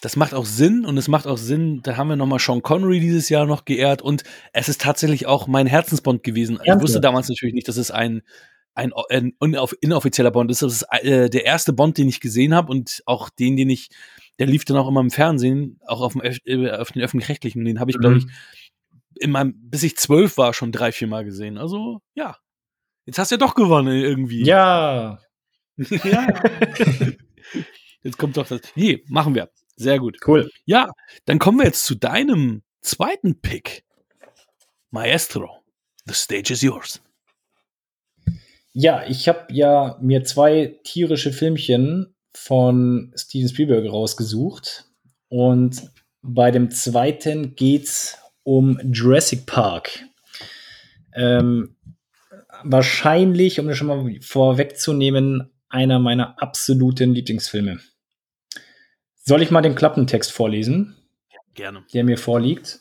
[0.00, 3.00] Das macht auch Sinn und es macht auch Sinn, da haben wir nochmal Sean Connery
[3.00, 4.22] dieses Jahr noch geehrt und
[4.52, 6.58] es ist tatsächlich auch mein Herzensbond gewesen.
[6.62, 8.22] Ich wusste damals natürlich nicht, dass es ein,
[8.74, 9.32] ein, ein
[9.80, 10.60] inoffizieller Bond ist.
[10.62, 13.88] Das ist äh, der erste Bond, den ich gesehen habe und auch den, den ich,
[14.38, 17.64] der lief dann auch immer im Fernsehen, auch auf, dem, Öff- äh, auf den öffentlich-rechtlichen.
[17.64, 18.26] Den habe ich, glaube ich,
[19.20, 21.56] in meinem, bis ich zwölf war, schon drei, vier Mal gesehen.
[21.56, 22.36] Also, ja.
[23.06, 24.44] Jetzt hast du ja doch gewonnen irgendwie.
[24.44, 25.18] Ja,
[25.78, 26.26] ja.
[28.02, 28.60] Jetzt kommt doch das.
[28.74, 29.50] Nee, machen wir.
[29.76, 30.18] Sehr gut.
[30.26, 30.50] cool.
[30.64, 30.90] Ja,
[31.24, 33.84] dann kommen wir jetzt zu deinem zweiten Pick.
[34.90, 35.62] Maestro,
[36.06, 37.00] the stage is yours.
[38.72, 44.84] Ja, ich habe ja mir zwei tierische Filmchen von Steven Spielberg rausgesucht.
[45.28, 45.90] Und
[46.22, 50.04] bei dem zweiten geht's um Jurassic Park.
[51.14, 51.76] Ähm,
[52.62, 57.80] wahrscheinlich, um das schon mal vorwegzunehmen, einer meiner absoluten Lieblingsfilme.
[59.26, 60.96] Soll ich mal den Klappentext vorlesen?
[61.54, 61.84] Gerne.
[61.94, 62.80] der mir vorliegt.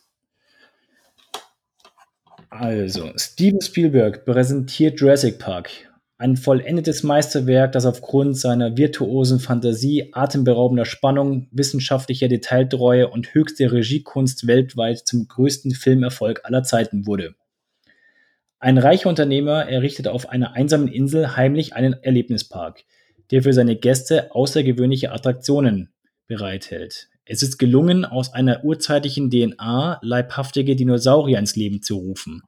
[2.49, 5.69] Also, Steven Spielberg präsentiert Jurassic Park.
[6.17, 14.45] Ein vollendetes Meisterwerk, das aufgrund seiner virtuosen Fantasie, atemberaubender Spannung, wissenschaftlicher Detailtreue und höchster Regiekunst
[14.45, 17.35] weltweit zum größten Filmerfolg aller Zeiten wurde.
[18.59, 22.83] Ein reicher Unternehmer errichtet auf einer einsamen Insel heimlich einen Erlebnispark,
[23.31, 25.92] der für seine Gäste außergewöhnliche Attraktionen
[26.27, 27.09] bereithält.
[27.25, 32.43] Es ist gelungen, aus einer urzeitlichen DNA leibhaftige Dinosaurier ins Leben zu rufen.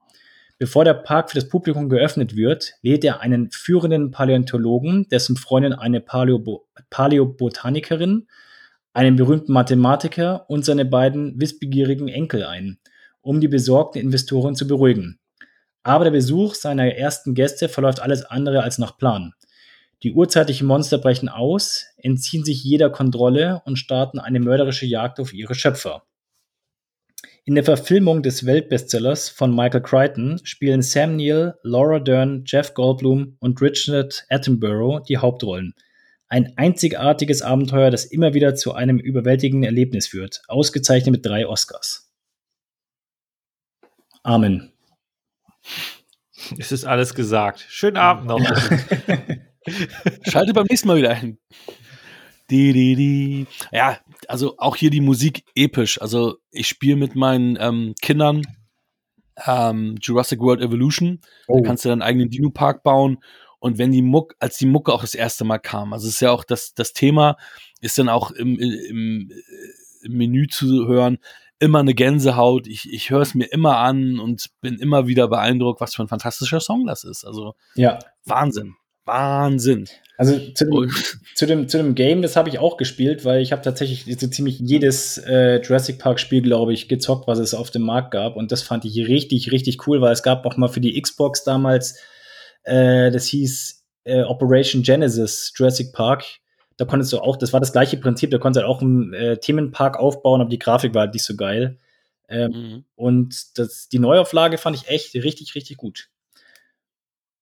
[0.58, 5.74] Bevor der Park für das Publikum geöffnet wird, lädt er einen führenden Paläontologen, dessen Freundin
[5.74, 8.28] eine Paläobo Paläobotanikerin,
[8.94, 12.80] einen berühmten Mathematiker und seine beiden wissbegierigen Enkel ein,
[13.22, 15.20] um die besorgten Investoren zu beruhigen.
[15.84, 19.34] Aber der Besuch seiner ersten Gäste verläuft alles andere als nach Plan.
[20.04, 25.34] Die urzeitlichen Monster brechen aus, entziehen sich jeder Kontrolle und starten eine mörderische Jagd auf
[25.34, 26.04] ihre Schöpfer.
[27.48, 33.38] In der Verfilmung des Weltbestsellers von Michael Crichton spielen Sam Neill, Laura Dern, Jeff Goldblum
[33.40, 35.76] und Richard Attenborough die Hauptrollen.
[36.28, 40.42] Ein einzigartiges Abenteuer, das immer wieder zu einem überwältigenden Erlebnis führt.
[40.48, 42.12] Ausgezeichnet mit drei Oscars.
[44.24, 44.74] Amen.
[46.58, 47.64] Es ist alles gesagt.
[47.70, 48.42] Schönen Abend noch.
[50.28, 51.38] Schalte beim nächsten Mal wieder ein.
[52.50, 53.48] Die, die, die.
[53.72, 56.00] Ja, also auch hier die Musik episch.
[56.02, 58.44] Also ich spiele mit meinen ähm, Kindern
[59.46, 61.20] ähm, Jurassic World Evolution.
[61.48, 61.58] Oh.
[61.58, 63.18] Da kannst du deinen eigenen Dino-Park bauen.
[63.60, 66.20] Und wenn die Muck, als die Mucke auch das erste Mal kam, also es ist
[66.20, 67.38] ja auch das, das Thema,
[67.82, 69.32] ist dann auch im, im,
[70.04, 71.18] im Menü zu hören,
[71.58, 72.68] immer eine Gänsehaut.
[72.68, 76.08] Ich, ich höre es mir immer an und bin immer wieder beeindruckt, was für ein
[76.08, 77.26] fantastischer Song das ist.
[77.26, 77.98] Also ja.
[78.26, 78.76] Wahnsinn.
[79.06, 79.88] Wahnsinn.
[80.18, 80.90] Also zu dem,
[81.36, 84.28] zu dem, zu dem Game, das habe ich auch gespielt, weil ich habe tatsächlich so
[84.28, 88.38] ziemlich jedes äh, Jurassic Park Spiel, glaube ich, gezockt, was es auf dem Markt gab.
[88.38, 91.44] Und das fand ich richtig, richtig cool, weil es gab auch mal für die Xbox
[91.44, 92.00] damals,
[92.64, 96.24] äh, das hieß äh, Operation Genesis Jurassic Park.
[96.78, 99.14] Da konntest du auch, das war das gleiche Prinzip, da konntest du halt auch einen
[99.14, 101.78] äh, Themenpark aufbauen, aber die Grafik war halt nicht so geil.
[102.30, 102.86] Ähm, mhm.
[102.96, 106.10] Und das, die Neuauflage fand ich echt richtig, richtig gut.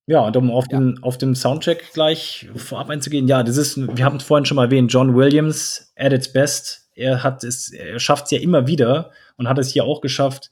[0.06, 0.80] Ja, und um auf, ja.
[0.80, 4.56] den, auf den Soundtrack gleich vorab einzugehen, ja, das ist, wir haben es vorhin schon
[4.56, 6.90] mal erwähnt, John Williams at its best.
[6.96, 10.52] Er hat es, er schafft es ja immer wieder und hat es hier auch geschafft,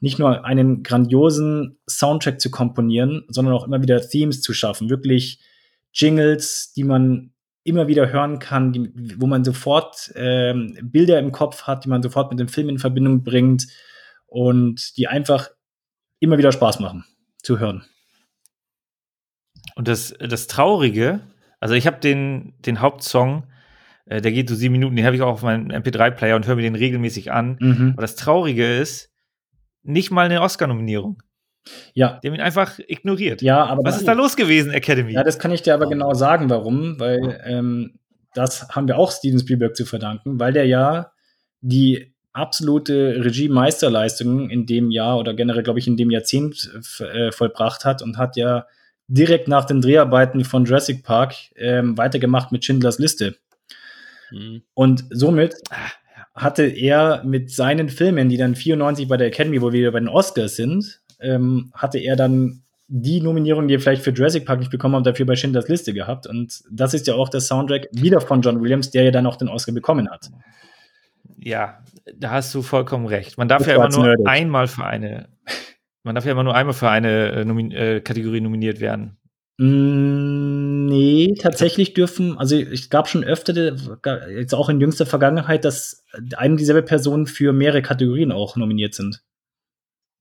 [0.00, 4.88] nicht nur einen grandiosen Soundtrack zu komponieren, sondern auch immer wieder Themes zu schaffen.
[4.88, 5.40] Wirklich
[5.92, 7.32] Jingles, die man
[7.64, 12.02] immer wieder hören kann, die, wo man sofort ähm, Bilder im Kopf hat, die man
[12.02, 13.66] sofort mit dem Film in Verbindung bringt
[14.26, 15.50] und die einfach
[16.18, 17.04] immer wieder Spaß machen
[17.42, 17.84] zu hören.
[19.74, 21.20] Und das, das Traurige,
[21.60, 23.44] also ich habe den, den Hauptsong,
[24.06, 26.56] äh, der geht so sieben Minuten, den habe ich auch auf meinem MP3-Player und höre
[26.56, 27.56] mir den regelmäßig an.
[27.60, 27.90] Mhm.
[27.92, 29.10] Aber das Traurige ist,
[29.82, 31.22] nicht mal eine Oscar-Nominierung.
[31.94, 32.18] Ja.
[32.22, 33.42] Die haben ihn einfach ignoriert.
[33.42, 35.12] Ja, aber was ist da los gewesen, Academy?
[35.12, 37.98] Ja, das kann ich dir aber genau sagen, warum, weil ähm,
[38.34, 41.12] das haben wir auch Steven Spielberg zu verdanken, weil der ja
[41.60, 46.70] die absolute Regie-Meisterleistung in dem Jahr oder generell, glaube ich, in dem Jahrzehnt
[47.00, 48.66] äh, vollbracht hat und hat ja
[49.12, 53.36] direkt nach den Dreharbeiten von Jurassic Park ähm, weitergemacht mit Schindlers Liste.
[54.30, 54.62] Mhm.
[54.74, 55.76] Und somit ah,
[56.34, 60.08] hatte er mit seinen Filmen, die dann 94 bei der Academy, wo wir bei den
[60.08, 64.70] Oscars sind, ähm, hatte er dann die Nominierung, die er vielleicht für Jurassic Park nicht
[64.70, 66.26] bekommen hat, dafür bei Schindlers Liste gehabt.
[66.26, 69.36] Und das ist ja auch der Soundtrack wieder von John Williams, der ja dann auch
[69.36, 70.30] den Oscar bekommen hat.
[71.38, 71.80] Ja,
[72.14, 73.36] da hast du vollkommen recht.
[73.36, 74.26] Man darf das ja immer nur nerdig.
[74.26, 75.28] einmal für eine
[76.02, 79.18] man darf ja immer nur einmal für eine äh, Nomin äh, Kategorie nominiert werden.
[79.58, 83.76] Mm, nee, tatsächlich dürfen, also ich gab schon öfter,
[84.30, 86.04] jetzt auch in jüngster Vergangenheit, dass
[86.36, 89.22] eine dieselbe Personen für mehrere Kategorien auch nominiert sind.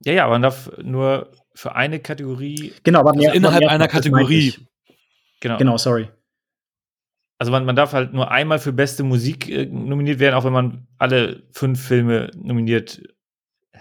[0.04, 2.74] Ja, ja, aber man darf nur für eine Kategorie.
[2.84, 4.56] Genau, aber mehr, also innerhalb einer Kategorie.
[5.40, 5.58] Genau.
[5.58, 6.10] Genau, sorry.
[7.40, 10.54] Also man, man darf halt nur einmal für beste Musik äh, nominiert werden, auch wenn
[10.54, 13.02] man alle fünf Filme nominiert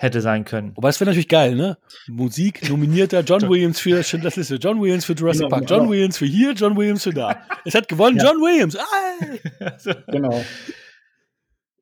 [0.00, 0.72] hätte sein können.
[0.76, 1.76] Wobei es wäre natürlich geil, ne?
[2.08, 5.90] Musik nominierter John Williams für Schindlers Liste, John Williams für Jurassic genau, Park, John genau.
[5.90, 7.36] Williams für hier, John Williams für da.
[7.66, 8.24] Es hat gewonnen ja.
[8.24, 8.78] John Williams.
[8.78, 9.94] Ah!
[10.10, 10.42] genau.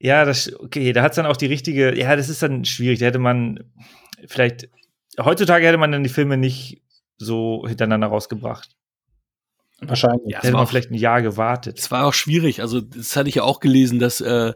[0.01, 2.99] Ja, das okay, da hat es dann auch die richtige, ja, das ist dann schwierig.
[2.99, 3.61] Da hätte man
[4.27, 4.69] vielleicht
[5.20, 6.82] heutzutage hätte man dann die Filme nicht
[7.19, 8.77] so hintereinander rausgebracht.
[9.81, 10.32] Wahrscheinlich.
[10.32, 11.78] Ja, hätte man vielleicht ein Jahr gewartet.
[11.78, 12.62] Es war auch schwierig.
[12.62, 14.55] Also, das hatte ich ja auch gelesen, dass äh,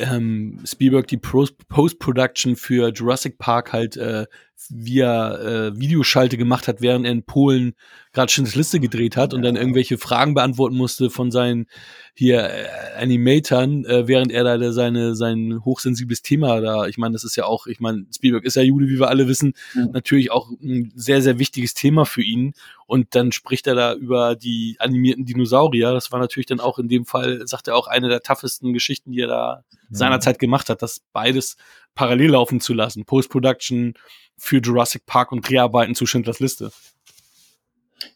[0.00, 4.26] ähm, Spielberg die Post-Production für Jurassic Park halt äh,
[4.68, 7.74] via äh, Videoschalte gemacht hat, während er in Polen
[8.12, 11.66] gerade Schindlers Liste gedreht hat und dann irgendwelche Fragen beantworten musste von seinen
[12.14, 12.66] hier äh,
[12.96, 17.44] Animatoren, äh, während er da seine sein hochsensibles Thema da, ich meine, das ist ja
[17.44, 19.90] auch, ich meine, Spielberg ist ja Jude, wie wir alle wissen, mhm.
[19.92, 22.52] natürlich auch ein sehr sehr wichtiges Thema für ihn
[22.86, 26.88] und dann spricht er da über die animierten Dinosaurier, das war natürlich dann auch in
[26.88, 29.94] dem Fall, sagt er auch eine der toughesten Geschichten, die er da mhm.
[29.94, 31.56] seinerzeit gemacht hat, das beides
[31.94, 33.94] parallel laufen zu lassen, Post-Production
[34.40, 36.72] für Jurassic Park und Dreharbeiten zu Schindlers Liste.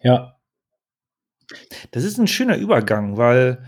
[0.02, 0.36] Ja.
[1.90, 3.62] Das ist ein schöner Übergang, weil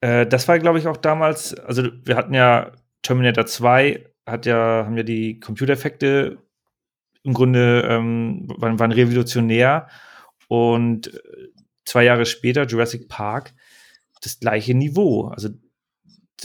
[0.00, 4.84] äh, das war, glaube ich, auch damals, also wir hatten ja Terminator 2, hat ja,
[4.84, 6.38] haben ja die Computereffekte
[7.22, 9.88] im Grunde ähm, waren, waren revolutionär
[10.48, 11.48] und äh,
[11.84, 13.54] zwei Jahre später Jurassic Park
[14.22, 15.28] das gleiche Niveau.
[15.28, 15.48] Also,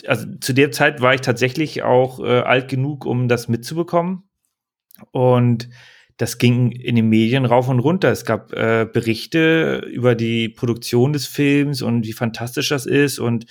[0.08, 4.25] also zu der Zeit war ich tatsächlich auch äh, alt genug, um das mitzubekommen.
[5.12, 5.70] Und
[6.18, 8.12] das ging in den Medien rauf und runter.
[8.12, 13.20] Es gab äh, Berichte über die Produktion des Films und wie fantastisch das ist.
[13.20, 13.46] Und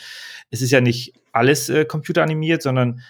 [0.51, 3.03] es ist ja nicht alles äh, computeranimiert, sondern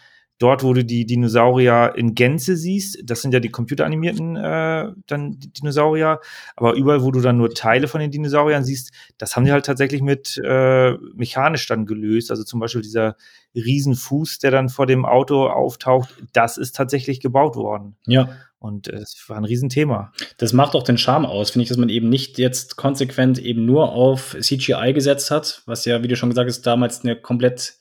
[0.44, 5.38] dort, wo du die Dinosaurier in Gänze siehst, das sind ja die computeranimierten äh, dann
[5.38, 6.20] Dinosaurier,
[6.54, 9.64] aber überall, wo du dann nur Teile von den Dinosauriern siehst, das haben die halt
[9.64, 12.30] tatsächlich mit äh, mechanisch dann gelöst.
[12.30, 13.16] Also zum Beispiel dieser
[13.54, 17.96] Riesenfuß, der dann vor dem Auto auftaucht, das ist tatsächlich gebaut worden.
[18.06, 18.28] Ja.
[18.58, 20.12] Und äh, es war ein Riesenthema.
[20.36, 23.64] Das macht auch den Charme aus, finde ich, dass man eben nicht jetzt konsequent eben
[23.64, 27.78] nur auf CGI gesetzt hat, was ja, wie du schon gesagt hast, damals eine komplett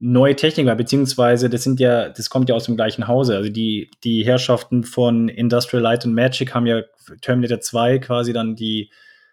[0.00, 3.36] neue Technik war, beziehungsweise das sind ja, das kommt ja aus dem gleichen Hause.
[3.36, 6.82] Also die, die Herrschaften von Industrial Light and Magic haben ja
[7.20, 8.90] Terminator 2 quasi dann die,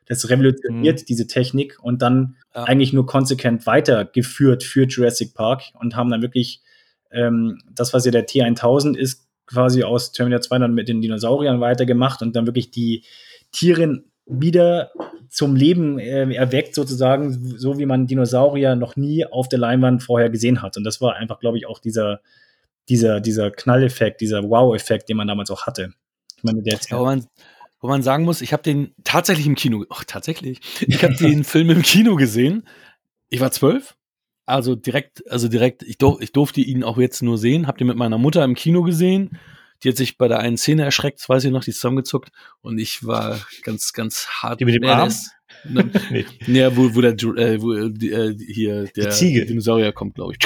[0.08, 1.06] das revolutioniert mhm.
[1.06, 2.64] diese Technik und dann ja.
[2.64, 6.62] eigentlich nur konsequent weitergeführt für Jurassic Park und haben dann wirklich
[7.12, 11.62] ähm, das, was ja der T1000 ist, quasi aus Terminator 2 dann mit den Dinosauriern
[11.62, 13.04] weitergemacht und dann wirklich die
[13.52, 14.92] Tiere wieder
[15.36, 20.30] zum Leben äh, erweckt, sozusagen, so wie man Dinosaurier noch nie auf der Leinwand vorher
[20.30, 20.78] gesehen hat.
[20.78, 22.22] Und das war einfach, glaube ich, auch dieser,
[22.88, 25.92] dieser, dieser Knalleffekt, dieser Wow-Effekt, den man damals auch hatte.
[26.38, 27.26] Ich meine, der ja, wo, man,
[27.82, 31.44] wo man sagen muss, ich habe den tatsächlich im Kino, ach, tatsächlich, ich habe den
[31.44, 32.64] Film im Kino gesehen.
[33.30, 33.98] Ich war zwölf
[34.46, 37.88] also direkt, also direkt, ich, durf, ich durfte ihn auch jetzt nur sehen, hab den
[37.88, 39.38] mit meiner Mutter im Kino gesehen.
[39.84, 42.32] Die hat sich bei der einen Szene erschreckt, das weiß ich noch, die ist zusammengezuckt
[42.62, 44.60] und ich war ganz, ganz hart.
[44.60, 45.14] Die mit dem nee, Arm?
[45.66, 46.26] Ne, nee.
[46.48, 49.10] nee, wo, wo der äh, wo, äh, hier der
[49.46, 50.46] Dinosaurier kommt, glaube ich.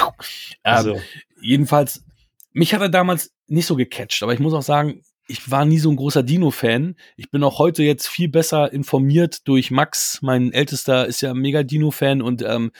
[0.64, 1.00] Ähm, also.
[1.40, 2.04] Jedenfalls,
[2.52, 5.78] mich hat er damals nicht so gecatcht, aber ich muss auch sagen, ich war nie
[5.78, 6.96] so ein großer Dino-Fan.
[7.16, 10.18] Ich bin auch heute jetzt viel besser informiert durch Max.
[10.22, 12.72] Mein Ältester ist ja mega Dino-Fan und ähm,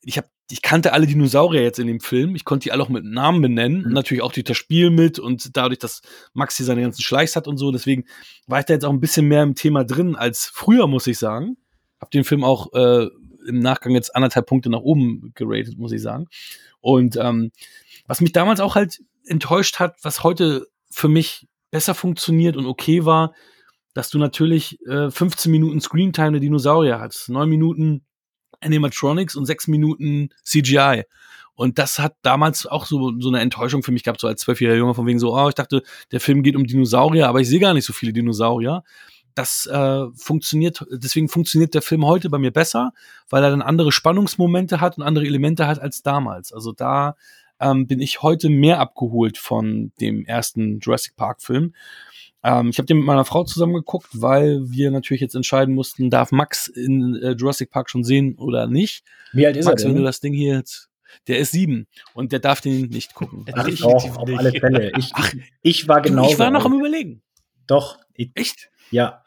[0.00, 2.36] ich habe ich kannte alle Dinosaurier jetzt in dem Film.
[2.36, 3.80] Ich konnte die alle auch mit Namen benennen.
[3.80, 3.86] Mhm.
[3.86, 6.02] Und natürlich auch durch das Spiel mit und dadurch, dass
[6.34, 7.72] Max hier seine ganzen Schleichs hat und so.
[7.72, 8.04] Deswegen
[8.46, 11.16] war ich da jetzt auch ein bisschen mehr im Thema drin als früher, muss ich
[11.16, 11.56] sagen.
[11.98, 13.08] Hab den Film auch äh,
[13.48, 16.26] im Nachgang jetzt anderthalb Punkte nach oben geratet, muss ich sagen.
[16.80, 17.50] Und ähm,
[18.06, 23.06] was mich damals auch halt enttäuscht hat, was heute für mich besser funktioniert und okay
[23.06, 23.32] war,
[23.94, 27.30] dass du natürlich äh, 15 Minuten Screentime der Dinosaurier hast.
[27.30, 28.04] Neun Minuten
[28.62, 31.04] Animatronics und sechs Minuten CGI.
[31.54, 34.78] Und das hat damals auch so, so eine Enttäuschung für mich gehabt, so als zwölfjähriger
[34.78, 37.60] Junge, von wegen so, oh, ich dachte, der Film geht um Dinosaurier, aber ich sehe
[37.60, 38.82] gar nicht so viele Dinosaurier.
[39.34, 42.92] Das äh, funktioniert, deswegen funktioniert der Film heute bei mir besser,
[43.30, 46.52] weil er dann andere Spannungsmomente hat und andere Elemente hat als damals.
[46.52, 47.16] Also da
[47.60, 51.74] ähm, bin ich heute mehr abgeholt von dem ersten Jurassic Park Film.
[52.44, 56.10] Ähm, ich habe den mit meiner Frau zusammen geguckt, weil wir natürlich jetzt entscheiden mussten,
[56.10, 59.04] darf Max in äh, Jurassic Park schon sehen oder nicht.
[59.32, 59.94] Wie alt ist Max, er denn?
[59.94, 60.88] wenn du das Ding hier jetzt
[61.26, 63.44] der ist sieben und der darf den nicht gucken.
[63.52, 64.92] Ach, ich doch, auf alle Fälle.
[64.98, 65.32] Ich, Ach,
[65.62, 66.28] ich war genau.
[66.28, 67.22] Ich war noch am überlegen.
[67.66, 67.98] Doch.
[68.14, 68.70] Ich, Echt?
[68.90, 69.22] Ja.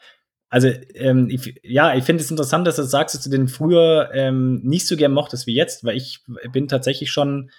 [0.49, 4.11] Also, ähm, ich, ja, ich finde es interessant, dass du sagst, dass du den früher
[4.13, 7.51] ähm, nicht so gern mochtest wie jetzt, weil ich bin tatsächlich schon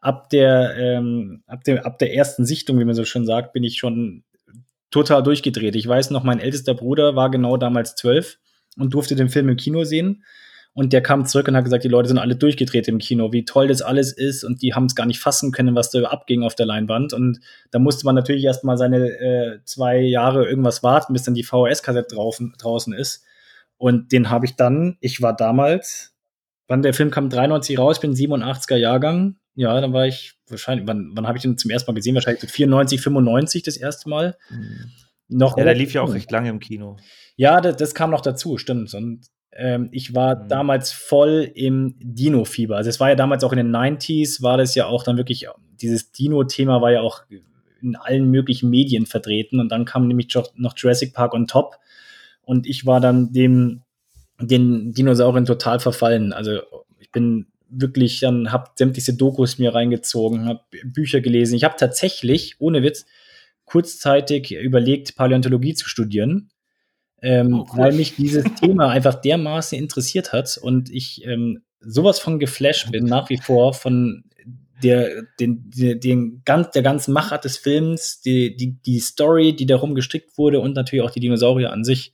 [0.00, 3.64] ab der, ähm, ab, der, ab der ersten Sichtung, wie man so schön sagt, bin
[3.64, 4.24] ich schon
[4.94, 5.74] total durchgedreht.
[5.74, 8.38] Ich weiß noch, mein ältester Bruder war genau damals zwölf
[8.78, 10.24] und durfte den Film im Kino sehen.
[10.72, 13.44] Und der kam zurück und hat gesagt, die Leute sind alle durchgedreht im Kino, wie
[13.44, 16.42] toll das alles ist und die haben es gar nicht fassen können, was da abging
[16.42, 17.12] auf der Leinwand.
[17.12, 17.40] Und
[17.72, 21.44] da musste man natürlich erst mal seine äh, zwei Jahre irgendwas warten, bis dann die
[21.44, 22.14] VHS-Kassette
[22.58, 23.24] draußen ist.
[23.76, 26.16] Und den habe ich dann, ich war damals,
[26.68, 29.36] wann der Film kam, 93 raus, bin 87er Jahrgang.
[29.54, 32.14] Ja, dann war ich wahrscheinlich, wann, wann habe ich den zum ersten Mal gesehen?
[32.14, 34.36] Wahrscheinlich so 94, 95 das erste Mal.
[34.50, 34.90] Mhm.
[35.28, 36.96] Noch ja, der lief ja auch recht lange im Kino.
[37.36, 38.92] Ja, das, das kam noch dazu, stimmt.
[38.94, 40.48] Und ähm, ich war mhm.
[40.48, 42.76] damals voll im Dino-Fieber.
[42.76, 45.46] Also es war ja damals auch in den 90s, war das ja auch dann wirklich,
[45.80, 47.22] dieses Dino-Thema war ja auch
[47.80, 49.60] in allen möglichen Medien vertreten.
[49.60, 51.76] Und dann kam nämlich noch Jurassic Park on top.
[52.42, 53.82] Und ich war dann dem,
[54.40, 56.32] den Dinosauriern total verfallen.
[56.32, 56.60] Also
[56.98, 61.56] ich bin wirklich dann habe sämtliche Dokus mir reingezogen, habe Bücher gelesen.
[61.56, 63.06] Ich habe tatsächlich, ohne Witz,
[63.64, 66.50] kurzzeitig überlegt, Paläontologie zu studieren,
[67.22, 67.78] ähm, oh, cool.
[67.78, 73.04] weil mich dieses Thema einfach dermaßen interessiert hat und ich ähm, sowas von geflasht bin
[73.04, 74.24] nach wie vor von
[74.82, 79.66] der, den, den, den ganz, der ganzen Machart des Films, die, die, die Story, die
[79.66, 82.12] darum gestrickt wurde und natürlich auch die Dinosaurier an sich.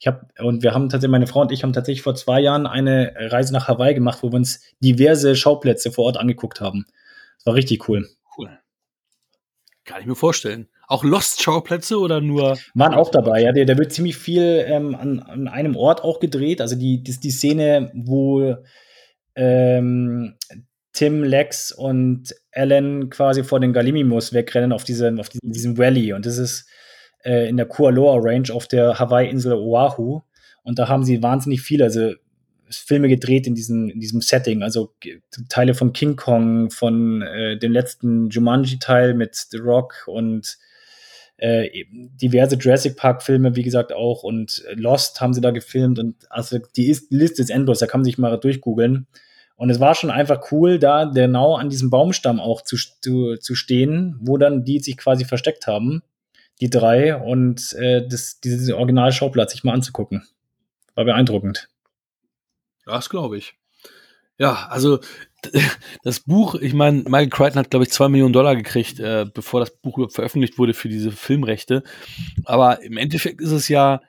[0.00, 2.66] Ich habe und wir haben tatsächlich meine Frau und ich haben tatsächlich vor zwei Jahren
[2.66, 6.86] eine Reise nach Hawaii gemacht, wo wir uns diverse Schauplätze vor Ort angeguckt haben.
[7.38, 8.08] Das war richtig cool.
[8.36, 8.50] Cool.
[9.84, 10.68] Kann ich mir vorstellen.
[10.86, 12.56] Auch Lost-Schauplätze oder nur?
[12.74, 13.52] Waren auch dabei, ja.
[13.52, 16.60] Da wird ziemlich viel ähm, an, an, einem Ort auch gedreht.
[16.60, 18.56] Also die, die, die Szene, wo
[19.34, 20.36] ähm,
[20.92, 26.12] Tim, Lex und Alan quasi vor den Galimimus wegrennen auf, diese, auf diesem, diesem Valley.
[26.14, 26.66] Und das ist
[27.28, 30.22] äh, in der Kualoa Range auf der Hawaii-Insel Oahu.
[30.62, 31.82] Und da haben sie wahnsinnig viel.
[31.82, 32.14] Also
[32.70, 34.62] Filme gedreht in, diesen, in diesem Setting.
[34.62, 34.94] Also
[35.48, 40.58] Teile von King Kong, von äh, dem letzten Jumanji-Teil mit The Rock und
[41.36, 44.22] äh, diverse Jurassic Park-Filme, wie gesagt, auch.
[44.22, 45.98] Und Lost haben sie da gefilmt.
[45.98, 49.06] Und also die ist, Liste ist endlos, da kann man sich mal durchgoogeln.
[49.56, 53.54] Und es war schon einfach cool, da genau an diesem Baumstamm auch zu, zu, zu
[53.54, 56.02] stehen, wo dann die sich quasi versteckt haben,
[56.60, 60.26] die drei, und äh, das, diesen Originalschauplatz sich mal anzugucken.
[60.94, 61.68] War beeindruckend.
[62.84, 63.54] Das glaube ich.
[64.38, 65.00] Ja, also
[66.02, 69.60] das Buch, ich meine, Michael Crichton hat, glaube ich, zwei Millionen Dollar gekriegt, äh, bevor
[69.60, 71.82] das Buch überhaupt veröffentlicht wurde für diese Filmrechte.
[72.44, 74.00] Aber im Endeffekt ist es ja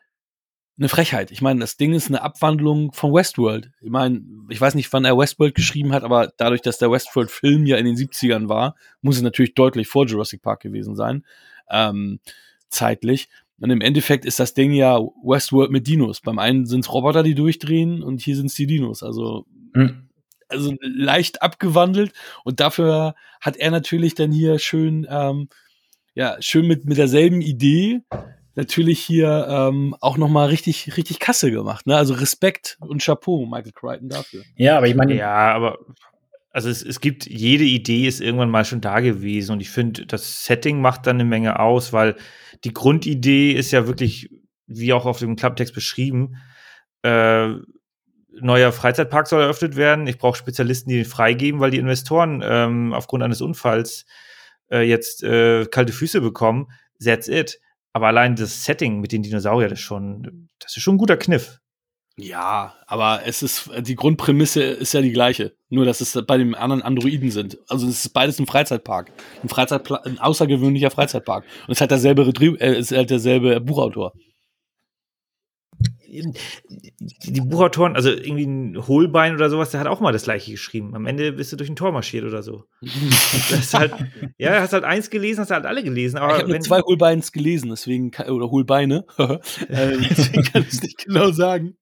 [0.77, 1.31] eine Frechheit.
[1.31, 3.69] Ich meine, das Ding ist eine Abwandlung von Westworld.
[3.81, 7.65] Ich meine, ich weiß nicht, wann er Westworld geschrieben hat, aber dadurch, dass der Westworld-Film
[7.65, 11.25] ja in den 70ern war, muss es natürlich deutlich vor Jurassic Park gewesen sein,
[11.69, 12.19] ähm,
[12.69, 13.29] zeitlich.
[13.59, 16.21] Und im Endeffekt ist das Ding ja Westworld mit Dinos.
[16.21, 19.03] Beim einen sind es Roboter, die durchdrehen, und hier sind es die Dinos.
[19.03, 20.09] Also hm
[20.49, 22.11] also leicht abgewandelt
[22.43, 25.47] und dafür hat er natürlich dann hier schön, ähm,
[26.15, 28.01] ja, schön mit, mit derselben Idee
[28.55, 31.87] natürlich hier ähm, auch nochmal richtig, richtig Kasse gemacht.
[31.87, 31.95] Ne?
[31.95, 34.43] Also Respekt und Chapeau, Michael Crichton, dafür.
[34.55, 35.15] Ja, aber ich meine.
[35.15, 35.77] Ja, aber
[36.51, 40.05] also es, es gibt, jede Idee ist irgendwann mal schon da gewesen und ich finde,
[40.05, 42.15] das Setting macht dann eine Menge aus, weil
[42.63, 44.29] die Grundidee ist ja wirklich,
[44.65, 46.35] wie auch auf dem Klapptext beschrieben,
[47.03, 47.53] äh,
[48.41, 50.07] neuer Freizeitpark soll eröffnet werden.
[50.07, 54.05] Ich brauche Spezialisten, die den freigeben, weil die Investoren ähm, aufgrund eines Unfalls
[54.71, 56.67] äh, jetzt äh, kalte Füße bekommen.
[57.03, 57.59] That's it.
[57.93, 61.17] Aber allein das Setting mit den Dinosauriern, das ist schon, das ist schon ein guter
[61.17, 61.59] Kniff.
[62.21, 65.53] Ja, aber es ist, die Grundprämisse ist ja die gleiche.
[65.69, 67.57] Nur, dass es bei den anderen Androiden sind.
[67.69, 69.11] Also, es ist beides ein Freizeitpark.
[69.43, 71.45] Ein Freizeitpla ein außergewöhnlicher Freizeitpark.
[71.67, 72.23] Und es hat derselbe,
[72.59, 74.13] äh, es hat derselbe Buchautor
[76.09, 80.95] die Buchautoren, also irgendwie ein Hohlbein oder sowas, der hat auch mal das gleiche geschrieben.
[80.95, 82.65] Am Ende bist du durch ein Tor marschiert oder so.
[83.73, 83.93] halt,
[84.37, 86.17] ja, hast halt eins gelesen, hast halt alle gelesen.
[86.17, 89.05] Aber ich habe nur zwei Hohlbeins gelesen, deswegen oder Hohlbeine.
[89.17, 91.77] ähm, deswegen kann ich es nicht genau sagen.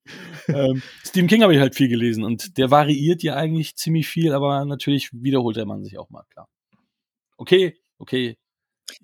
[0.48, 4.34] Ähm, Stephen King habe ich halt viel gelesen und der variiert ja eigentlich ziemlich viel,
[4.34, 6.48] aber natürlich wiederholt der Mann sich auch mal, klar.
[7.38, 8.38] Okay, okay,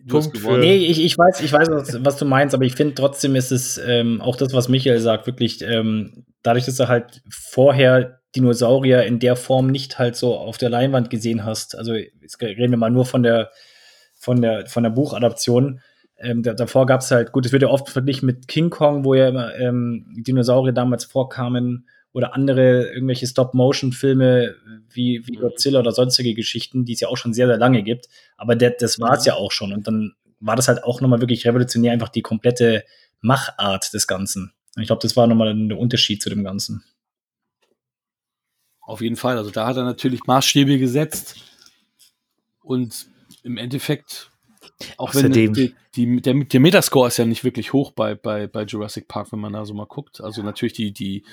[0.07, 2.95] Punkt für nee, ich, ich weiß, ich weiß, was, was du meinst, aber ich finde
[2.95, 7.22] trotzdem ist es ähm, auch das, was Michael sagt, wirklich ähm, dadurch, dass du halt
[7.30, 11.77] vorher Dinosaurier in der Form nicht halt so auf der Leinwand gesehen hast.
[11.77, 13.51] Also jetzt reden wir mal nur von der
[14.18, 15.81] von der von der Buchadaption.
[16.18, 19.14] Ähm, davor gab es halt, gut, es wird ja oft verglichen mit King Kong, wo
[19.14, 24.55] ja immer ähm, Dinosaurier damals vorkamen oder andere irgendwelche Stop-Motion-Filme
[24.89, 25.41] wie, wie mhm.
[25.41, 28.07] Godzilla oder sonstige Geschichten, die es ja auch schon sehr, sehr lange gibt.
[28.44, 29.28] Aber der, das war es mhm.
[29.28, 29.72] ja auch schon.
[29.72, 32.84] Und dann war das halt auch nochmal wirklich revolutionär, einfach die komplette
[33.22, 34.52] Machart des Ganzen.
[34.76, 36.84] Und ich glaube, das war nochmal ein Unterschied zu dem Ganzen.
[38.82, 39.38] Auf jeden Fall.
[39.38, 41.38] Also da hat er natürlich Maßstäbe gesetzt.
[42.61, 43.07] Und
[43.44, 44.30] im Endeffekt
[44.98, 45.34] auch Außerdem.
[45.34, 49.07] wenn die, die, der, der Metascore ist ja nicht wirklich hoch bei, bei, bei Jurassic
[49.07, 50.20] Park, wenn man da so mal guckt.
[50.20, 51.24] Also natürlich die, die,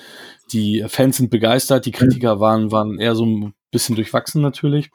[0.53, 4.91] die Fans sind begeistert, die Kritiker waren, waren eher so ein bisschen durchwachsen natürlich.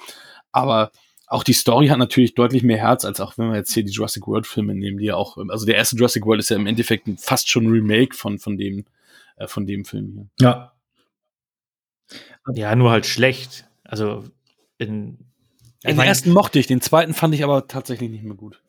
[0.54, 0.92] Aber
[1.28, 3.92] auch die Story hat natürlich deutlich mehr Herz, als auch wenn wir jetzt hier die
[3.92, 6.68] Jurassic World Filme nehmen, die ja auch, also der erste Jurassic World ist ja im
[6.68, 8.86] Endeffekt fast schon ein Remake von, von dem,
[9.38, 10.28] äh, von dem Film hier.
[10.40, 10.72] Ja.
[12.54, 13.68] Ja, nur halt schlecht.
[13.84, 14.24] Also
[14.78, 15.18] in
[15.84, 18.62] den ersten mochte ich, den zweiten fand ich aber tatsächlich nicht mehr gut.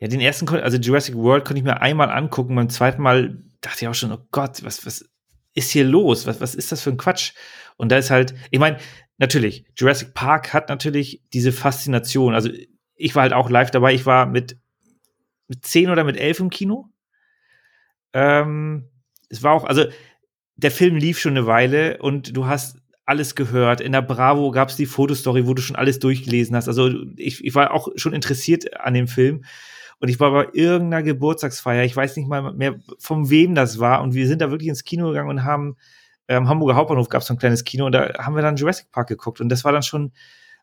[0.00, 2.56] Ja, den ersten, also Jurassic World konnte ich mir einmal angucken.
[2.56, 5.08] Beim zweiten Mal dachte ich auch schon, oh Gott, was, was
[5.54, 6.26] ist hier los?
[6.26, 7.32] Was, was ist das für ein Quatsch?
[7.76, 8.78] Und da ist halt, ich meine,
[9.18, 12.34] natürlich, Jurassic Park hat natürlich diese Faszination.
[12.34, 12.50] Also
[12.96, 13.94] ich war halt auch live dabei.
[13.94, 14.58] Ich war mit,
[15.48, 16.88] mit zehn oder mit elf im Kino.
[18.12, 18.88] Ähm,
[19.28, 19.86] es war auch, also
[20.56, 23.80] der Film lief schon eine Weile und du hast alles gehört.
[23.80, 26.68] In der Bravo gab es die Fotostory, wo du schon alles durchgelesen hast.
[26.68, 29.44] Also ich, ich war auch schon interessiert an dem Film.
[29.98, 34.02] Und ich war bei irgendeiner Geburtstagsfeier, ich weiß nicht mal mehr, von wem das war.
[34.02, 35.76] Und wir sind da wirklich ins Kino gegangen und haben
[36.28, 38.90] am Hamburger Hauptbahnhof gab es so ein kleines Kino und da haben wir dann Jurassic
[38.90, 39.40] Park geguckt.
[39.40, 40.12] Und das war dann schon,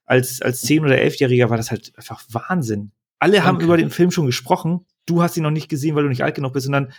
[0.06, 2.92] als, als 10- oder 11-Jähriger war das halt einfach Wahnsinn.
[3.20, 3.66] Alle haben okay.
[3.66, 4.86] über den Film schon gesprochen.
[5.06, 6.68] Du hast ihn noch nicht gesehen, weil du nicht alt genug bist.
[6.68, 6.94] Und dann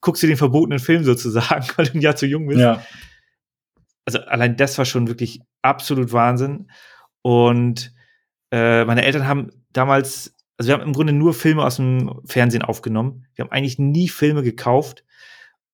[0.00, 2.60] guckst du den verbotenen Film sozusagen, weil du ein Jahr zu jung bist.
[2.60, 2.82] Ja
[4.04, 6.70] also allein das war schon wirklich absolut Wahnsinn.
[7.22, 7.92] Und
[8.50, 12.62] äh, meine Eltern haben damals, also wir haben im Grunde nur Filme aus dem Fernsehen
[12.62, 13.26] aufgenommen.
[13.34, 15.04] Wir haben eigentlich nie Filme gekauft.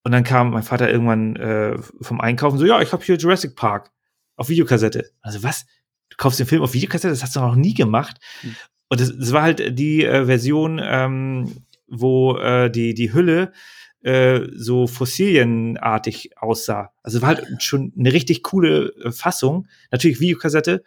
[0.08, 3.54] Und dann kam mein Vater irgendwann äh, vom Einkaufen so, ja, ich habe hier Jurassic
[3.54, 3.90] Park
[4.36, 5.10] auf Videokassette.
[5.20, 5.66] Also was?
[6.08, 7.10] Du kaufst den Film auf Videokassette?
[7.10, 8.16] Das hast du noch nie gemacht.
[8.42, 8.56] Mhm.
[8.88, 11.56] Und das, das, war halt die äh, Version, ähm,
[11.88, 13.52] wo äh, die, die Hülle
[14.00, 16.90] äh, so fossilienartig aussah.
[17.02, 19.66] Also war halt schon eine richtig coole äh, Fassung.
[19.90, 20.84] Natürlich Videokassette.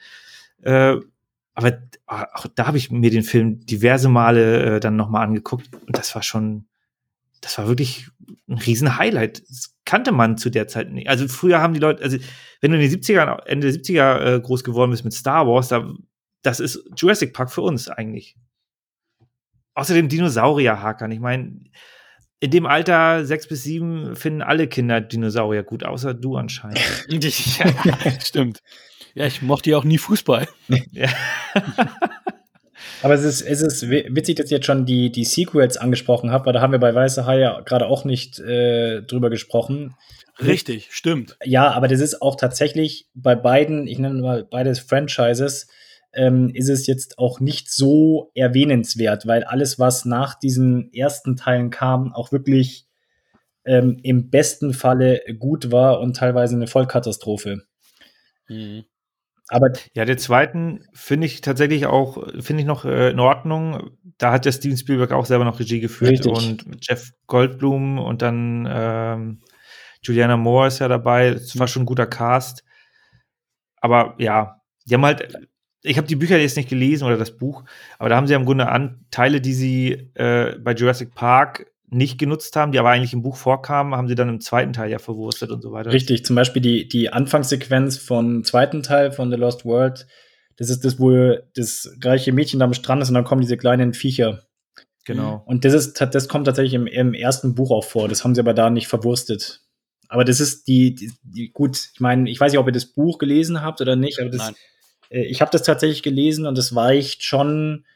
[0.63, 0.95] Äh,
[1.53, 5.95] aber auch da habe ich mir den Film diverse Male äh, dann nochmal angeguckt und
[5.95, 6.65] das war schon,
[7.41, 8.07] das war wirklich
[8.47, 9.41] ein riesen Highlight.
[9.49, 11.09] Das kannte man zu der Zeit nicht.
[11.09, 12.17] Also früher haben die Leute, also
[12.61, 15.67] wenn du in den 70ern, Ende der 70er äh, groß geworden bist mit Star Wars,
[15.69, 15.91] da,
[16.43, 18.35] das ist Jurassic Park für uns eigentlich.
[19.73, 21.11] Außerdem Dinosaurierhakern.
[21.11, 21.63] Ich meine,
[22.39, 26.79] in dem Alter, sechs bis sieben, finden alle Kinder Dinosaurier gut, außer du anscheinend.
[27.09, 28.61] ja, stimmt.
[29.13, 30.47] Ja, ich mochte ja auch nie Fußball.
[30.91, 31.09] ja.
[33.03, 36.45] Aber es ist, es ist witzig, dass ich jetzt schon die, die Sequels angesprochen habe,
[36.45, 39.95] weil da haben wir bei Weiße Hai ja gerade auch nicht äh, drüber gesprochen.
[40.39, 41.37] Richtig, stimmt.
[41.43, 45.67] Ja, aber das ist auch tatsächlich bei beiden, ich nenne mal beides Franchises,
[46.13, 51.69] ähm, ist es jetzt auch nicht so erwähnenswert, weil alles, was nach diesen ersten Teilen
[51.69, 52.85] kam, auch wirklich
[53.65, 57.63] ähm, im besten Falle gut war und teilweise eine Vollkatastrophe.
[58.47, 58.85] Mhm.
[59.47, 63.91] Aber ja, der zweiten finde ich tatsächlich auch, finde ich noch äh, in Ordnung.
[64.17, 66.31] Da hat der Steven Spielberg auch selber noch Regie geführt richtig.
[66.31, 69.39] und Jeff Goldblum und dann ähm,
[70.03, 71.31] Juliana Moore ist ja dabei.
[71.31, 72.63] Das war schon ein guter Cast.
[73.81, 75.49] Aber ja, die haben halt
[75.83, 77.63] ich habe die Bücher jetzt nicht gelesen oder das Buch,
[77.97, 82.55] aber da haben sie im Grunde Anteile, die sie äh, bei Jurassic Park nicht genutzt
[82.55, 85.51] haben, die aber eigentlich im Buch vorkamen, haben sie dann im zweiten Teil ja verwurstet
[85.51, 85.91] und so weiter.
[85.91, 90.07] Richtig, zum Beispiel die, die Anfangssequenz vom zweiten Teil von The Lost World,
[90.55, 93.57] das ist das, wo das reiche Mädchen da am Strand ist und dann kommen diese
[93.57, 94.43] kleinen Viecher.
[95.05, 95.43] Genau.
[95.45, 98.07] Und das ist, das kommt tatsächlich im, im ersten Buch auch vor.
[98.07, 99.61] Das haben sie aber da nicht verwurstet.
[100.07, 102.85] Aber das ist die, die, die gut, ich meine, ich weiß nicht, ob ihr das
[102.85, 104.55] Buch gelesen habt oder nicht, aber das, Nein.
[105.09, 107.91] Äh, ich habe das tatsächlich gelesen und es weicht schon äh,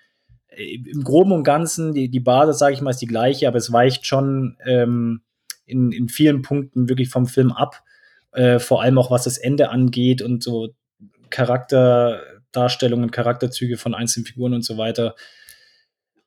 [0.58, 3.72] im Groben und Ganzen, die, die Basis, sage ich mal, ist die gleiche, aber es
[3.72, 5.22] weicht schon ähm,
[5.66, 7.84] in, in vielen Punkten wirklich vom Film ab.
[8.32, 10.74] Äh, vor allem auch was das Ende angeht und so
[11.30, 15.16] Charakterdarstellungen, Charakterzüge von einzelnen Figuren und so weiter.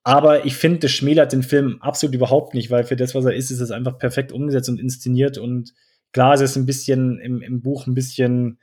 [0.05, 3.35] Aber ich finde, das schmälert den Film absolut überhaupt nicht, weil für das, was er
[3.35, 5.37] ist, ist es einfach perfekt umgesetzt und inszeniert.
[5.37, 5.75] Und
[6.13, 8.59] klar, es ist ein bisschen im, im Buch ein bisschen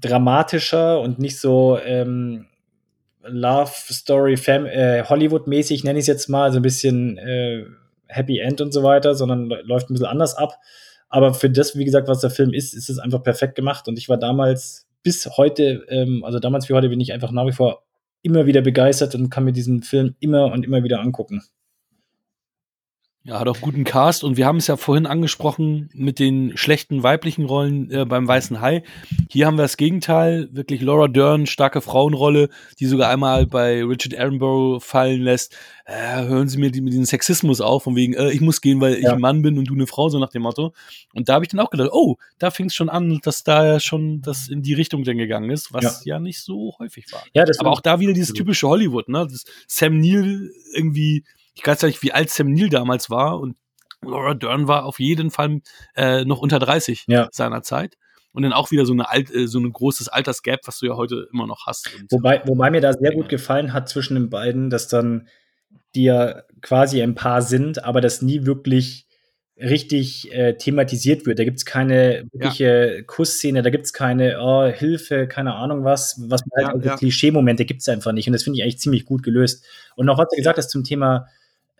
[0.00, 2.46] dramatischer und nicht so ähm,
[3.22, 7.64] Love Story äh, Hollywood-mäßig, nenne ich es jetzt mal, so ein bisschen äh,
[8.06, 10.58] Happy End und so weiter, sondern läuft ein bisschen anders ab.
[11.08, 13.88] Aber für das, wie gesagt, was der Film ist, ist es einfach perfekt gemacht.
[13.88, 17.46] Und ich war damals bis heute, ähm, also damals wie heute, bin ich einfach nach
[17.46, 17.84] wie vor
[18.22, 21.42] immer wieder begeistert und kann mir diesen Film immer und immer wieder angucken.
[23.22, 27.02] Ja, hat auch guten Cast und wir haben es ja vorhin angesprochen mit den schlechten
[27.02, 28.82] weiblichen Rollen äh, beim Weißen Hai.
[29.28, 32.48] Hier haben wir das Gegenteil, wirklich Laura Dern, starke Frauenrolle,
[32.78, 35.54] die sogar einmal bei Richard Attenborough fallen lässt.
[35.84, 38.80] Äh, hören Sie mir die, mit diesem Sexismus auf, von wegen, äh, ich muss gehen,
[38.80, 39.12] weil ich ja.
[39.12, 40.72] ein Mann bin und du eine Frau, so nach dem Motto.
[41.12, 43.66] Und da habe ich dann auch gedacht, oh, da fing es schon an, dass da
[43.66, 47.12] ja schon das in die Richtung dann gegangen ist, was ja, ja nicht so häufig
[47.12, 47.22] war.
[47.34, 49.28] Ja, das Aber auch da wieder dieses typische Hollywood, ne?
[49.30, 51.24] Das Sam Neill irgendwie
[51.54, 53.56] ich weiß nicht, wie alt Sam Neill damals war und
[54.02, 55.60] Laura Dern war auf jeden Fall
[55.94, 57.28] äh, noch unter 30 ja.
[57.32, 57.96] seiner Zeit.
[58.32, 60.94] Und dann auch wieder so eine alt, äh, so ein großes Altersgap, was du ja
[60.94, 61.90] heute immer noch hast.
[62.10, 65.28] wobei, wobei mir da sehr gut gefallen hat zwischen den beiden, dass dann
[65.96, 69.06] die ja quasi ein Paar sind, aber das nie wirklich
[69.56, 71.38] richtig äh, thematisiert wird.
[71.38, 73.02] Da gibt es keine wirkliche ja.
[73.02, 76.88] Kussszene, da gibt es keine oh, Hilfe, keine Ahnung was, was man halt ja, also
[76.88, 76.96] ja.
[76.96, 78.26] Klischee-Momente gibt es einfach nicht.
[78.26, 79.64] Und das finde ich eigentlich ziemlich gut gelöst.
[79.96, 81.26] Und noch was du gesagt hast zum Thema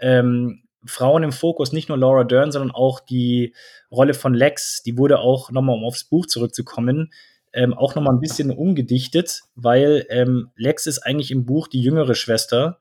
[0.01, 3.55] ähm, Frauen im Fokus, nicht nur Laura Dern, sondern auch die
[3.90, 7.12] Rolle von Lex, die wurde auch nochmal, um aufs Buch zurückzukommen,
[7.52, 12.14] ähm, auch nochmal ein bisschen umgedichtet, weil ähm, Lex ist eigentlich im Buch die jüngere
[12.14, 12.78] Schwester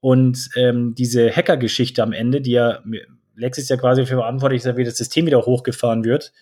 [0.00, 2.82] und ähm, diese Hacker-Geschichte am Ende, die ja,
[3.34, 6.32] Lex ist ja quasi dafür verantwortlich, dass wie das System wieder hochgefahren wird.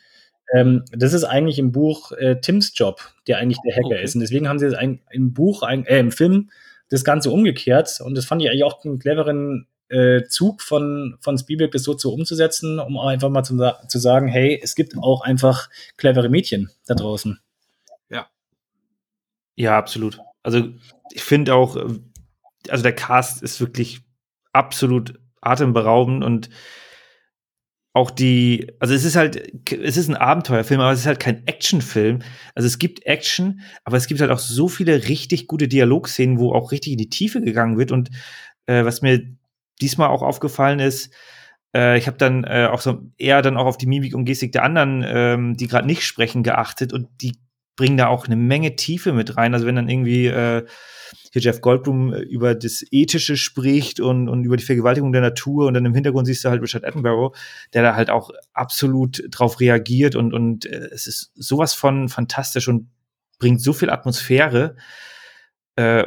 [0.54, 4.04] Ähm, das ist eigentlich im Buch äh, Tims Job, der eigentlich der Hacker okay.
[4.04, 4.14] ist.
[4.14, 6.50] Und deswegen haben sie das ein, im Buch, ein, äh, im Film
[6.90, 8.00] das Ganze umgekehrt.
[8.04, 11.94] Und das fand ich eigentlich auch einen cleveren äh, Zug von, von Spielberg, das so
[11.94, 13.56] zu umzusetzen, um auch einfach mal zu,
[13.86, 17.38] zu sagen, hey, es gibt auch einfach clevere Mädchen da draußen.
[18.10, 18.26] Ja.
[19.54, 20.18] Ja, absolut.
[20.42, 20.68] Also
[21.12, 22.00] ich finde auch, äh,
[22.68, 24.00] also der Cast ist wirklich
[24.52, 26.50] absolut atemberaubend und
[27.92, 31.46] auch die, also es ist halt, es ist ein Abenteuerfilm, aber es ist halt kein
[31.46, 32.22] Actionfilm.
[32.56, 36.52] Also es gibt Action, aber es gibt halt auch so viele richtig gute Dialogszenen, wo
[36.52, 37.92] auch richtig in die Tiefe gegangen wird.
[37.92, 38.10] Und
[38.66, 39.36] äh, was mir
[39.80, 41.12] diesmal auch aufgefallen ist,
[41.74, 44.52] äh, ich habe dann äh, auch so eher dann auch auf die Mimik und Gestik
[44.52, 47.38] der anderen, ähm, die gerade nicht sprechen, geachtet und die
[47.76, 49.52] bringen da auch eine Menge Tiefe mit rein.
[49.52, 50.64] Also wenn dann irgendwie äh,
[51.32, 55.66] hier Jeff Goldblum äh, über das Ethische spricht und, und über die Vergewaltigung der Natur
[55.66, 57.36] und dann im Hintergrund siehst du halt Richard Attenborough,
[57.72, 62.68] der da halt auch absolut drauf reagiert und, und äh, es ist sowas von fantastisch
[62.68, 62.88] und
[63.38, 64.76] bringt so viel Atmosphäre.
[65.76, 66.04] Äh,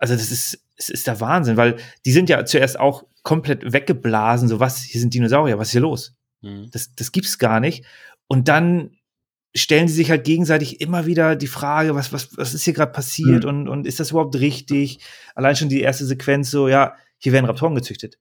[0.00, 4.48] also das ist, es ist der Wahnsinn, weil die sind ja zuerst auch komplett weggeblasen,
[4.48, 6.16] so was, hier sind Dinosaurier, was ist hier los?
[6.40, 6.70] Mhm.
[6.72, 7.84] Das, das gibt's gar nicht.
[8.26, 8.96] Und dann
[9.54, 12.92] stellen sie sich halt gegenseitig immer wieder die Frage, was, was, was ist hier gerade
[12.92, 13.50] passiert mhm.
[13.50, 15.00] und, und ist das überhaupt richtig?
[15.34, 18.18] Allein schon die erste Sequenz so, ja, hier werden Raptoren gezüchtet.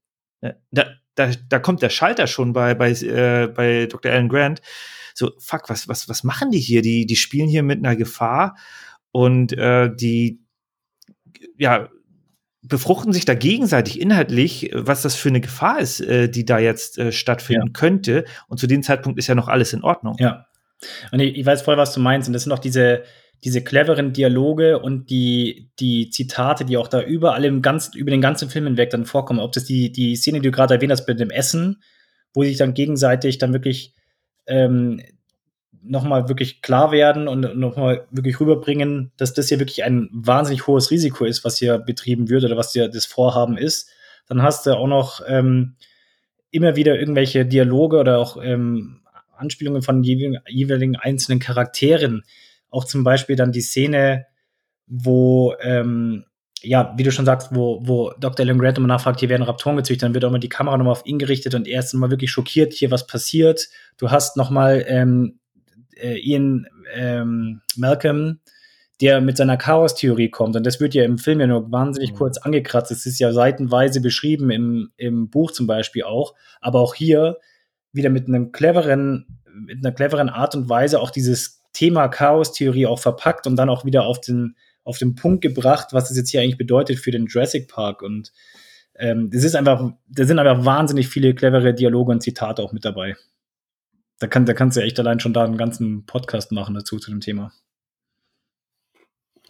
[0.71, 0.85] Da,
[1.15, 4.11] da, da kommt der Schalter schon bei, bei, äh, bei Dr.
[4.11, 4.61] Alan Grant.
[5.13, 6.81] So, fuck, was, was, was machen die hier?
[6.81, 8.57] Die, die spielen hier mit einer Gefahr
[9.11, 10.41] und äh, die,
[11.59, 11.89] ja,
[12.61, 16.97] befruchten sich da gegenseitig inhaltlich, was das für eine Gefahr ist, äh, die da jetzt
[16.97, 17.73] äh, stattfinden ja.
[17.73, 18.25] könnte.
[18.47, 20.15] Und zu dem Zeitpunkt ist ja noch alles in Ordnung.
[20.19, 20.47] Ja.
[21.11, 22.27] Und ich, ich weiß voll, was du meinst.
[22.27, 23.03] Und das sind auch diese,
[23.43, 28.21] diese cleveren Dialoge und die, die Zitate, die auch da überall im ganzen, über den
[28.21, 29.39] ganzen Film hinweg dann vorkommen.
[29.39, 31.81] Ob das die, die Szene, die du gerade erwähnt hast, mit dem Essen,
[32.33, 33.95] wo sich dann gegenseitig dann wirklich
[34.47, 35.01] ähm,
[35.83, 40.91] nochmal wirklich klar werden und nochmal wirklich rüberbringen, dass das hier wirklich ein wahnsinnig hohes
[40.91, 43.89] Risiko ist, was hier betrieben wird oder was hier das Vorhaben ist.
[44.27, 45.75] Dann hast du auch noch ähm,
[46.51, 49.01] immer wieder irgendwelche Dialoge oder auch ähm,
[49.35, 52.23] Anspielungen von jeweiligen einzelnen Charakteren.
[52.69, 54.25] Auch zum Beispiel dann die Szene,
[54.85, 56.25] wo, ähm,
[56.61, 58.45] ja, wie du schon sagst, wo, wo Dr.
[58.45, 60.91] Alan Grant immer nachfragt, hier werden Raptoren gezüchtet, dann wird auch immer die Kamera nochmal
[60.91, 63.69] auf ihn gerichtet und er ist immer wirklich schockiert, hier was passiert.
[63.97, 65.38] Du hast nochmal ähm,
[66.01, 68.39] äh, Ian ähm, Malcolm,
[69.01, 70.55] der mit seiner Chaos-Theorie kommt.
[70.55, 72.15] Und das wird ja im Film ja nur wahnsinnig mhm.
[72.15, 72.91] kurz angekratzt.
[72.91, 76.35] Es ist ja seitenweise beschrieben, im, im Buch zum Beispiel auch.
[76.59, 77.37] Aber auch hier
[77.91, 82.99] wieder mit einem cleveren, mit einer cleveren Art und Weise auch dieses Thema Chaos-Theorie auch
[82.99, 86.41] verpackt und dann auch wieder auf den, auf den Punkt gebracht, was es jetzt hier
[86.41, 88.01] eigentlich bedeutet für den Jurassic Park.
[88.01, 88.33] Und
[88.97, 92.83] ähm, das ist einfach, da sind einfach wahnsinnig viele clevere Dialoge und Zitate auch mit
[92.83, 93.15] dabei.
[94.19, 96.99] Da, kann, da kannst du ja echt allein schon da einen ganzen Podcast machen dazu
[96.99, 97.51] zu dem Thema.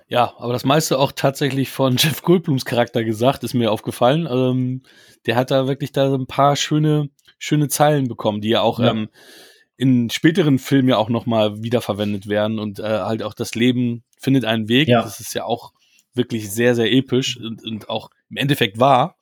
[0.07, 4.27] Ja, aber das meiste auch tatsächlich von Jeff Goldblums Charakter gesagt, ist mir aufgefallen.
[4.29, 4.83] Ähm,
[5.25, 8.91] der hat da wirklich da ein paar schöne, schöne Zeilen bekommen, die ja auch ja.
[8.91, 9.09] Ähm,
[9.77, 14.43] in späteren Filmen ja auch nochmal wiederverwendet werden und äh, halt auch das Leben findet
[14.43, 14.89] einen Weg.
[14.89, 15.01] Ja.
[15.01, 15.71] Das ist ja auch
[16.13, 19.15] wirklich sehr, sehr episch und, und auch im Endeffekt wahr.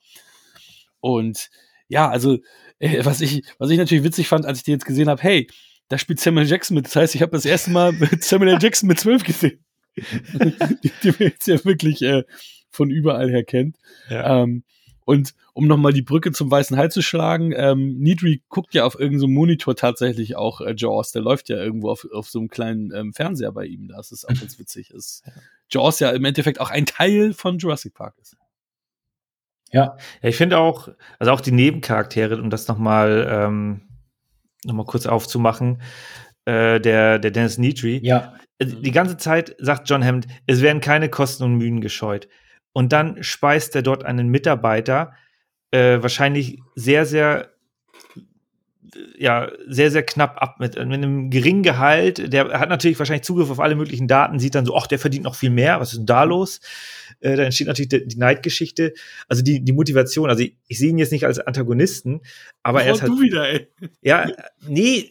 [0.98, 1.50] Und
[1.86, 2.38] ja, also
[3.04, 5.48] was ich, was ich natürlich witzig fand, als ich die jetzt gesehen habe, hey,
[5.88, 6.86] da spielt Samuel Jackson mit.
[6.86, 8.58] Das heißt, ich habe das erste Mal mit Samuel.
[8.60, 9.64] Jackson mit zwölf gesehen.
[9.96, 12.24] die, die man jetzt ja wirklich äh,
[12.70, 13.76] von überall her kennt.
[14.08, 14.42] Ja.
[14.42, 14.62] Ähm,
[15.04, 18.94] und um nochmal die Brücke zum Weißen Hai zu schlagen, ähm, Nidri guckt ja auf
[18.94, 21.12] irgendeinem so Monitor tatsächlich auch äh, Jaws.
[21.12, 23.88] Der läuft ja irgendwo auf, auf so einem kleinen ähm, Fernseher bei ihm.
[23.88, 24.90] Das ist auch ganz witzig.
[24.90, 25.24] Ist
[25.70, 28.36] Jaws ja im Endeffekt auch ein Teil von Jurassic Park ist.
[29.72, 29.96] Ja.
[30.22, 30.88] ja ich finde auch,
[31.18, 33.82] also auch die Nebencharaktere, um das nochmal ähm,
[34.64, 35.82] noch kurz aufzumachen,
[36.44, 38.00] äh, der, der Dennis Nitri.
[38.02, 38.34] Ja.
[38.58, 42.28] Äh, die ganze Zeit sagt John Hammond, es werden keine Kosten und Mühen gescheut.
[42.72, 45.12] Und dann speist er dort einen Mitarbeiter,
[45.70, 47.50] äh, wahrscheinlich sehr, sehr
[49.18, 52.32] ja, sehr, sehr knapp ab mit, mit einem geringen Gehalt.
[52.32, 55.24] Der hat natürlich wahrscheinlich Zugriff auf alle möglichen Daten, sieht dann so, ach, der verdient
[55.24, 56.60] noch viel mehr, was ist denn da los?
[57.20, 58.94] Äh, da entsteht natürlich die, die Neidgeschichte,
[59.28, 60.30] also die, die Motivation.
[60.30, 62.20] Also ich, ich sehe ihn jetzt nicht als Antagonisten,
[62.62, 63.12] aber er ist halt.
[63.12, 63.68] du wieder, ey.
[64.02, 64.30] Ja,
[64.66, 65.08] nee,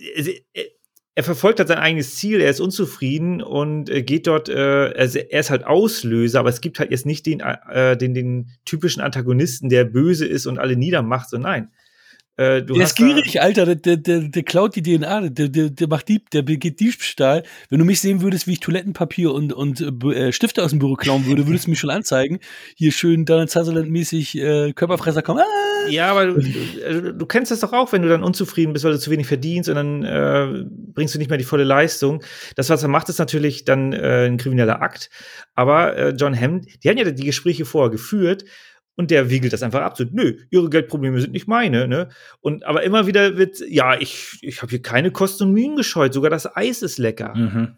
[1.17, 5.39] er verfolgt halt sein eigenes Ziel, er ist unzufrieden und äh, geht dort, äh, er,
[5.39, 9.67] ist halt Auslöser, aber es gibt halt jetzt nicht den, äh, den, den typischen Antagonisten,
[9.69, 11.71] der böse ist und alle niedermacht, so nein.
[12.37, 13.65] Äh, der ist gierig, Alter.
[13.65, 15.29] Der, der, der, der klaut die DNA.
[15.29, 17.43] Der, der, der macht Dieb, der begeht Diebstahl.
[17.69, 20.93] Wenn du mich sehen würdest, wie ich Toilettenpapier und, und äh, Stifte aus dem Büro
[20.93, 22.39] klauen würde, würdest du mich schon anzeigen.
[22.75, 25.39] Hier schön Donald Sutherland-mäßig äh, Körperfresser kommen.
[25.39, 25.89] Ah!
[25.89, 26.41] Ja, aber du,
[26.85, 29.27] also, du kennst das doch auch, wenn du dann unzufrieden bist, weil du zu wenig
[29.27, 32.23] verdienst und dann äh, bringst du nicht mehr die volle Leistung.
[32.55, 35.09] Das, was er macht, ist natürlich dann äh, ein krimineller Akt.
[35.55, 38.43] Aber äh, John Hammond, die haben ja die Gespräche vorher geführt
[38.97, 39.95] und der wiegelt das einfach ab.
[39.95, 42.09] So, nö, ihre Geldprobleme sind nicht meine, ne?
[42.41, 46.13] Und aber immer wieder wird, ja, ich, ich habe hier keine Kosten und Mühen gescheut,
[46.13, 47.33] sogar das Eis ist lecker.
[47.35, 47.77] Mhm.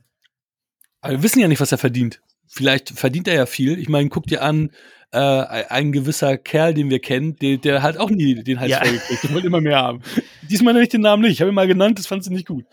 [1.01, 2.21] Aber wir wissen ja nicht, was er verdient.
[2.47, 3.77] Vielleicht verdient er ja viel.
[3.77, 4.71] Ich meine, guck dir an,
[5.11, 8.79] äh, ein gewisser Kerl, den wir kennen, der, der halt auch nie den Hals ja.
[8.79, 9.23] vollgekriegt.
[9.23, 10.01] Der wollte immer mehr haben.
[10.49, 11.33] Diesmal nenne ich den Namen nicht.
[11.33, 12.65] Ich habe ihn mal genannt, das fand sie nicht gut.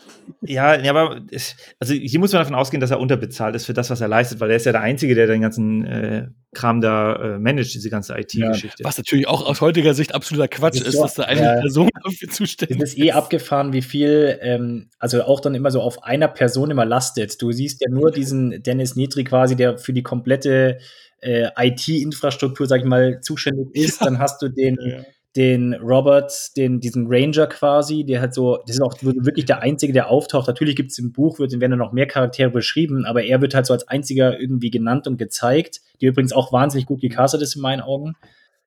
[0.43, 3.75] Ja, ja aber es, also hier muss man davon ausgehen, dass er unterbezahlt ist für
[3.75, 6.81] das, was er leistet, weil er ist ja der Einzige, der den ganzen äh, Kram
[6.81, 8.83] da äh, managt, diese ganze IT-Geschichte.
[8.83, 8.89] Ja.
[8.89, 11.61] Was natürlich auch aus heutiger Sicht absoluter Quatsch das ist, ist dass da eine ja.
[11.61, 12.83] Person dafür zuständig ist.
[12.83, 16.71] Es ist eh abgefahren, wie viel, ähm, also auch dann immer so auf einer Person
[16.71, 17.41] immer lastet.
[17.41, 20.79] Du siehst ja nur diesen Dennis Nitri quasi, der für die komplette
[21.21, 24.05] äh, IT-Infrastruktur, sag ich mal, zuständig ist.
[24.05, 25.05] Dann hast du den ja
[25.37, 29.93] den Robert, den, diesen Ranger quasi, der hat so, das ist auch wirklich der Einzige,
[29.93, 30.49] der auftaucht.
[30.49, 33.67] Natürlich gibt es im Buch, wird, werden noch mehr Charaktere beschrieben, aber er wird halt
[33.67, 37.63] so als einziger irgendwie genannt und gezeigt, die übrigens auch wahnsinnig gut gecastet ist in
[37.63, 38.15] meinen Augen.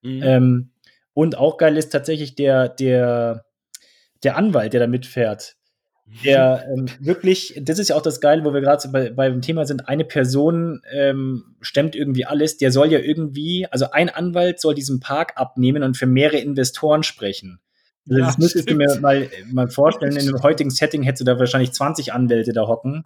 [0.03, 0.21] Mhm.
[0.23, 0.69] Ähm,
[1.13, 3.45] und auch geil ist tatsächlich der, der,
[4.23, 5.55] der Anwalt, der da mitfährt
[6.23, 9.41] der ähm, wirklich, das ist ja auch das Geile, wo wir gerade so bei, beim
[9.41, 14.59] Thema sind, eine Person ähm, stemmt irgendwie alles, der soll ja irgendwie, also ein Anwalt
[14.59, 17.59] soll diesen Park abnehmen und für mehrere Investoren sprechen.
[18.07, 21.25] Also ja, das müsstest du mir mal, mal vorstellen, in einem heutigen Setting hättest du
[21.25, 23.05] da wahrscheinlich 20 Anwälte da hocken,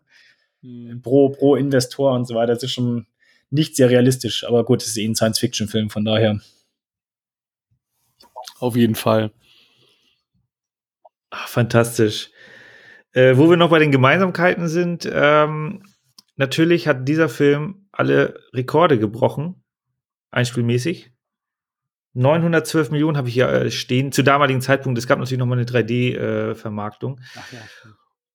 [0.62, 1.02] hm.
[1.02, 2.54] pro, pro Investor und so weiter.
[2.54, 3.06] Das ist schon
[3.50, 6.40] nicht sehr realistisch, aber gut, das ist eh ein Science-Fiction-Film, von daher.
[8.60, 9.32] Auf jeden Fall.
[11.30, 12.30] Ach, fantastisch.
[13.14, 15.84] Äh, wo wir noch bei den Gemeinsamkeiten sind, ähm,
[16.36, 19.64] natürlich hat dieser Film alle Rekorde gebrochen,
[20.32, 21.12] einspielmäßig.
[22.16, 25.00] 912 Millionen habe ich hier äh, stehen, zu damaligen Zeitpunkt.
[25.00, 27.20] Es gab natürlich noch mal eine 3D-Vermarktung.
[27.20, 27.62] Äh, ja,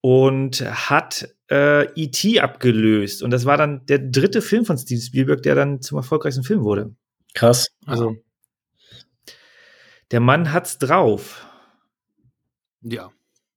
[0.01, 2.41] und hat äh, E.T.
[2.41, 3.23] abgelöst.
[3.23, 6.63] Und das war dann der dritte Film von Steven Spielberg, der dann zum erfolgreichsten Film
[6.63, 6.95] wurde.
[7.35, 7.69] Krass.
[7.87, 8.17] Also,
[10.11, 11.47] der Mann hat's drauf.
[12.83, 13.11] Ja.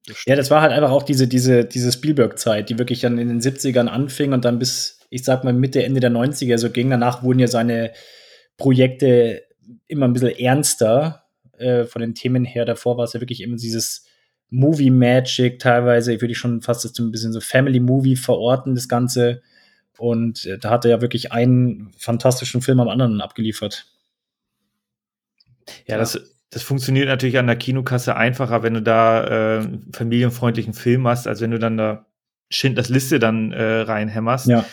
[0.07, 3.29] Das ja, das war halt einfach auch diese, diese, diese Spielberg-Zeit, die wirklich dann in
[3.29, 6.89] den 70ern anfing und dann bis, ich sag mal, Mitte, Ende der 90er so ging.
[6.89, 7.91] Danach wurden ja seine
[8.57, 9.43] Projekte
[9.87, 11.25] immer ein bisschen ernster
[11.57, 12.65] äh, von den Themen her.
[12.65, 14.05] Davor war es ja wirklich immer dieses
[14.49, 18.89] Movie Magic, teilweise würde ich schon fast so ein bisschen so Family Movie verorten, das
[18.89, 19.41] Ganze.
[19.97, 23.85] Und äh, da hat er ja wirklich einen fantastischen Film am anderen abgeliefert.
[25.85, 26.19] Ja, das
[26.51, 31.39] das funktioniert natürlich an der Kinokasse einfacher, wenn du da äh, familienfreundlichen Film hast, als
[31.39, 32.05] wenn du dann da
[32.49, 34.47] Schindlers Liste dann äh, reinhämmerst.
[34.47, 34.65] Ja.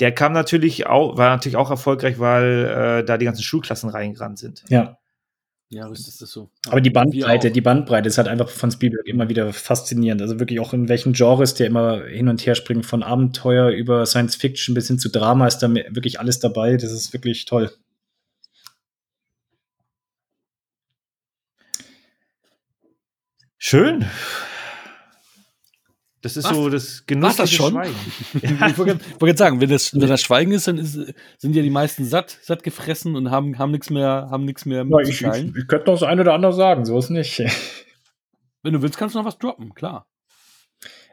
[0.00, 4.38] Der kam natürlich auch, war natürlich auch erfolgreich, weil äh, da die ganzen Schulklassen reingerannt
[4.38, 4.64] sind.
[4.68, 4.98] Ja.
[5.70, 6.48] Ja, ist das so.
[6.70, 10.22] Aber die Bandbreite, die Bandbreite ist halt einfach von Spielberg immer wieder faszinierend.
[10.22, 14.06] Also wirklich auch in welchen Genres der immer hin und her springt, von Abenteuer über
[14.06, 16.78] Science Fiction bis hin zu Drama ist da wirklich alles dabei.
[16.78, 17.70] Das ist wirklich toll.
[23.68, 24.06] Schön.
[26.22, 26.56] Das ist Was?
[26.56, 27.74] so das genutze das schon?
[27.74, 27.94] Schweigen.
[28.70, 30.94] ich wollte wollt sagen, wenn das, wenn das Schweigen ist, dann ist,
[31.36, 34.86] sind ja die meisten satt, satt gefressen und haben, haben nichts mehr, haben nichts mehr
[34.88, 37.40] ja, ich, ich, ich, könnte noch das eine oder andere sagen, so ist nicht.
[38.62, 40.08] wenn du willst, kannst du noch was droppen, klar.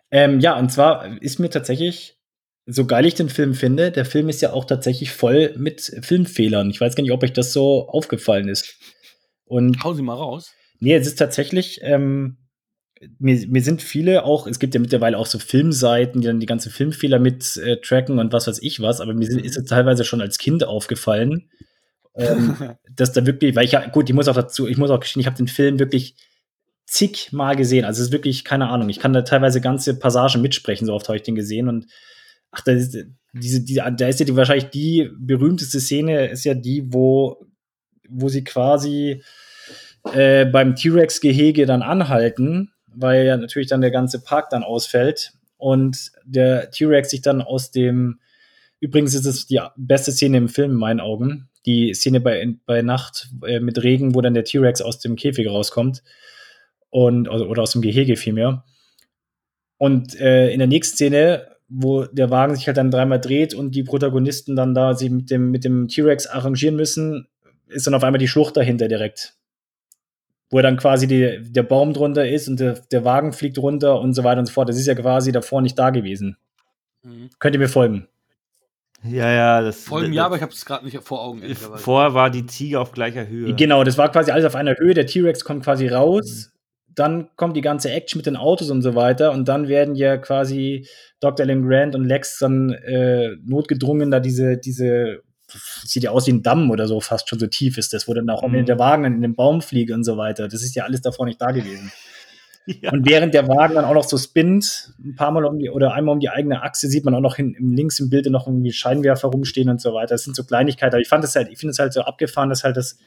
[0.10, 2.18] Ähm, ja, und zwar ist mir tatsächlich,
[2.65, 6.69] so geil ich den Film finde, der Film ist ja auch tatsächlich voll mit Filmfehlern.
[6.69, 8.80] Ich weiß gar nicht, ob euch das so aufgefallen ist.
[9.44, 10.53] Und Hau sie mal raus.
[10.80, 12.38] Nee, es ist tatsächlich, ähm,
[13.19, 16.45] mir, mir sind viele auch, es gibt ja mittlerweile auch so Filmseiten, die dann die
[16.45, 19.65] ganzen Filmfehler mit äh, tracken und was weiß ich was, aber mir sind, ist es
[19.65, 21.49] teilweise schon als Kind aufgefallen,
[22.15, 22.56] ähm,
[22.95, 25.22] dass da wirklich, weil ich ja, gut, ich muss auch dazu, ich muss auch gestehen,
[25.22, 26.15] ich habe den Film wirklich
[26.86, 27.84] zigmal gesehen.
[27.84, 31.07] Also es ist wirklich, keine Ahnung, ich kann da teilweise ganze Passagen mitsprechen, so oft
[31.07, 31.88] habe ich den gesehen und
[32.52, 32.98] ach, da ist,
[33.34, 37.45] diese, die, da ist ja die, wahrscheinlich die berühmteste Szene, ist ja die, wo,
[38.07, 39.23] wo sie quasi
[40.14, 46.11] äh, beim T-Rex-Gehege dann anhalten, weil ja natürlich dann der ganze Park dann ausfällt und
[46.26, 48.19] der T-Rex sich dann aus dem,
[48.80, 52.81] übrigens ist es die beste Szene im Film in meinen Augen, die Szene bei, bei
[52.81, 56.03] Nacht äh, mit Regen, wo dann der T-Rex aus dem Käfig rauskommt
[56.89, 58.63] und also, oder aus dem Gehege vielmehr.
[59.77, 63.76] Und äh, in der nächsten Szene, wo der Wagen sich halt dann dreimal dreht und
[63.76, 67.27] die Protagonisten dann da sie mit dem, mit dem T-Rex arrangieren müssen,
[67.67, 69.35] ist dann auf einmal die Schlucht dahinter direkt
[70.49, 74.13] wo dann quasi die, der Baum drunter ist und der, der, Wagen fliegt runter und
[74.13, 74.69] so weiter und so fort.
[74.69, 76.38] Das ist ja quasi davor nicht da gewesen.
[77.03, 77.30] Mhm.
[77.39, 78.07] Könnt ihr mir folgen?
[79.03, 79.84] Ja, ja, das.
[79.84, 81.41] Folgen ja, aber ich habe es gerade nicht vor Augen.
[81.55, 83.53] Vorher war die Ziege auf gleicher Höhe.
[83.55, 84.93] Genau, das war quasi alles auf einer Höhe.
[84.93, 86.47] Der T-Rex kommt quasi raus.
[86.47, 86.51] Mhm.
[86.95, 89.31] Dann kommt die ganze Action mit den Autos und so weiter.
[89.31, 90.88] Und dann werden ja quasi
[91.19, 91.45] Dr.
[91.45, 95.22] Alan Grant und Lex dann äh, notgedrungen da diese, diese
[95.84, 98.14] sieht ja aus wie ein Damm oder so, fast schon so tief ist das, wo
[98.14, 98.65] dann auch mhm.
[98.65, 100.48] der Wagen in den Baum fliegt und so weiter.
[100.48, 101.91] Das ist ja alles davor nicht da gewesen.
[102.82, 102.91] Ja.
[102.91, 105.94] Und während der Wagen dann auch noch so spinnt, ein paar Mal um die oder
[105.94, 108.48] einmal um die eigene Achse, sieht man auch noch hin, im links im Bild noch
[108.48, 110.15] irgendwie Scheinwerfer rumstehen und so weiter.
[110.15, 110.95] Das sind so Kleinigkeiten.
[110.95, 112.98] Aber ich fand es halt, ich finde es halt so abgefahren, dass halt das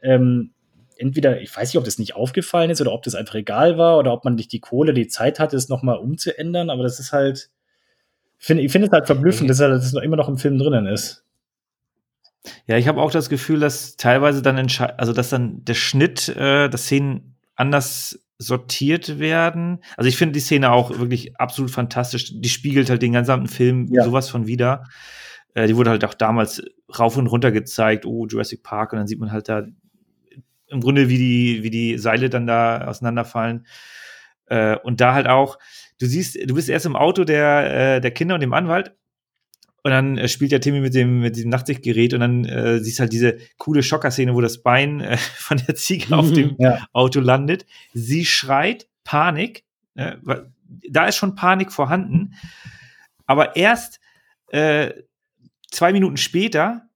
[0.00, 0.52] ähm,
[0.96, 3.98] entweder, ich weiß nicht, ob das nicht aufgefallen ist oder ob das einfach egal war
[3.98, 7.12] oder ob man nicht die Kohle, die Zeit hatte, es nochmal umzuändern, aber das ist
[7.12, 7.50] halt,
[8.38, 11.21] find, ich finde es halt verblüffend, dass das noch immer noch im Film drinnen ist.
[12.66, 14.58] Ja, ich habe auch das Gefühl, dass teilweise dann
[14.96, 19.78] also dass dann der Schnitt, äh, dass Szenen anders sortiert werden.
[19.96, 22.32] Also ich finde die Szene auch wirklich absolut fantastisch.
[22.34, 24.04] Die spiegelt halt den gesamten Film ja.
[24.04, 24.84] sowas von wieder.
[25.54, 26.62] Äh, die wurde halt auch damals
[26.98, 28.04] rauf und runter gezeigt.
[28.04, 28.92] Oh, Jurassic Park.
[28.92, 29.64] Und dann sieht man halt da
[30.66, 33.66] im Grunde, wie die, wie die Seile dann da auseinanderfallen.
[34.46, 35.58] Äh, und da halt auch,
[36.00, 38.96] du siehst, du bist erst im Auto der, äh, der Kinder und dem Anwalt
[39.82, 43.00] und dann äh, spielt der Timmy mit dem, mit dem Nachtsichtgerät und dann äh, siehst
[43.00, 46.86] halt diese coole Schockerszene, wo das Bein äh, von der Ziege auf dem ja.
[46.92, 47.66] Auto landet.
[47.92, 49.64] Sie schreit Panik.
[49.94, 50.16] Äh,
[50.88, 52.34] da ist schon Panik vorhanden.
[53.26, 54.00] Aber erst
[54.48, 54.92] äh,
[55.70, 56.88] zwei Minuten später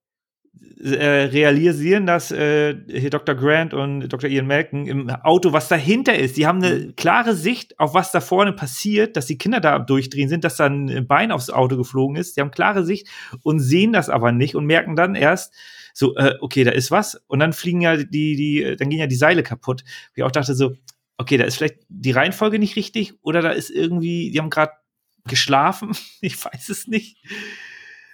[0.79, 3.35] realisieren, dass äh, hier Dr.
[3.35, 4.29] Grant und Dr.
[4.29, 6.37] Ian Malcolm im Auto, was dahinter ist.
[6.37, 6.97] Die haben eine mhm.
[6.97, 10.67] klare Sicht auf was da vorne passiert, dass die Kinder da durchdrehen sind, dass da
[10.67, 12.37] ein Bein aufs Auto geflogen ist.
[12.37, 13.09] Die haben klare Sicht
[13.43, 15.55] und sehen das aber nicht und merken dann erst,
[15.95, 17.21] so, äh, okay, da ist was.
[17.27, 19.83] Und dann fliegen ja die, die, dann gehen ja die Seile kaputt.
[20.15, 20.75] Ich auch dachte so,
[21.17, 24.73] okay, da ist vielleicht die Reihenfolge nicht richtig oder da ist irgendwie, die haben gerade
[25.27, 25.93] geschlafen.
[26.21, 27.17] Ich weiß es nicht.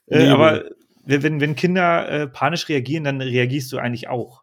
[0.07, 0.65] Äh, aber
[1.05, 4.43] wenn, wenn Kinder äh, panisch reagieren, dann reagierst du eigentlich auch.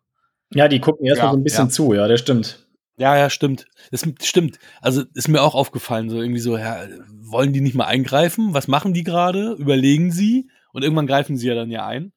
[0.54, 1.70] Ja, die gucken erstmal ja, so ein bisschen ja.
[1.70, 2.68] zu, ja, das stimmt.
[2.98, 3.66] Ja, ja, stimmt.
[3.92, 4.60] Das stimmt.
[4.82, 6.86] Also ist mir auch aufgefallen, so irgendwie so, ja,
[7.22, 8.54] wollen die nicht mal eingreifen?
[8.54, 9.54] Was machen die gerade?
[9.54, 12.12] Überlegen sie und irgendwann greifen sie ja dann ja ein.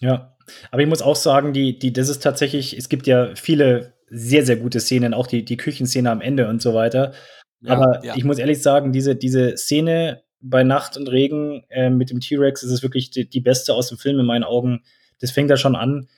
[0.00, 0.36] Ja,
[0.70, 4.46] aber ich muss auch sagen, die, die, das ist tatsächlich, es gibt ja viele sehr,
[4.46, 7.12] sehr gute Szenen, auch die, die Küchenszene am Ende und so weiter.
[7.60, 8.14] Ja, aber ja.
[8.16, 12.62] ich muss ehrlich sagen, diese, diese Szene bei Nacht und Regen äh, mit dem T-Rex
[12.62, 14.82] ist es wirklich die, die, beste aus dem Film in meinen Augen.
[15.20, 16.08] Das fängt da schon an,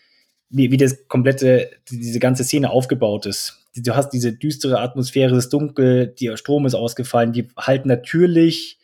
[0.51, 3.67] wie, wie das komplette, die, diese ganze Szene aufgebaut ist.
[3.77, 8.79] Du hast diese düstere Atmosphäre, es ist dunkel, der Strom ist ausgefallen, die halten natürlich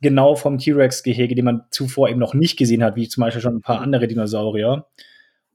[0.00, 3.56] genau vom T-Rex-Gehege, den man zuvor eben noch nicht gesehen hat, wie zum Beispiel schon
[3.56, 4.86] ein paar andere Dinosaurier.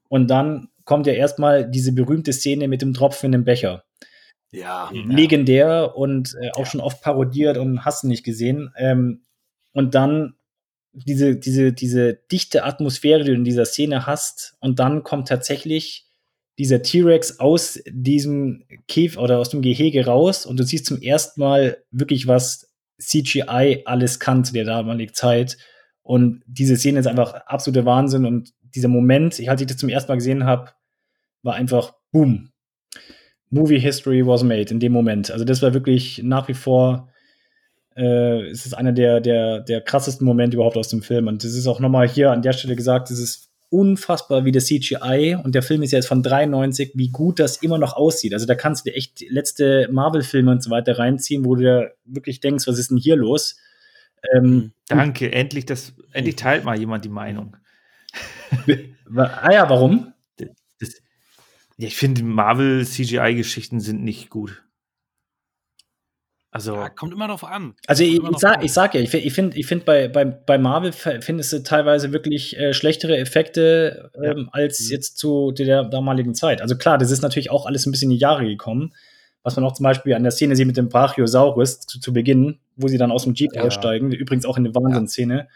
[0.09, 3.83] Und dann kommt ja erstmal diese berühmte Szene mit dem Tropfen in dem Becher.
[4.51, 4.91] Ja.
[4.93, 6.65] Legendär und äh, auch ja.
[6.65, 8.71] schon oft parodiert und hast du nicht gesehen.
[8.77, 9.21] Ähm,
[9.73, 10.35] und dann
[10.93, 16.05] diese, diese, diese dichte Atmosphäre, die du in dieser Szene hast, und dann kommt tatsächlich
[16.59, 21.41] dieser T-Rex aus diesem Käf oder aus dem Gehege raus und du siehst zum ersten
[21.41, 25.57] Mal wirklich, was CGI alles kann zu der damaligen Zeit.
[26.03, 30.11] Und diese Szene ist einfach absoluter Wahnsinn und dieser Moment, als ich das zum ersten
[30.11, 30.71] Mal gesehen habe,
[31.41, 32.51] war einfach boom.
[33.49, 35.31] Movie History was made in dem Moment.
[35.31, 37.09] Also das war wirklich nach wie vor
[37.95, 41.27] äh, es ist einer der, der, der krassesten Momente überhaupt aus dem Film.
[41.27, 44.61] Und das ist auch nochmal hier an der Stelle gesagt, es ist unfassbar, wie der
[44.61, 48.33] CGI und der Film ist ja jetzt von 93, wie gut das immer noch aussieht.
[48.33, 51.93] Also da kannst du dir echt letzte Marvel-Filme und so weiter reinziehen, wo du dir
[52.05, 53.57] wirklich denkst, was ist denn hier los?
[54.31, 57.57] Ähm, Danke, endlich, das, endlich teilt mal jemand die Meinung.
[59.15, 60.13] ah ja, warum?
[60.39, 64.63] Ja, ich finde, Marvel-CGI-Geschichten sind nicht gut.
[66.53, 67.73] Also ja, kommt immer darauf an.
[67.87, 70.91] Also ich, ich, sag, ich sag ja, ich finde, ich finde, bei, bei, bei Marvel
[70.91, 74.47] findest du teilweise wirklich äh, schlechtere Effekte ähm, ja.
[74.51, 74.91] als mhm.
[74.91, 76.61] jetzt zu der damaligen Zeit.
[76.61, 78.93] Also klar, das ist natürlich auch alles ein bisschen in die Jahre gekommen.
[79.41, 82.59] Was man auch zum Beispiel an der Szene sieht mit dem Brachiosaurus zu, zu Beginn,
[82.75, 83.63] wo sie dann aus dem Jeep ja.
[83.63, 84.11] aussteigen.
[84.11, 85.47] Übrigens auch in der Wahnsinnsszene.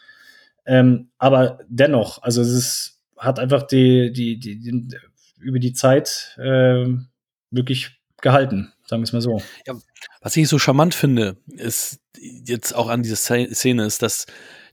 [0.65, 4.97] Ähm, aber dennoch, also es ist, hat einfach die, die, die, die
[5.39, 6.87] über die Zeit äh,
[7.51, 9.41] wirklich gehalten, sagen wir es mal so.
[9.65, 9.75] Ja,
[10.21, 14.25] was ich so charmant finde, ist jetzt auch an dieser Szene, ist, dass,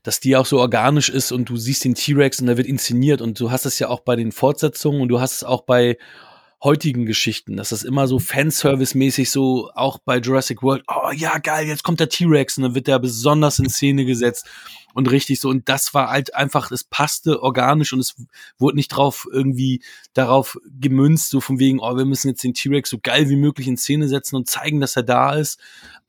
[0.03, 3.21] dass die auch so organisch ist und du siehst den T-Rex und der wird inszeniert
[3.21, 5.97] und du hast es ja auch bei den Fortsetzungen und du hast es auch bei
[6.63, 11.67] heutigen Geschichten, dass das immer so Fanservice-mäßig so auch bei Jurassic World, oh ja, geil,
[11.67, 14.47] jetzt kommt der T-Rex und dann wird der besonders in Szene gesetzt
[14.93, 15.49] und richtig so.
[15.49, 18.15] Und das war halt einfach, es passte organisch und es
[18.57, 19.83] wurde nicht drauf irgendwie
[20.13, 23.67] darauf gemünzt, so von wegen, oh, wir müssen jetzt den T-Rex so geil wie möglich
[23.67, 25.59] in Szene setzen und zeigen, dass er da ist.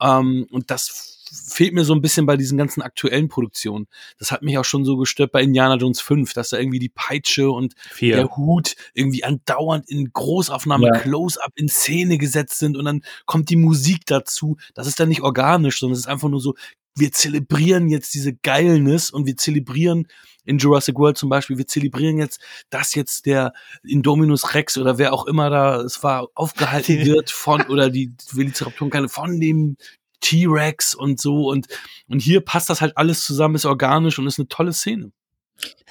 [0.00, 3.86] Ähm, und das fehlt mir so ein bisschen bei diesen ganzen aktuellen Produktionen.
[4.18, 6.88] Das hat mich auch schon so gestört bei Indiana Jones 5, dass da irgendwie die
[6.88, 8.16] Peitsche und Vier.
[8.16, 10.98] der Hut irgendwie andauernd in Großaufnahme, ja.
[10.98, 14.56] Close-up in Szene gesetzt sind und dann kommt die Musik dazu.
[14.74, 16.54] Das ist dann nicht organisch, sondern es ist einfach nur so
[16.96, 20.08] wir zelebrieren jetzt diese Geilness und wir zelebrieren
[20.44, 22.40] in Jurassic World zum Beispiel, wir zelebrieren jetzt,
[22.70, 27.62] dass jetzt der Indominus Rex oder wer auch immer da es war, aufgehalten wird von,
[27.62, 29.76] oder die Velociraptoren keine von dem
[30.20, 31.66] T-Rex und so und,
[32.08, 35.12] und hier passt das halt alles zusammen, ist organisch und ist eine tolle Szene.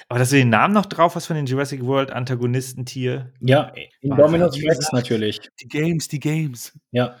[0.08, 3.32] Aber dass du den Namen noch drauf hast von den Jurassic World Antagonisten-Tier.
[3.40, 5.40] Ja, Indominus Rex natürlich.
[5.60, 6.78] Die Games, die Games.
[6.92, 7.16] Ja.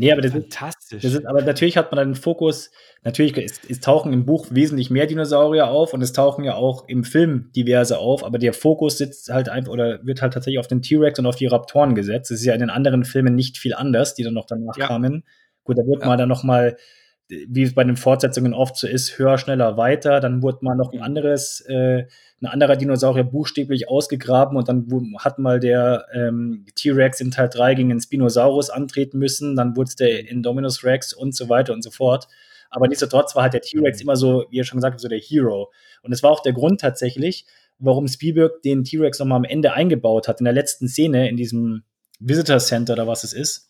[0.00, 1.04] Nee, aber das Fantastisch.
[1.04, 2.70] Ist, das ist, aber natürlich hat man dann den Fokus,
[3.02, 6.88] natürlich es, es tauchen im Buch wesentlich mehr Dinosaurier auf und es tauchen ja auch
[6.88, 10.68] im Film diverse auf, aber der Fokus sitzt halt einfach oder wird halt tatsächlich auf
[10.68, 12.30] den T-Rex und auf die Raptoren gesetzt.
[12.30, 14.86] Das ist ja in den anderen Filmen nicht viel anders, die dann noch danach ja.
[14.86, 15.24] kamen.
[15.70, 16.08] Gut, da wird ja.
[16.08, 16.76] man dann noch mal
[17.30, 20.20] wie es bei den Fortsetzungen oft so ist, höher, schneller, weiter.
[20.20, 22.04] Dann wurde mal noch ein anderes, äh,
[22.42, 24.86] ein anderer Dinosaurier buchstäblich ausgegraben und dann
[25.18, 29.56] hat mal der ähm, T-Rex in Teil 3 gegen den Spinosaurus antreten müssen.
[29.56, 32.26] Dann wurde es der Indominus Rex und so weiter und so fort.
[32.70, 35.18] Aber nichtsdestotrotz war halt der T-Rex immer so, wie ihr schon gesagt habt, so der
[35.18, 35.70] Hero.
[36.02, 37.46] Und es war auch der Grund tatsächlich,
[37.78, 41.82] warum Spielberg den T-Rex nochmal am Ende eingebaut hat, in der letzten Szene, in diesem
[42.18, 43.69] Visitor Center oder was es ist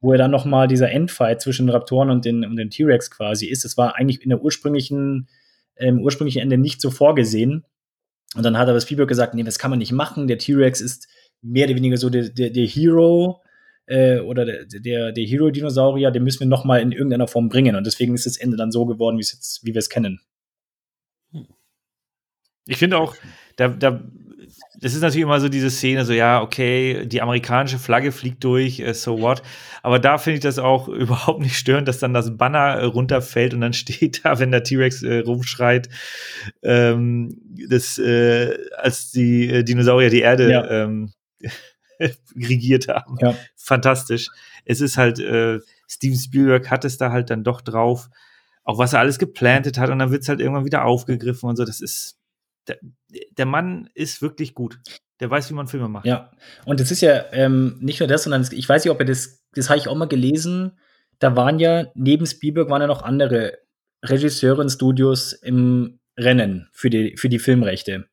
[0.00, 3.64] wo er dann nochmal dieser Endfight zwischen Raptoren und den, und den T-Rex quasi ist.
[3.64, 5.28] Das war eigentlich in der ursprünglichen,
[5.76, 7.64] im ursprünglichen Ende nicht so vorgesehen.
[8.34, 10.26] Und dann hat aber Spielberg gesagt, nee, das kann man nicht machen.
[10.26, 11.08] Der T-Rex ist
[11.42, 13.42] mehr oder weniger so der, der, der Hero
[13.86, 17.76] äh, oder der, der, der Hero-Dinosaurier, den müssen wir nochmal in irgendeiner Form bringen.
[17.76, 20.20] Und deswegen ist das Ende dann so geworden, jetzt, wie wir es kennen.
[22.66, 23.14] Ich finde auch,
[23.56, 24.04] da, da
[24.80, 28.80] das ist natürlich immer so diese Szene, so ja, okay, die amerikanische Flagge fliegt durch,
[28.80, 29.42] äh, so what.
[29.82, 33.54] Aber da finde ich das auch überhaupt nicht störend, dass dann das Banner äh, runterfällt
[33.54, 35.88] und dann steht da, wenn der T-Rex äh, rumschreit,
[36.62, 40.70] ähm, das, äh, als die äh, Dinosaurier die Erde ja.
[40.70, 41.12] ähm,
[42.36, 43.16] regiert haben.
[43.20, 43.34] Ja.
[43.56, 44.28] Fantastisch.
[44.64, 48.08] Es ist halt, äh, Steven Spielberg hat es da halt dann doch drauf,
[48.64, 51.56] auch was er alles geplantet hat und dann wird es halt irgendwann wieder aufgegriffen und
[51.56, 51.64] so.
[51.64, 52.18] Das ist,
[52.68, 52.78] der,
[53.36, 54.78] der Mann ist wirklich gut.
[55.20, 56.06] Der weiß, wie man Filme macht.
[56.06, 56.30] Ja,
[56.66, 59.44] und es ist ja ähm, nicht nur das, sondern ich weiß nicht, ob er das,
[59.54, 60.78] das habe ich auch mal gelesen.
[61.18, 63.58] Da waren ja neben Spielberg waren ja noch andere
[64.04, 68.06] Regisseure und Studios im Rennen für die, für die Filmrechte.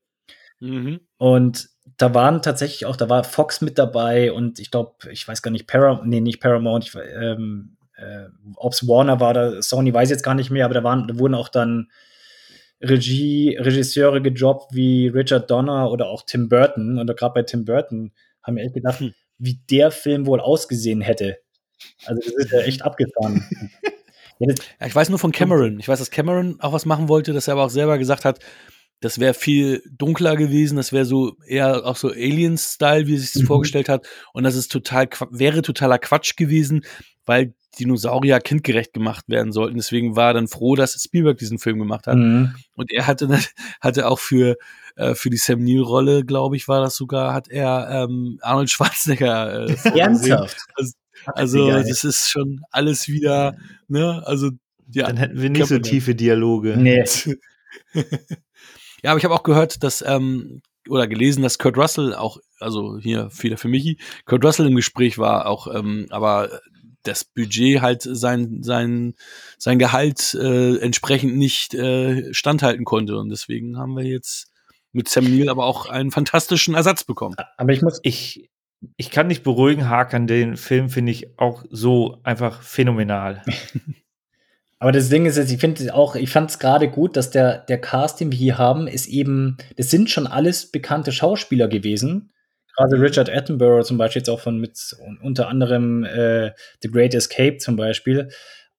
[0.60, 1.02] Mhm.
[1.18, 5.42] Und da waren tatsächlich auch, da war Fox mit dabei und ich glaube, ich weiß
[5.42, 9.94] gar nicht, Paramount, nee, nicht Paramount, ich, ähm, äh, ob es Warner war oder Sony,
[9.94, 11.90] weiß ich jetzt gar nicht mehr, aber da waren, da wurden auch dann
[12.84, 16.98] Regie, Regisseure gejobbt wie Richard Donner oder auch Tim Burton.
[16.98, 18.12] Und gerade bei Tim Burton
[18.44, 19.14] haben wir echt gedacht, hm.
[19.38, 21.38] wie der Film wohl ausgesehen hätte.
[22.06, 23.44] Also das ist ja echt abgefahren.
[24.40, 24.54] ja,
[24.86, 25.80] ich weiß nur von Cameron.
[25.80, 28.40] Ich weiß, dass Cameron auch was machen wollte, dass er aber auch selber gesagt hat,
[29.04, 33.36] das wäre viel dunkler gewesen, das wäre so eher auch so Aliens-Style, wie er sich
[33.36, 33.48] mhm.
[33.48, 34.08] vorgestellt hat.
[34.32, 36.86] Und das ist total, wäre totaler Quatsch gewesen,
[37.26, 39.76] weil Dinosaurier kindgerecht gemacht werden sollten.
[39.76, 42.16] Deswegen war er dann froh, dass Spielberg diesen Film gemacht hat.
[42.16, 42.56] Mhm.
[42.78, 43.28] Und er hatte,
[43.82, 44.56] hatte auch für,
[44.96, 49.68] äh, für die Sam Neill-Rolle, glaube ich, war das sogar, hat er ähm, Arnold Schwarzenegger
[49.68, 50.58] äh, Ernsthaft?
[50.78, 50.94] Also,
[51.26, 53.58] also das ist schon alles wieder,
[53.90, 54.52] ne, also
[54.90, 55.08] ja.
[55.08, 56.78] Dann hätten wir nicht so tiefe Dialoge.
[56.78, 57.04] Nee.
[59.04, 62.98] ja, aber ich habe auch gehört, dass ähm, oder gelesen, dass Kurt Russell auch, also
[62.98, 66.62] hier Fehler für Michi, Kurt Russell im Gespräch war, auch, ähm, aber
[67.04, 69.16] das Budget halt sein, sein,
[69.58, 73.18] sein Gehalt äh, entsprechend nicht äh, standhalten konnte.
[73.18, 74.52] Und deswegen haben wir jetzt
[74.94, 77.36] mit Sam Neill aber auch einen fantastischen Ersatz bekommen.
[77.58, 78.50] Aber ich muss, ich,
[78.96, 83.44] ich kann nicht beruhigen, Hakan, den Film finde ich auch so einfach phänomenal.
[84.84, 87.60] Aber das Ding ist jetzt, ich finde auch, ich fand es gerade gut, dass der,
[87.60, 92.34] der Cast, den wir hier haben, ist eben, das sind schon alles bekannte Schauspieler gewesen.
[92.76, 94.78] Gerade Richard Attenborough zum Beispiel jetzt auch von mit
[95.22, 96.52] unter anderem äh,
[96.82, 98.28] The Great Escape zum Beispiel.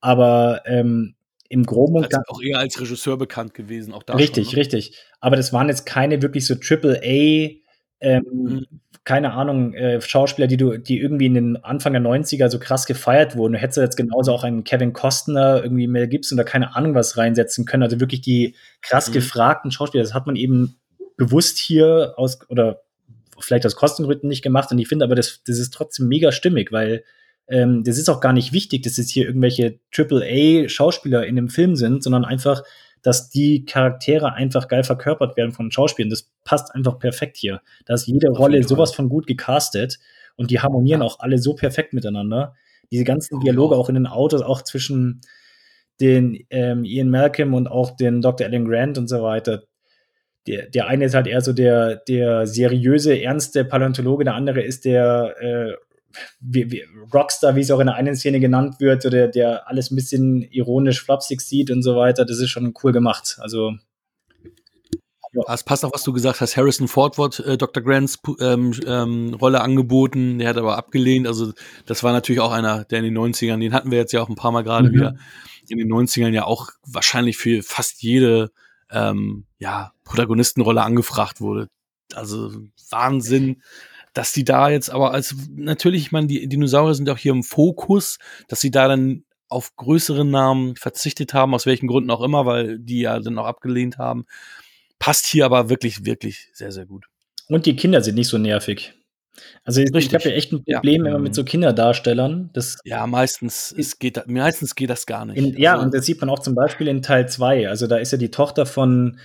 [0.02, 1.14] Aber ähm,
[1.48, 2.28] im Groben und Ganzen.
[2.28, 4.12] auch eher als Regisseur bekannt gewesen, auch da.
[4.12, 4.60] Richtig, schon, ne?
[4.60, 4.98] richtig.
[5.20, 7.48] Aber das waren jetzt keine wirklich so Triple A,
[8.00, 8.66] ähm, mhm.
[9.04, 12.86] keine Ahnung, äh, Schauspieler, die du, die irgendwie in den Anfang der 90er so krass
[12.86, 13.54] gefeiert wurden.
[13.54, 17.16] Du hättest jetzt genauso auch einen Kevin Costner, irgendwie Mel Gibson oder keine Ahnung was
[17.16, 17.82] reinsetzen können.
[17.82, 19.14] Also wirklich die krass mhm.
[19.14, 20.02] gefragten Schauspieler.
[20.02, 20.76] Das hat man eben
[21.16, 22.82] bewusst hier aus, oder
[23.38, 24.70] vielleicht aus Kostengründen nicht gemacht.
[24.70, 27.04] Und ich finde aber, das, das ist trotzdem mega stimmig, weil
[27.48, 31.76] ähm, das ist auch gar nicht wichtig, dass es hier irgendwelche AAA-Schauspieler in dem Film
[31.76, 32.62] sind, sondern einfach,
[33.04, 36.08] dass die Charaktere einfach geil verkörpert werden von Schauspielern.
[36.08, 37.60] Das passt einfach perfekt hier.
[37.84, 39.98] Da ist jede Rolle sowas von gut gecastet
[40.36, 41.06] und die harmonieren ja.
[41.06, 42.54] auch alle so perfekt miteinander.
[42.90, 45.20] Diese ganzen Dialoge auch in den Autos, auch zwischen
[46.00, 48.46] den ähm, Ian Malcolm und auch den Dr.
[48.46, 49.64] Alan Grant und so weiter,
[50.46, 54.86] der, der eine ist halt eher so der, der seriöse, ernste Paläontologe, der andere ist
[54.86, 55.72] der äh,
[56.40, 59.90] wie, wie Rockstar, wie es auch in der einen Szene genannt wird, oder der alles
[59.90, 63.38] ein bisschen ironisch flapsig sieht und so weiter, das ist schon cool gemacht.
[63.40, 63.74] Also
[65.48, 66.56] es passt auch, was du gesagt hast.
[66.56, 67.82] Harrison Ford wird äh, Dr.
[67.82, 71.26] Grants ähm, ähm, Rolle angeboten, der hat aber abgelehnt.
[71.26, 71.52] Also
[71.86, 74.28] das war natürlich auch einer, der in den 90ern, den hatten wir jetzt ja auch
[74.28, 74.94] ein paar Mal gerade mhm.
[74.94, 75.16] wieder,
[75.68, 78.50] in den 90ern ja auch wahrscheinlich für fast jede
[78.90, 81.68] ähm, ja, Protagonistenrolle angefragt wurde.
[82.14, 82.52] Also
[82.90, 83.62] Wahnsinn,
[84.14, 87.42] dass die da jetzt aber als natürlich, ich meine, die Dinosaurier sind auch hier im
[87.42, 88.18] Fokus,
[88.48, 92.78] dass sie da dann auf größere Namen verzichtet haben, aus welchen Gründen auch immer, weil
[92.78, 94.24] die ja dann auch abgelehnt haben.
[94.98, 97.06] Passt hier aber wirklich, wirklich sehr, sehr gut.
[97.48, 98.94] Und die Kinder sind nicht so nervig.
[99.64, 101.10] Also ich, ich habe ja echt ein Problem ja.
[101.10, 102.50] immer mit so Kinderdarstellern.
[102.52, 105.36] Das ja, meistens, es geht, meistens geht das gar nicht.
[105.36, 107.68] In, ja, also, und das sieht man auch zum Beispiel in Teil 2.
[107.68, 109.18] Also da ist ja die Tochter von,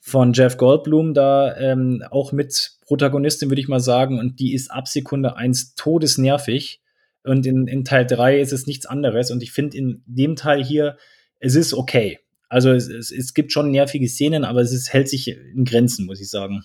[0.00, 4.18] von Jeff Goldblum da ähm, auch mit Protagonistin, würde ich mal sagen.
[4.18, 6.80] Und die ist ab Sekunde 1 todesnervig.
[7.24, 9.30] Und in, in Teil 3 ist es nichts anderes.
[9.30, 10.96] Und ich finde in dem Teil hier,
[11.40, 12.20] es ist okay.
[12.48, 16.06] Also es, es, es gibt schon nervige Szenen, aber es ist, hält sich in Grenzen,
[16.06, 16.64] muss ich sagen.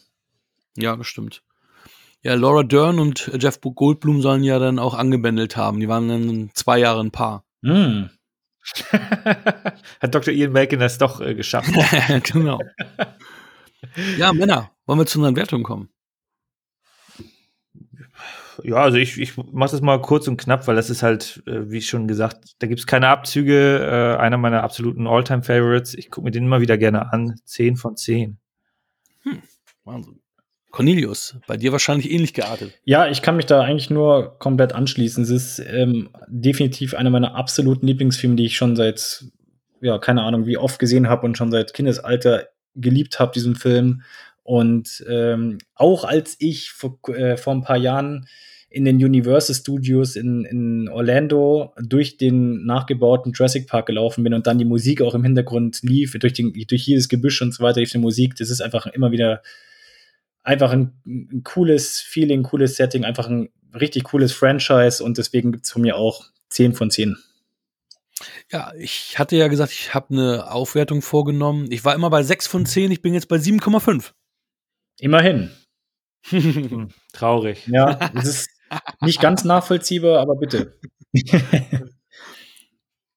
[0.77, 1.43] Ja, das stimmt.
[2.23, 5.80] Ja, Laura Dern und Jeff Goldblum sollen ja dann auch angebändelt haben.
[5.80, 7.43] Die waren dann zwei Jahre ein Paar.
[7.61, 8.03] Mm.
[9.99, 10.31] Hat Dr.
[10.31, 11.72] Ian Malkin das doch äh, geschafft.
[12.31, 12.60] genau.
[14.18, 15.89] ja, Männer, wollen wir zu unseren Wertungen kommen?
[18.64, 21.69] Ja, also ich, ich mache das mal kurz und knapp, weil das ist halt, äh,
[21.69, 23.80] wie schon gesagt, da gibt es keine Abzüge.
[23.80, 25.94] Äh, einer meiner absoluten All-Time-Favorites.
[25.94, 27.40] Ich gucke mir den immer wieder gerne an.
[27.45, 28.38] Zehn von zehn.
[29.23, 29.41] Hm,
[29.84, 30.22] Wahnsinn.
[30.72, 32.73] Cornelius, bei dir wahrscheinlich ähnlich geartet.
[32.86, 35.23] Ja, ich kann mich da eigentlich nur komplett anschließen.
[35.23, 39.26] Es ist ähm, definitiv einer meiner absoluten Lieblingsfilme, die ich schon seit,
[39.82, 44.03] ja, keine Ahnung, wie oft gesehen habe und schon seit Kindesalter geliebt habe, diesen Film.
[44.43, 48.27] Und ähm, auch als ich vor, äh, vor ein paar Jahren
[48.69, 54.47] in den Universal Studios in, in Orlando durch den nachgebauten Jurassic Park gelaufen bin und
[54.47, 57.81] dann die Musik auch im Hintergrund lief, durch, den, durch jedes Gebüsch und so weiter,
[57.81, 58.35] lief die Musik.
[58.38, 59.41] Das ist einfach immer wieder
[60.43, 65.65] einfach ein, ein cooles Feeling, cooles Setting, einfach ein richtig cooles Franchise und deswegen gibt
[65.65, 67.18] es von mir auch 10 von 10.
[68.51, 71.72] Ja, ich hatte ja gesagt, ich habe eine Aufwertung vorgenommen.
[71.72, 74.11] Ich war immer bei 6 von 10, ich bin jetzt bei 7,5.
[75.02, 75.49] Immerhin.
[77.11, 77.68] Traurig.
[77.68, 78.49] Ja, es ist
[79.02, 80.80] nicht ganz nachvollziehbar, aber bitte.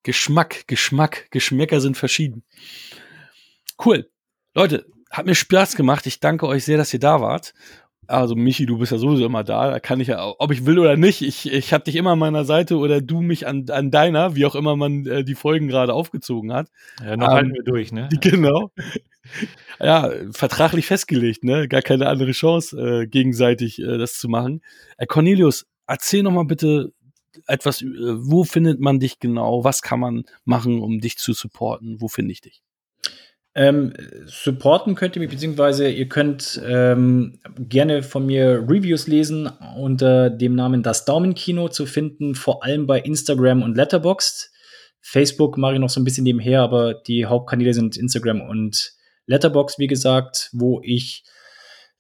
[0.02, 2.43] Geschmack, Geschmack, Geschmäcker sind verschieden.
[3.85, 4.11] Cool.
[4.55, 6.06] Leute, hat mir Spaß gemacht.
[6.06, 7.52] Ich danke euch sehr, dass ihr da wart.
[8.06, 9.70] Also Michi, du bist ja sowieso immer da.
[9.70, 12.18] Da kann ich ja, ob ich will oder nicht, ich, ich habe dich immer an
[12.18, 15.68] meiner Seite oder du mich an, an deiner, wie auch immer man äh, die Folgen
[15.68, 16.68] gerade aufgezogen hat.
[17.01, 18.09] Ja, noch ähm, halten wir durch, ne?
[18.20, 18.70] Genau.
[19.81, 21.68] ja, vertraglich festgelegt, ne?
[21.68, 24.62] Gar keine andere Chance, äh, gegenseitig äh, das zu machen.
[24.98, 26.93] Äh, Cornelius, erzähl noch mal bitte
[27.47, 29.64] etwas, äh, wo findet man dich genau?
[29.64, 32.01] Was kann man machen, um dich zu supporten?
[32.01, 32.62] Wo finde ich dich?
[33.56, 33.93] Ähm,
[34.26, 40.56] supporten könnt ihr mich, beziehungsweise ihr könnt ähm, gerne von mir Reviews lesen unter dem
[40.56, 44.51] Namen Das Daumenkino zu finden, vor allem bei Instagram und Letterboxd.
[45.01, 48.94] Facebook mache ich noch so ein bisschen nebenher, aber die Hauptkanäle sind Instagram und
[49.26, 51.24] Letterboxd, wie gesagt, wo ich,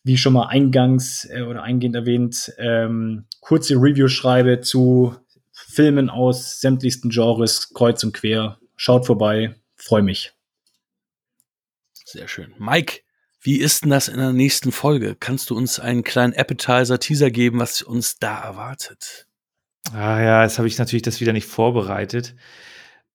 [0.02, 5.14] wie schon mal eingangs äh, oder eingehend erwähnt, ähm, kurze Reviews schreibe zu
[5.52, 8.58] Filmen aus sämtlichsten Genres, kreuz und quer.
[8.76, 10.32] Schaut vorbei, freue mich.
[12.14, 12.54] Sehr schön.
[12.58, 13.00] Mike,
[13.40, 15.16] wie ist denn das in der nächsten Folge?
[15.18, 19.26] Kannst du uns einen kleinen Appetizer, Teaser geben, was uns da erwartet?
[19.92, 22.36] Ah ja, jetzt habe ich natürlich das wieder nicht vorbereitet.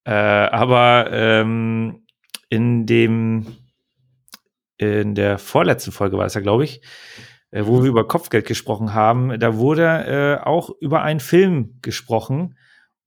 [0.03, 2.05] Äh, aber ähm,
[2.49, 3.55] in dem
[4.75, 6.81] in der vorletzten Folge war es ja, glaube ich,
[7.51, 12.57] äh, wo wir über Kopfgeld gesprochen haben, da wurde äh, auch über einen Film gesprochen,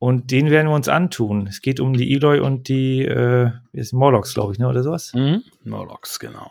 [0.03, 1.47] und den werden wir uns antun.
[1.47, 4.67] Es geht um die Eloy und die äh, ist Morlocks, glaube ich, ne?
[4.67, 5.15] Oder sowas?
[5.15, 5.45] Mhm.
[5.63, 6.51] Morlocks, genau.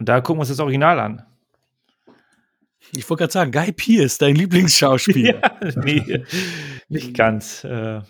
[0.00, 1.24] Und da gucken wir uns das Original an.
[2.96, 5.40] Ich wollte gerade sagen, Guy Pierce, dein Lieblingsschauspieler.
[5.62, 6.24] ja, nee,
[6.88, 7.62] nicht ganz.
[7.62, 8.00] Äh,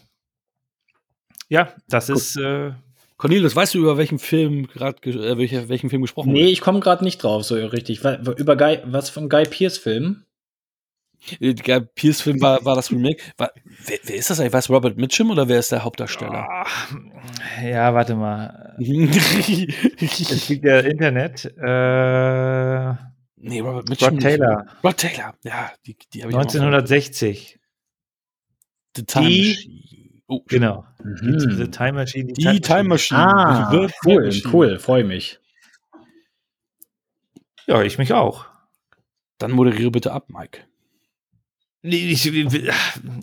[1.50, 2.16] ja, das Gut.
[2.16, 2.36] ist.
[2.38, 2.72] Äh,
[3.18, 5.36] Cornelius, weißt du, über welchen Film gerade äh,
[5.68, 6.52] welchen Film gesprochen Nee, wird?
[6.52, 8.00] ich komme gerade nicht drauf, so richtig.
[8.02, 10.24] Über Guy, was vom Guy Pierce-Film?
[11.40, 13.22] Der Pierce-Film war, war das Remake.
[13.36, 13.50] War,
[13.86, 14.52] wer, wer, ist das eigentlich?
[14.52, 16.46] Weiß Robert Mitchum oder wer ist der Hauptdarsteller?
[17.62, 18.76] Ja, warte mal.
[18.78, 21.44] es gibt ja Internet.
[21.46, 22.94] Äh,
[23.36, 24.10] nee, Robert Mitchum.
[24.10, 24.66] Rod Taylor.
[24.82, 25.72] Rod Taylor, ja.
[25.86, 27.58] Die, die ich 1960.
[28.96, 30.22] The Time die, Machine.
[30.26, 30.84] Oh, genau.
[31.02, 31.56] Mhm.
[31.56, 32.32] The Time Machine.
[32.32, 33.20] Die, die Time Machine.
[33.20, 34.52] Ah, cool, Time Machine.
[34.52, 35.40] cool, freue mich.
[37.66, 38.46] Ja, ich mich auch.
[39.38, 40.64] Dann moderiere bitte ab, Mike.
[41.86, 42.32] Ich,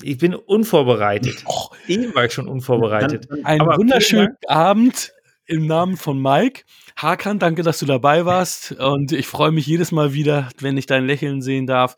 [0.03, 1.43] ich bin unvorbereitet.
[1.47, 3.27] Och, Eben war ich schon unvorbereitet.
[3.43, 5.11] Einen wunderschönen Abend
[5.47, 6.61] im Namen von Mike.
[6.95, 8.73] Hakan, danke, dass du dabei warst.
[8.73, 11.97] Und ich freue mich jedes Mal wieder, wenn ich dein Lächeln sehen darf.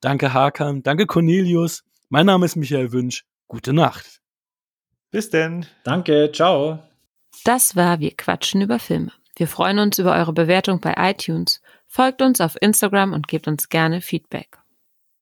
[0.00, 0.84] Danke, Hakan.
[0.84, 1.82] Danke, Cornelius.
[2.08, 3.24] Mein Name ist Michael Wünsch.
[3.48, 4.20] Gute Nacht.
[5.10, 5.66] Bis denn.
[5.82, 6.30] Danke.
[6.32, 6.78] Ciao.
[7.42, 9.10] Das war Wir quatschen über Filme.
[9.34, 11.60] Wir freuen uns über eure Bewertung bei iTunes.
[11.88, 14.58] Folgt uns auf Instagram und gebt uns gerne Feedback.